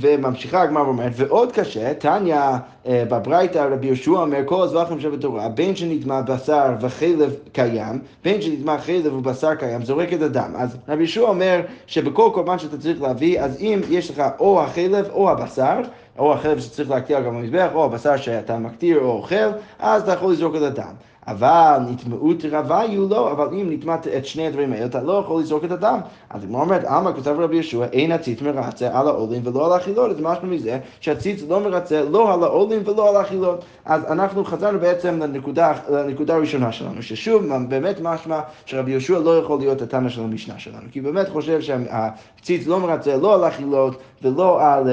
וממשיכה 0.00 0.62
הגמרא 0.62 0.82
ואומרת, 0.82 1.12
ועוד 1.16 1.52
קשה, 1.52 1.94
תניא 1.94 2.40
בברייתא 2.86 3.58
רבי 3.58 3.86
יהושע 3.86 4.10
אומר, 4.10 4.38
כל 4.44 4.62
הזבחים 4.62 5.00
שבתורה, 5.00 5.48
בין 5.48 5.76
שנטמע 5.76 6.20
בשר 6.20 6.74
וחלב 6.80 7.34
קיים, 7.52 7.98
בין 8.24 8.42
שנטמע 8.42 8.78
חלב 8.78 9.14
ובשר 9.14 9.54
קיים, 9.54 9.84
זורק 9.84 10.12
את 10.12 10.22
הדם. 10.22 10.52
אז 10.56 10.76
רבי 10.88 11.02
יהושע 11.02 11.20
אומר 11.20 11.60
שבכל 11.86 12.30
קורבן 12.34 12.58
שאתה 12.58 12.78
צריך 12.78 13.02
להביא, 13.02 13.40
אז 13.40 13.60
אם 13.60 13.80
יש 13.90 14.10
לך 14.10 14.22
או 14.38 14.62
החלב 14.62 15.08
או 15.12 15.30
הבשר, 15.30 15.80
או 16.18 16.32
החלב 16.32 16.60
שצריך 16.60 16.90
להקטיר 16.90 17.20
גם 17.20 17.34
במזבח, 17.36 17.68
או 17.74 17.84
הבשר 17.84 18.16
שאתה 18.16 18.58
מקטיר 18.58 18.98
או 18.98 19.10
אוכל, 19.10 19.48
אז 19.78 20.02
אתה 20.02 20.12
יכול 20.12 20.32
לזרוק 20.32 20.56
את 20.56 20.62
הדם. 20.62 20.92
אבל 21.28 21.78
נטמעות 21.90 22.44
רוויו 22.50 23.08
לא, 23.08 23.32
אבל 23.32 23.48
אם 23.52 23.66
נטמעת 23.70 24.06
את 24.06 24.26
שני 24.26 24.46
הדברים 24.46 24.72
האלה, 24.72 24.86
אתה 24.86 25.02
לא 25.02 25.12
יכול 25.12 25.40
לזרוק 25.40 25.64
את 25.64 25.70
הדם. 25.70 26.00
אז 26.30 26.44
הגמרא 26.44 26.60
אומרת, 26.60 26.84
עמא 26.84 27.12
כתב 27.12 27.36
רבי 27.38 27.54
יהושע, 27.54 27.84
אין 27.92 28.12
הציץ 28.12 28.42
מרצה 28.42 28.98
על 28.98 29.08
העולים 29.08 29.42
ולא 29.44 29.66
על 29.66 29.72
האכילות, 29.72 30.10
אז 30.10 30.20
משמע 30.20 30.48
מזה 30.48 30.78
שהציץ 31.00 31.42
לא 31.48 31.60
מרצה 31.60 32.02
לא 32.10 32.34
על 32.34 32.42
העולים 32.44 32.82
ולא 32.84 33.08
על 33.08 33.16
האכילות. 33.16 33.64
אז 33.84 34.04
אנחנו 34.04 34.44
חזרנו 34.44 34.78
בעצם 34.78 35.22
לנקודה, 35.22 35.72
לנקודה 35.90 36.34
הראשונה 36.34 36.72
שלנו, 36.72 37.02
ששוב, 37.02 37.44
באמת 37.68 38.00
משמע 38.02 38.40
שרבי 38.66 38.90
יהושע 38.90 39.18
לא 39.18 39.38
יכול 39.38 39.58
להיות 39.58 39.82
התנא 39.82 40.08
של 40.08 40.22
המשנה 40.22 40.54
שלנו, 40.58 40.82
כי 40.92 40.98
הוא 40.98 41.12
באמת 41.12 41.28
חושב 41.28 41.60
שהציץ 41.60 42.66
לא 42.66 42.80
מרצה 42.80 43.16
לא 43.16 43.34
על 43.34 43.44
האכילות 43.44 43.96
ולא 44.22 44.62
על, 44.62 44.88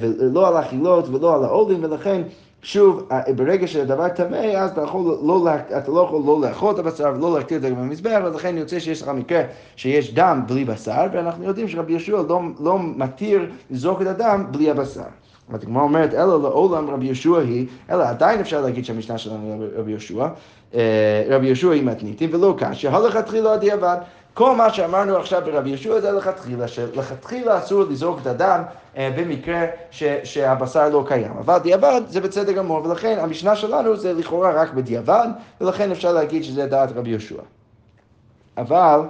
ולא 0.00 0.48
על 0.48 0.56
האכילות 0.56 1.08
ולא 1.08 1.34
על 1.34 1.44
העולים, 1.44 1.84
ולכן 1.84 2.22
שוב, 2.62 3.08
ברגע 3.36 3.66
שהדבר 3.66 4.08
טמא, 4.08 4.36
אז 4.36 4.70
אתה, 4.70 4.82
יכול 4.82 5.18
לא, 5.22 5.46
אתה 5.78 5.90
לא 5.90 6.00
יכול 6.00 6.22
לא 6.26 6.40
לאכול 6.40 6.74
את 6.74 6.78
הבשר 6.78 7.12
ולא 7.16 7.34
להקטיר 7.38 7.56
את 7.56 7.62
זה 7.62 7.70
במזבח, 7.70 8.20
ולכן 8.24 8.56
יוצא 8.58 8.78
שיש 8.78 9.02
לך 9.02 9.08
מקרה 9.08 9.42
שיש 9.76 10.14
דם 10.14 10.42
בלי 10.46 10.64
בשר, 10.64 11.06
ואנחנו 11.12 11.44
יודעים 11.44 11.68
שרבי 11.68 11.92
יהושע 11.92 12.22
לא, 12.28 12.40
לא 12.60 12.78
מתיר 12.96 13.50
לזרוק 13.70 14.02
את 14.02 14.06
הדם 14.06 14.46
בלי 14.50 14.70
הבשר. 14.70 15.02
אז 15.52 15.62
הגמרא 15.62 15.82
אומרת, 15.82 16.14
אלא 16.14 16.42
לעולם 16.42 16.90
רבי 16.90 17.06
יהושע 17.06 17.38
היא, 17.38 17.66
אלא 17.90 18.02
עדיין 18.02 18.40
אפשר 18.40 18.60
להגיד 18.60 18.84
שהמשנה 18.84 19.18
שלנו 19.18 19.64
רבי 19.76 19.90
יהושע, 19.90 20.26
רבי 21.28 21.46
יהושע 21.46 21.70
היא 21.70 21.84
מתניתים 21.84 22.30
ולא 22.32 22.54
קשיא, 22.58 22.90
הלכתחילה 22.90 23.56
דיעבד. 23.56 23.96
כל 24.34 24.56
מה 24.56 24.72
שאמרנו 24.72 25.16
עכשיו 25.16 25.42
ברבי 25.44 25.68
יהושע 25.68 26.00
זה 26.00 26.12
לכתחילה, 26.12 26.68
שלכתחילה 26.68 27.58
אסור 27.58 27.84
לזרוק 27.90 28.18
את 28.22 28.26
הדם 28.26 28.62
במקרה 28.98 29.64
ש, 29.90 30.02
שהבשר 30.24 30.88
לא 30.88 31.04
קיים. 31.08 31.32
אבל 31.38 31.58
דיעבד 31.58 32.00
זה 32.08 32.20
בסדר 32.20 32.52
גמור, 32.52 32.86
ולכן 32.86 33.18
המשנה 33.20 33.56
שלנו 33.56 33.96
זה 33.96 34.12
לכאורה 34.12 34.50
רק 34.50 34.72
בדיעבד, 34.72 35.28
ולכן 35.60 35.90
אפשר 35.90 36.12
להגיד 36.12 36.44
שזה 36.44 36.66
דעת 36.66 36.92
רבי 36.96 37.10
יהושע. 37.10 37.42
אבל, 38.58 39.00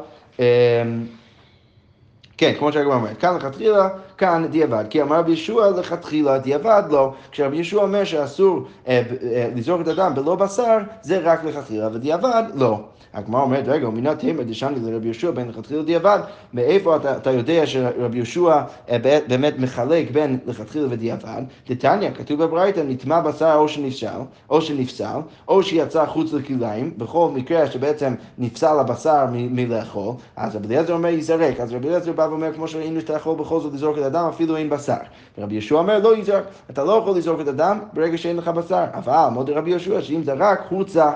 כן, 2.37 2.53
כמו 2.59 2.73
שהגמרא 2.73 2.95
אומרת, 2.95 3.19
כאן 3.19 3.37
לכתחילה, 3.37 3.89
כאן 4.19 4.47
דיעבד. 4.51 4.85
כי 4.91 5.03
אמר 5.03 5.19
רבי 5.19 5.31
יהושע 5.31 5.71
לכתחילה 5.71 6.39
דיעבד 6.39 6.83
לא. 6.91 7.13
כשרבי 7.31 7.57
יהושע 7.57 7.77
אומר 7.77 8.05
שאסור 8.05 8.61
אה, 8.89 9.03
אה, 9.23 9.51
לזרוק 9.57 9.81
את 9.81 9.89
הדם 9.89 10.13
בלא 10.15 10.35
בשר, 10.35 10.79
זה 11.03 11.19
רק 11.19 11.45
לכתחילה, 11.45 11.89
ודיעבד 11.93 12.45
לא. 12.55 12.81
הגמרא 13.15 13.43
אומרת, 13.43 13.69
רגע, 13.69 13.89
ומינה 13.89 14.15
תימא 14.15 14.43
דשני 14.43 14.81
לרבי 14.81 15.07
יהושע 15.07 15.31
בין 15.31 15.49
לכתחילה 15.49 15.83
דיעבד, 15.83 16.19
מאיפה 16.55 16.97
אתה, 16.97 17.17
אתה 17.17 17.31
יודע 17.31 17.67
שרבי 17.67 18.17
יהושע 18.17 18.63
אה, 18.91 18.97
באמת 19.29 19.59
מחלק 19.59 20.11
בין 20.11 20.39
לכתחילה 20.47 20.87
ודיעבד? 20.91 21.43
דתניא, 21.69 22.11
כתוב 22.11 22.43
בברייתא, 22.45 22.83
נטמע 22.89 23.21
בשר 23.21 23.55
או 23.55 23.69
שנפסל, 23.69 24.21
או 24.51 24.61
שנפסל, 24.61 25.21
או 25.49 25.63
שיצא 25.63 26.07
חוץ 26.07 26.33
לכליים, 26.33 26.95
בכל 26.97 27.31
מקרה 27.35 27.67
שבעצם 27.67 28.15
נפסל 28.39 28.79
הבשר 28.79 29.27
מלאכול, 29.31 30.15
אז 30.37 30.57
רבי 30.57 30.67
אליעזר 30.67 30.93
אומר 30.93 31.09
ייזרק, 31.09 31.61
אז 31.61 31.73
רבי 31.73 31.89
אליעזר 31.89 32.13
בא 32.13 32.27
ואומר, 32.31 32.53
כמו 32.53 32.69
שראינו 32.69 33.01
שאתה 33.01 33.13
יכול 33.13 33.37
בכל 33.37 33.61
זאת 33.61 33.75
לזרוק 33.75 33.99
את 33.99 34.03
הדם, 34.17 34.29
אפילו 34.29 34.57
אין 34.57 34.71
בשר. 34.71 34.97
ורבי 35.39 35.55
יהושע 35.55 35.75
אומר, 35.75 35.99
לא 35.99 36.17
יזרק, 36.17 36.45
אתה 36.71 36.85
לא 36.85 36.93
יכול 36.93 37.17
לזרוק 37.17 37.41
את 37.41 37.49
הדם 37.49 37.81
ברגע 37.93 38.19
שאין 38.19 38.37
לך 38.37 38.49
בשר. 38.49 38.85
אבל 38.95 39.29
מוד 39.33 39.51
רבי 39.51 39.71
יהושע, 39.71 40.03
שאם 40.03 40.23
זרק, 40.25 40.61
הוצא. 40.69 41.11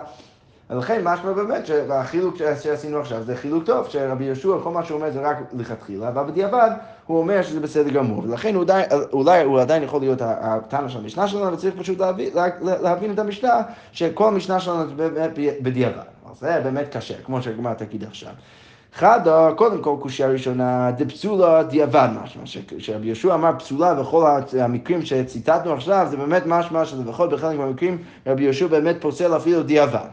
ולכן 0.71 1.01
משמע 1.05 1.33
באמת 1.33 1.67
שהחילוק 1.67 2.37
שעשינו 2.63 2.99
עכשיו 2.99 3.23
זה 3.23 3.37
חילוק 3.37 3.65
טוב, 3.65 3.87
שרבי 3.89 4.25
יהושע, 4.25 4.49
כל 4.63 4.71
מה 4.71 4.85
שהוא 4.85 4.97
אומר 4.97 5.11
זה 5.11 5.21
רק 5.21 5.37
לכתחילה, 5.59 6.09
אבל 6.09 6.23
בדיעבד 6.23 6.71
הוא 7.07 7.19
אומר 7.19 7.43
שזה 7.43 7.61
בסדר 7.61 7.91
גמור, 7.91 8.23
ולכן 8.25 8.55
הוא 8.55 8.65
די, 8.65 8.83
אולי 9.13 9.43
הוא 9.43 9.61
עדיין 9.61 9.83
יכול 9.83 10.01
להיות 10.01 10.19
הטענה 10.23 10.89
של 10.89 10.99
המשנה 10.99 11.29
שלנו, 11.29 11.53
וצריך 11.53 11.75
פשוט 11.79 11.99
להבין, 11.99 12.31
להבין 12.63 13.13
את 13.13 13.19
המשנה, 13.19 13.63
שכל 13.93 14.29
המשנה 14.29 14.61
שלנו 14.61 14.87
זה 14.89 14.95
באמת 14.95 15.31
בדיעבד. 15.63 15.99
אז 16.31 16.41
זה 16.41 16.61
באמת 16.65 16.97
קשה, 16.97 17.15
כמו 17.25 17.43
שהגמרא 17.43 17.75
תגיד 17.75 18.05
עכשיו. 18.05 18.33
חדה, 18.97 19.51
קודם 19.57 19.83
כל 19.83 19.97
קושייה 20.01 20.29
ראשונה, 20.29 20.91
דפסולה 20.91 21.63
דיעבד 21.63 22.09
משמע, 22.25 22.43
שרבי 22.79 23.07
יהושע 23.07 23.35
אמר 23.35 23.51
פסולה 23.59 23.95
בכל 23.95 24.31
המקרים 24.61 25.03
שציטטנו 25.03 25.73
עכשיו, 25.73 26.07
זה 26.11 26.17
באמת 26.17 26.43
משמע 26.47 26.85
שלפחות 26.85 27.31
בחלק 27.31 27.59
מהמקרים 27.59 27.99
רבי 28.27 28.43
יהושע 28.43 28.67
באמת 28.67 28.97
פוסל 29.01 29.37
אפילו 29.37 29.63
דיעבד. 29.63 30.07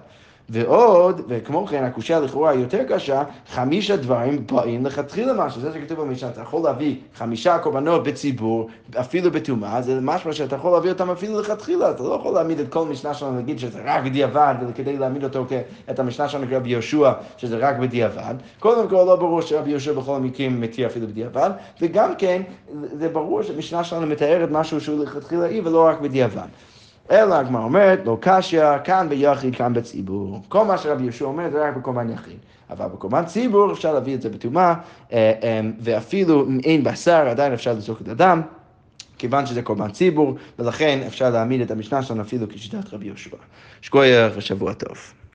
ועוד, 0.50 1.22
וכמו 1.28 1.68
כן, 1.68 1.84
הקושייה 1.84 2.20
לכאורה 2.20 2.54
יותר 2.54 2.84
קשה, 2.90 3.24
חמישה 3.50 3.96
דברים 3.96 4.48
באים 4.48 4.86
לכתחילה 4.86 5.34
משהו, 5.34 5.62
זה 5.62 5.72
שכתוב 5.74 6.02
במשנה, 6.02 6.30
אתה 6.30 6.42
יכול 6.42 6.64
להביא 6.64 6.96
חמישה 7.16 7.58
קורבנות 7.58 8.04
בציבור, 8.04 8.70
אפילו 9.00 9.32
בטומאה, 9.32 9.82
זה 9.82 10.00
משהו 10.02 10.34
שאתה 10.34 10.56
יכול 10.56 10.72
להביא 10.72 10.92
אותם 10.92 11.10
אפילו 11.10 11.40
לכתחילה, 11.40 11.92
אתה 11.92 12.04
לא 12.04 12.14
יכול 12.14 12.34
להעמיד 12.34 12.60
את 12.60 12.70
כל 12.70 12.86
משנה 12.86 13.14
שלנו, 13.14 13.36
להגיד 13.36 13.60
שזה 13.60 13.82
רק 13.86 14.04
בדיעבד, 14.04 14.56
כדי 14.76 14.98
להעמיד 14.98 15.24
אותו, 15.24 15.46
את 15.90 16.00
המשנה 16.00 16.30
שלנו 16.30 16.48
כרבי 16.50 16.70
יהושע, 16.70 17.12
שזה 17.38 17.58
רק 17.58 17.78
בדיעבד. 17.78 18.36
קודם 18.60 18.90
כל, 18.90 18.96
לא 18.96 19.16
ברור 19.16 19.42
שרבי 19.42 19.70
יהושע 19.70 19.94
בכל 19.94 20.16
המקרים 20.16 20.62
מתיר 20.62 20.88
אפילו 20.88 21.08
בדיעבד, 21.08 21.52
וגם 21.82 22.16
כן, 22.18 22.42
זה 23.00 23.10
ברור 23.10 23.44
שהמשנה 23.44 23.84
שלנו 23.84 24.08
מתארת 24.08 24.50
משהו 24.52 24.82
שהוא 24.82 25.04
לכתחילה 25.04 25.46
אי 25.46 25.62
ולא 25.62 25.86
רק 25.88 26.02
בדיעבד. 26.02 26.48
אלא 27.12 27.36
הגמרא 27.36 27.63
אומרת, 27.63 28.00
לא 28.06 28.18
קשיא, 28.22 28.63
כאן 28.84 29.10
ביחיד, 29.10 29.56
כאן 29.56 29.74
בציבור. 29.74 30.42
כל 30.50 30.66
מה 30.66 30.78
שרבי 30.78 31.04
יהושע 31.04 31.26
אומר 31.26 31.50
זה 31.52 31.68
רק 31.68 31.78
בקורבן 31.78 32.10
יחיד. 32.10 32.38
אבל 32.70 32.86
בקורבן 32.86 33.26
ציבור 33.26 33.72
אפשר 33.72 33.94
להביא 33.94 34.16
את 34.16 34.22
זה 34.22 34.30
בטומאה, 34.30 34.74
ואפילו 35.80 36.46
אם 36.48 36.60
אין 36.63 36.84
בשר 36.84 37.28
עדיין 37.30 37.54
אפשר 37.54 37.74
לזרוק 37.74 38.02
את 38.02 38.08
הדם. 38.08 38.42
כיוון 39.18 39.46
שזה 39.46 39.62
קורבן 39.62 39.92
ציבור, 39.92 40.36
ולכן 40.60 41.00
אפשר 41.08 41.30
להעמיד 41.30 41.62
את 41.62 41.72
המשנה 41.72 42.04
שלנו 42.04 42.22
אפילו 42.22 42.50
כשיטת 42.50 42.94
רבי 42.94 43.06
יהושע. 43.06 43.38
שכוייך 43.82 44.34
ושבוע 44.38 44.74
טוב. 44.74 44.98